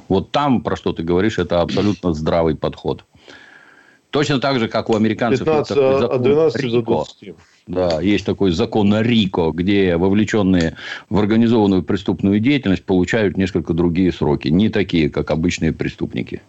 вот 0.09 0.31
там, 0.31 0.63
про 0.63 0.77
что 0.77 0.95
ты 0.95 1.03
говоришь, 1.03 1.39
это 1.39 1.61
абсолютно 1.61 2.15
здравый 2.15 2.57
подход. 2.57 3.05
Точно 4.15 4.39
так 4.39 4.61
же, 4.61 4.69
как 4.69 4.91
у 4.91 4.95
американцев 4.95 5.45
15, 5.45 5.77
от 5.77 6.23
12 6.23 6.71
до 6.71 6.83
20. 6.83 7.35
Да, 7.67 8.01
есть 8.01 8.25
такой 8.25 8.53
закон 8.53 8.95
РИКО, 8.97 9.51
где 9.51 9.97
вовлеченные 9.97 10.77
в 11.11 11.19
организованную 11.19 11.83
преступную 11.83 12.39
деятельность 12.39 12.85
получают 12.85 13.37
несколько 13.37 13.73
другие 13.75 14.13
сроки, 14.13 14.47
не 14.47 14.69
такие, 14.69 15.11
как 15.11 15.33
обычные 15.33 15.73
преступники. 15.73 16.43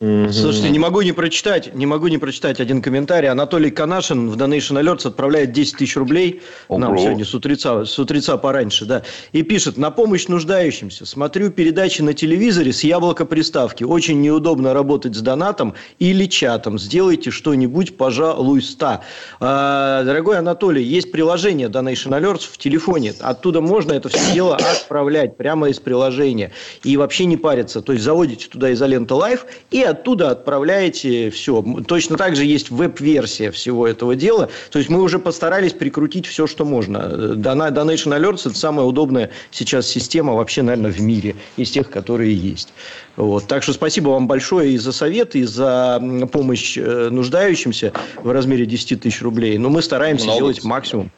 Угу. 0.00 0.32
Слушайте, 0.32 0.70
не 0.70 0.78
могу 0.78 1.02
не 1.02 1.10
прочитать, 1.10 1.74
не 1.74 1.84
могу 1.84 2.06
не 2.06 2.18
прочитать 2.18 2.60
один 2.60 2.82
комментарий. 2.82 3.28
Анатолий 3.28 3.72
Канашин 3.72 4.30
в 4.30 4.36
Donation 4.36 4.80
Alerts 4.80 5.08
отправляет 5.08 5.50
10 5.50 5.76
тысяч 5.76 5.96
рублей 5.96 6.40
Ого. 6.68 6.78
нам 6.78 6.96
сегодня 6.96 7.24
с 7.24 7.34
утреца, 7.34 7.84
с 7.84 7.98
утреца 7.98 8.36
пораньше, 8.36 8.84
да. 8.84 9.02
И 9.32 9.42
пишет, 9.42 9.76
на 9.76 9.90
помощь 9.90 10.28
нуждающимся. 10.28 11.04
Смотрю 11.04 11.50
передачи 11.50 12.00
на 12.00 12.14
телевизоре 12.14 12.72
с 12.72 12.84
яблоко 12.84 13.24
приставки. 13.24 13.82
Очень 13.82 14.20
неудобно 14.20 14.72
работать 14.72 15.16
с 15.16 15.20
донатом 15.20 15.74
или 15.98 16.26
чатом. 16.26 16.78
Сделайте 16.78 17.32
что-нибудь, 17.32 17.96
пожалуйста. 17.96 19.02
А, 19.40 20.04
дорогой 20.04 20.38
Анатолий, 20.38 20.84
есть 20.84 21.10
приложение 21.10 21.66
Donation 21.66 22.16
Alerts 22.16 22.48
в 22.48 22.56
телефоне. 22.56 23.14
Оттуда 23.18 23.60
можно 23.60 23.94
это 23.94 24.10
все 24.10 24.32
дело 24.32 24.54
отправлять 24.54 25.36
прямо 25.36 25.70
из 25.70 25.80
приложения. 25.80 26.52
И 26.84 26.96
вообще 26.96 27.24
не 27.24 27.36
париться. 27.36 27.82
То 27.82 27.94
есть, 27.94 28.04
заводите 28.04 28.46
туда 28.46 28.72
изолента 28.72 29.14
Live 29.14 29.40
и 29.72 29.87
оттуда 29.88 30.30
отправляете 30.30 31.30
все. 31.30 31.62
Точно 31.86 32.16
так 32.16 32.36
же 32.36 32.44
есть 32.44 32.70
веб-версия 32.70 33.50
всего 33.50 33.86
этого 33.86 34.14
дела. 34.14 34.48
То 34.70 34.78
есть 34.78 34.90
мы 34.90 35.02
уже 35.02 35.18
постарались 35.18 35.72
прикрутить 35.72 36.26
все, 36.26 36.46
что 36.46 36.64
можно. 36.64 36.98
Donation 37.36 38.16
Alerts– 38.16 38.42
это 38.48 38.56
самая 38.56 38.86
удобная 38.86 39.30
сейчас 39.50 39.86
система 39.86 40.34
вообще, 40.34 40.62
наверное, 40.62 40.92
в 40.92 41.00
мире 41.00 41.36
из 41.56 41.70
тех, 41.70 41.90
которые 41.90 42.34
есть. 42.34 42.72
Вот. 43.16 43.46
Так 43.46 43.62
что 43.62 43.72
спасибо 43.72 44.10
вам 44.10 44.28
большое 44.28 44.72
и 44.72 44.78
за 44.78 44.92
советы, 44.92 45.40
и 45.40 45.44
за 45.44 46.00
помощь 46.32 46.78
э, 46.78 47.08
нуждающимся 47.10 47.92
в 48.22 48.30
размере 48.30 48.64
10 48.66 49.00
тысяч 49.00 49.22
рублей. 49.22 49.58
Но 49.58 49.70
мы 49.70 49.82
стараемся 49.82 50.26
Много. 50.26 50.38
делать 50.38 50.64
максимум. 50.64 51.10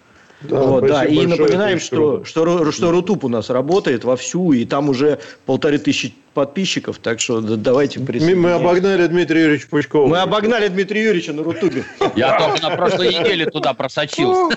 Да, 0.42 0.62
вот, 0.62 0.86
да. 0.86 1.04
И 1.04 1.26
напоминаем, 1.26 1.78
что, 1.80 2.24
что, 2.24 2.70
что 2.72 2.90
Рутуб 2.90 3.24
у 3.24 3.28
нас 3.28 3.50
работает 3.50 4.04
вовсю, 4.04 4.52
и 4.52 4.64
там 4.64 4.88
уже 4.88 5.18
полторы 5.44 5.78
тысячи 5.78 6.14
подписчиков, 6.32 6.98
так 6.98 7.20
что 7.20 7.40
давайте 7.40 8.00
Мы 8.00 8.52
обогнали 8.52 9.06
Дмитрия 9.06 9.42
Юрьевича 9.42 9.68
Пучкова. 9.68 10.06
Мы 10.06 10.18
обогнали 10.20 10.68
Дмитрия 10.68 11.04
Юрьевича 11.04 11.32
на 11.32 11.42
Рутубе. 11.42 11.84
Я 12.16 12.38
только 12.38 12.62
на 12.62 12.76
прошлой 12.76 13.08
неделе 13.08 13.46
туда 13.46 13.74
просочился. 13.74 14.56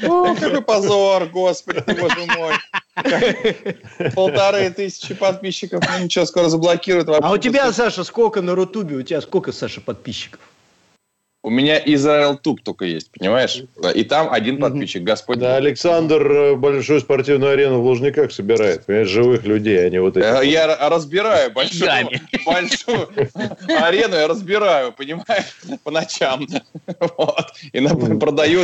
Какой 0.00 0.62
позор, 0.62 1.26
господи 1.26 1.82
боже 1.86 2.26
мой. 2.36 4.10
Полторы 4.14 4.70
тысячи 4.70 5.14
подписчиков. 5.14 5.82
Ну 5.90 6.04
ничего, 6.04 6.26
скоро 6.26 6.48
заблокируют. 6.48 7.08
А 7.08 7.30
у 7.30 7.38
тебя, 7.38 7.72
Саша, 7.72 8.04
сколько 8.04 8.42
на 8.42 8.54
Рутубе? 8.54 8.96
У 8.96 9.02
тебя 9.02 9.20
сколько, 9.20 9.52
Саша, 9.52 9.80
подписчиков? 9.80 10.40
У 11.44 11.50
меня 11.50 11.82
Израил 11.86 12.38
Туб 12.38 12.60
только 12.62 12.84
есть, 12.84 13.10
понимаешь? 13.10 13.64
И 13.96 14.04
там 14.04 14.32
один 14.32 14.58
подписчик, 14.58 15.02
Господь. 15.02 15.40
Да, 15.40 15.56
Александр 15.56 16.30
э, 16.30 16.54
большую 16.54 17.00
спортивную 17.00 17.54
арену 17.54 17.80
в 17.80 17.84
Лужниках 17.84 18.30
собирает, 18.30 18.86
понимаешь, 18.86 19.08
живых 19.08 19.42
людей, 19.44 19.84
а 19.84 19.90
не 19.90 20.00
вот 20.00 20.16
эти. 20.16 20.24
Э, 20.24 20.46
я 20.46 20.68
разбираю 20.88 21.50
большую, 21.50 21.90
большую 22.46 23.08
арену, 23.66 24.14
я 24.14 24.28
разбираю, 24.28 24.92
понимаешь, 24.92 25.58
по 25.82 25.90
ночам. 25.90 26.46
Вот. 27.16 27.46
И 27.72 27.80
продаю 28.20 28.60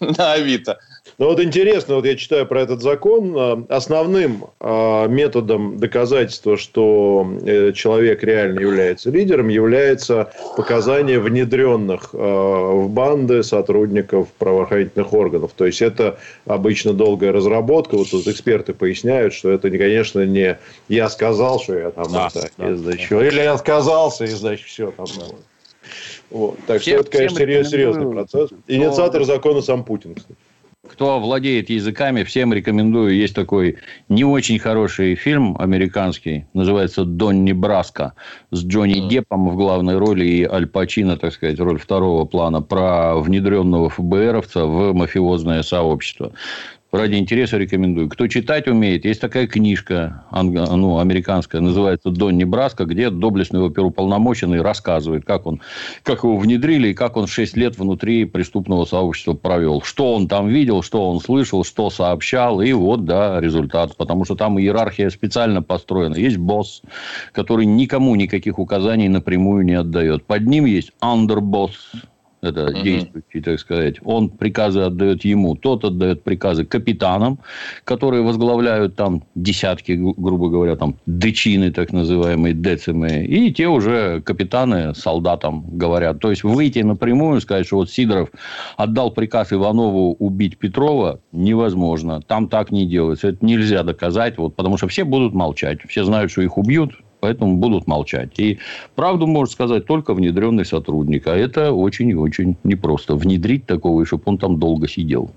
на 0.00 0.32
Авито. 0.32 0.78
Ну 1.18 1.26
вот 1.26 1.40
интересно, 1.40 1.96
вот 1.96 2.06
я 2.06 2.16
читаю 2.16 2.46
про 2.46 2.62
этот 2.62 2.80
закон. 2.80 3.34
Э, 3.36 3.56
основным 3.68 4.46
методом 4.60 5.78
доказательства, 5.78 6.56
что 6.56 7.26
человек 7.74 8.22
реально 8.22 8.60
является 8.60 9.10
лидером, 9.10 9.48
является 9.48 10.32
показание 10.56 11.20
внедренных 11.20 12.05
э, 12.12 12.16
в 12.18 12.88
банды 12.88 13.42
сотрудников 13.42 14.28
правоохранительных 14.38 15.12
органов. 15.12 15.52
То 15.56 15.66
есть 15.66 15.82
это 15.82 16.18
обычно 16.44 16.92
долгая 16.92 17.32
разработка. 17.32 17.96
Вот 17.96 18.10
тут 18.10 18.26
эксперты 18.26 18.74
поясняют, 18.74 19.34
что 19.34 19.50
это, 19.50 19.70
конечно, 19.70 20.24
не 20.24 20.58
я 20.88 21.08
сказал, 21.08 21.60
что 21.60 21.78
я 21.78 21.90
там 21.90 22.12
да, 22.12 22.28
это, 22.28 22.48
да, 22.56 22.76
значит, 22.76 23.10
да. 23.10 23.26
или 23.26 23.40
я 23.40 23.52
отказался, 23.52 24.24
и 24.24 24.28
значит 24.28 24.66
все 24.66 24.90
там. 24.90 25.06
Да. 25.18 25.24
Вот. 26.30 26.58
Так 26.66 26.80
всем, 26.82 27.00
что 27.00 27.02
это, 27.02 27.10
конечно, 27.18 27.38
серьезный, 27.38 27.70
серьезный 27.70 28.12
процесс. 28.12 28.50
Инициатор 28.66 29.24
закона 29.24 29.62
сам 29.62 29.84
Путин, 29.84 30.14
кстати. 30.14 30.38
Кто 30.90 31.20
владеет 31.20 31.68
языками, 31.68 32.22
всем 32.22 32.52
рекомендую. 32.52 33.14
Есть 33.14 33.34
такой 33.34 33.78
не 34.08 34.24
очень 34.24 34.58
хороший 34.58 35.14
фильм 35.14 35.56
американский, 35.58 36.46
называется 36.54 37.04
«Донни 37.04 37.52
Браско», 37.52 38.14
с 38.50 38.64
Джонни 38.64 39.08
Деппом 39.08 39.48
в 39.48 39.56
главной 39.56 39.98
роли 39.98 40.24
и 40.24 40.44
Аль 40.44 40.66
Пачино, 40.66 41.16
так 41.16 41.32
сказать, 41.32 41.58
роль 41.58 41.78
второго 41.78 42.24
плана, 42.24 42.62
про 42.62 43.16
внедренного 43.16 43.90
ФБРовца 43.90 44.64
в 44.64 44.92
мафиозное 44.92 45.62
сообщество. 45.62 46.32
Ради 46.96 47.16
интереса 47.16 47.58
рекомендую. 47.58 48.08
Кто 48.08 48.26
читать 48.26 48.68
умеет, 48.68 49.04
есть 49.04 49.20
такая 49.20 49.46
книжка 49.46 50.24
ну, 50.32 50.98
американская, 50.98 51.60
называется 51.60 52.10
«Дон 52.10 52.38
Небраска», 52.38 52.86
где 52.86 53.10
доблестный 53.10 53.64
оперуполномоченный 53.66 54.62
рассказывает, 54.62 55.26
как, 55.26 55.46
он, 55.46 55.60
как 56.02 56.24
его 56.24 56.38
внедрили 56.38 56.88
и 56.88 56.94
как 56.94 57.18
он 57.18 57.26
6 57.26 57.56
лет 57.56 57.78
внутри 57.78 58.24
преступного 58.24 58.86
сообщества 58.86 59.34
провел. 59.34 59.82
Что 59.82 60.14
он 60.14 60.26
там 60.26 60.48
видел, 60.48 60.82
что 60.82 61.10
он 61.10 61.20
слышал, 61.20 61.64
что 61.64 61.90
сообщал. 61.90 62.62
И 62.62 62.72
вот, 62.72 63.04
да, 63.04 63.40
результат. 63.40 63.94
Потому 63.96 64.24
что 64.24 64.34
там 64.34 64.58
иерархия 64.58 65.10
специально 65.10 65.62
построена. 65.62 66.14
Есть 66.14 66.38
босс, 66.38 66.80
который 67.32 67.66
никому 67.66 68.14
никаких 68.14 68.58
указаний 68.58 69.08
напрямую 69.08 69.66
не 69.66 69.74
отдает. 69.74 70.24
Под 70.24 70.46
ним 70.46 70.64
есть 70.64 70.92
андербосс, 71.00 71.92
это 72.46 72.66
угу. 72.66 72.82
действующий, 72.82 73.40
так 73.40 73.60
сказать, 73.60 73.96
он 74.04 74.30
приказы 74.30 74.80
отдает 74.80 75.24
ему, 75.24 75.54
тот 75.54 75.84
отдает 75.84 76.22
приказы 76.22 76.64
капитанам, 76.64 77.38
которые 77.84 78.22
возглавляют 78.22 78.96
там 78.96 79.24
десятки, 79.34 79.92
грубо 79.92 80.48
говоря, 80.48 80.76
там 80.76 80.96
дечины, 81.06 81.70
так 81.70 81.92
называемые, 81.92 82.54
децимы, 82.54 83.24
и 83.24 83.52
те 83.52 83.68
уже 83.68 84.20
капитаны 84.22 84.94
солдатам 84.94 85.64
говорят. 85.68 86.20
То 86.20 86.30
есть, 86.30 86.44
выйти 86.44 86.80
напрямую, 86.80 87.40
сказать, 87.40 87.66
что 87.66 87.76
вот 87.76 87.90
Сидоров 87.90 88.30
отдал 88.76 89.10
приказ 89.10 89.52
Иванову 89.52 90.16
убить 90.18 90.58
Петрова, 90.58 91.20
невозможно. 91.32 92.20
Там 92.22 92.48
так 92.48 92.70
не 92.70 92.86
делается. 92.86 93.28
Это 93.28 93.44
нельзя 93.44 93.82
доказать, 93.82 94.38
вот, 94.38 94.56
потому 94.56 94.76
что 94.76 94.88
все 94.88 95.04
будут 95.04 95.34
молчать. 95.34 95.80
Все 95.88 96.04
знают, 96.04 96.30
что 96.30 96.42
их 96.42 96.58
убьют, 96.58 96.92
поэтому 97.26 97.56
будут 97.56 97.88
молчать. 97.88 98.38
И 98.38 98.60
правду 98.94 99.26
может 99.26 99.52
сказать 99.52 99.84
только 99.84 100.14
внедренный 100.14 100.64
сотрудник. 100.64 101.26
А 101.26 101.36
это 101.36 101.72
очень 101.72 102.10
и 102.10 102.14
очень 102.14 102.56
непросто. 102.62 103.16
Внедрить 103.16 103.66
такого, 103.66 104.06
чтобы 104.06 104.22
он 104.26 104.38
там 104.38 104.60
долго 104.60 104.86
сидел. 104.86 105.32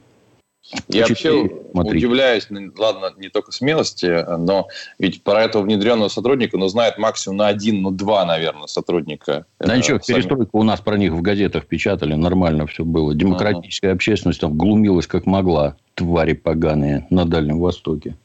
Я 0.87 1.07
вообще 1.07 1.49
смотрите. 1.71 2.05
удивляюсь, 2.05 2.45
ну, 2.51 2.71
ладно, 2.77 3.11
не 3.17 3.29
только 3.29 3.51
смелости, 3.51 4.23
но 4.37 4.67
ведь 4.99 5.23
про 5.23 5.41
этого 5.41 5.63
внедренного 5.63 6.09
сотрудника, 6.09 6.57
ну, 6.57 6.67
знает 6.67 6.99
максимум 6.99 7.37
на 7.37 7.47
один, 7.47 7.81
ну, 7.81 7.89
два, 7.89 8.23
наверное, 8.23 8.67
сотрудника. 8.67 9.47
Да 9.59 9.75
ничего, 9.75 9.99
сами... 9.99 10.17
перестройку 10.17 10.59
у 10.59 10.63
нас 10.63 10.79
про 10.81 10.95
них 10.95 11.13
в 11.13 11.23
газетах 11.23 11.65
печатали, 11.65 12.13
нормально 12.13 12.67
все 12.67 12.85
было. 12.85 13.15
Демократическая 13.15 13.87
uh-huh. 13.87 13.95
общественность 13.95 14.41
там 14.41 14.55
глумилась 14.55 15.07
как 15.07 15.25
могла, 15.25 15.75
твари 15.95 16.33
поганые 16.33 17.07
на 17.09 17.25
Дальнем 17.25 17.59
Востоке. 17.59 18.15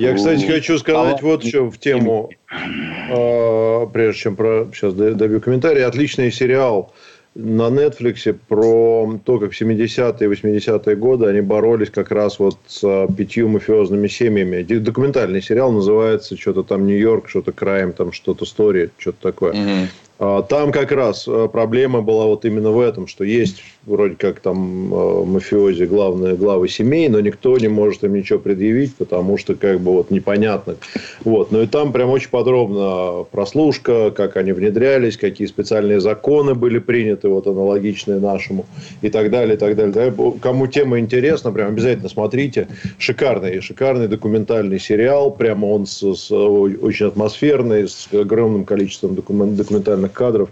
Я, 0.00 0.14
кстати, 0.14 0.46
хочу 0.46 0.78
сказать 0.78 1.18
а 1.20 1.24
вот 1.24 1.44
еще 1.44 1.64
в 1.64 1.78
тему, 1.78 2.30
э, 2.50 3.86
прежде 3.92 4.20
чем 4.20 4.36
про... 4.36 4.66
Сейчас 4.72 4.94
добью 4.94 5.40
комментарий. 5.40 5.84
Отличный 5.84 6.32
сериал 6.32 6.92
на 7.34 7.68
Netflix 7.68 8.36
про 8.48 9.20
то, 9.24 9.38
как 9.38 9.52
в 9.52 9.60
70-е 9.60 10.28
и 10.28 10.32
80-е 10.32 10.96
годы 10.96 11.26
они 11.26 11.42
боролись 11.42 11.90
как 11.90 12.10
раз 12.10 12.38
вот 12.38 12.56
с 12.66 13.06
пятью 13.16 13.48
мафиозными 13.48 14.08
семьями. 14.08 14.62
Документальный 14.62 15.42
сериал 15.42 15.70
называется 15.70 16.36
что-то 16.36 16.62
там 16.62 16.86
Нью-Йорк, 16.86 17.28
что-то 17.28 17.52
Крайм, 17.52 17.92
там 17.92 18.12
что-то 18.12 18.46
Стори, 18.46 18.90
что-то 18.98 19.18
такое. 19.20 19.52
Mm-hmm. 19.52 19.86
Там 20.20 20.70
как 20.70 20.92
раз 20.92 21.26
э, 21.26 21.48
проблема 21.50 22.02
была 22.02 22.26
вот 22.26 22.44
именно 22.44 22.72
в 22.72 22.78
этом, 22.78 23.06
что 23.06 23.24
есть 23.24 23.62
вроде 23.86 24.16
как 24.16 24.40
там 24.40 24.92
э, 24.92 25.24
мафиози 25.24 25.84
главные 25.84 26.34
главы 26.34 26.68
семей, 26.68 27.08
но 27.08 27.20
никто 27.20 27.56
не 27.56 27.68
может 27.68 28.04
им 28.04 28.12
ничего 28.12 28.38
предъявить, 28.38 28.94
потому 28.96 29.38
что 29.38 29.54
как 29.54 29.80
бы 29.80 29.92
вот 29.92 30.10
непонятно. 30.10 30.76
Вот. 31.24 31.50
Ну 31.52 31.62
и 31.62 31.66
там 31.66 31.92
прям 31.92 32.10
очень 32.10 32.28
подробно 32.28 33.24
прослушка, 33.30 34.10
как 34.10 34.36
они 34.36 34.52
внедрялись, 34.52 35.16
какие 35.16 35.46
специальные 35.46 36.00
законы 36.00 36.54
были 36.54 36.78
приняты, 36.78 37.28
вот 37.28 37.46
аналогичные 37.46 38.20
нашему, 38.20 38.66
и 39.00 39.08
так 39.08 39.30
далее, 39.30 39.54
и 39.54 39.58
так 39.58 39.74
далее. 39.74 40.14
Кому 40.42 40.66
тема 40.66 40.98
интересна, 40.98 41.50
прям 41.50 41.68
обязательно 41.68 42.10
смотрите. 42.10 42.68
Шикарный, 42.98 43.62
шикарный 43.62 44.06
документальный 44.08 44.78
сериал, 44.78 45.30
прямо 45.30 45.64
он 45.64 45.86
с, 45.86 46.02
с, 46.02 46.30
очень 46.30 47.06
атмосферный, 47.06 47.88
с 47.88 48.06
огромным 48.12 48.66
количеством 48.66 49.14
документ, 49.14 49.56
документальных 49.56 50.09
кадров. 50.12 50.50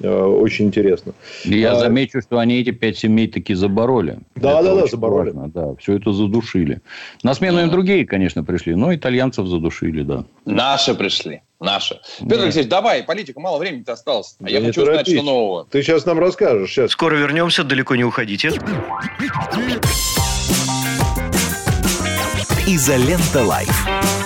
Э, 0.00 0.24
очень 0.24 0.66
интересно. 0.66 1.12
Я 1.44 1.72
а, 1.72 1.76
замечу, 1.76 2.20
что 2.20 2.38
они 2.38 2.60
эти 2.60 2.70
пять 2.70 2.98
семей 2.98 3.26
таки 3.28 3.54
забороли. 3.54 4.18
Да, 4.36 4.60
это 4.60 4.74
да, 4.74 4.80
да, 4.82 4.86
забороли. 4.86 5.30
Важно, 5.30 5.48
да, 5.48 5.74
все 5.76 5.96
это 5.96 6.12
задушили. 6.12 6.80
На 7.22 7.34
смену 7.34 7.60
им 7.60 7.70
другие, 7.70 8.06
конечно, 8.06 8.44
пришли, 8.44 8.74
но 8.74 8.94
итальянцев 8.94 9.46
задушили, 9.46 10.02
да. 10.02 10.24
Наши 10.44 10.94
пришли. 10.94 11.42
Наши. 11.60 12.00
Петр 12.20 12.36
да. 12.36 12.42
Алексеевич, 12.44 12.70
давай, 12.70 13.02
политика, 13.02 13.40
мало 13.40 13.58
времени-то 13.58 13.92
осталось. 13.92 14.36
А 14.40 14.48
я 14.48 14.60
хочу 14.60 14.82
узнать, 14.82 15.08
что 15.08 15.22
нового. 15.22 15.66
Ты 15.68 15.82
сейчас 15.82 16.06
нам 16.06 16.20
расскажешь. 16.20 16.70
Сейчас. 16.70 16.92
Скоро 16.92 17.16
вернемся, 17.16 17.64
далеко 17.64 17.96
не 17.96 18.04
уходите. 18.04 18.52
Изолента 22.66 23.42
Live. 23.42 24.17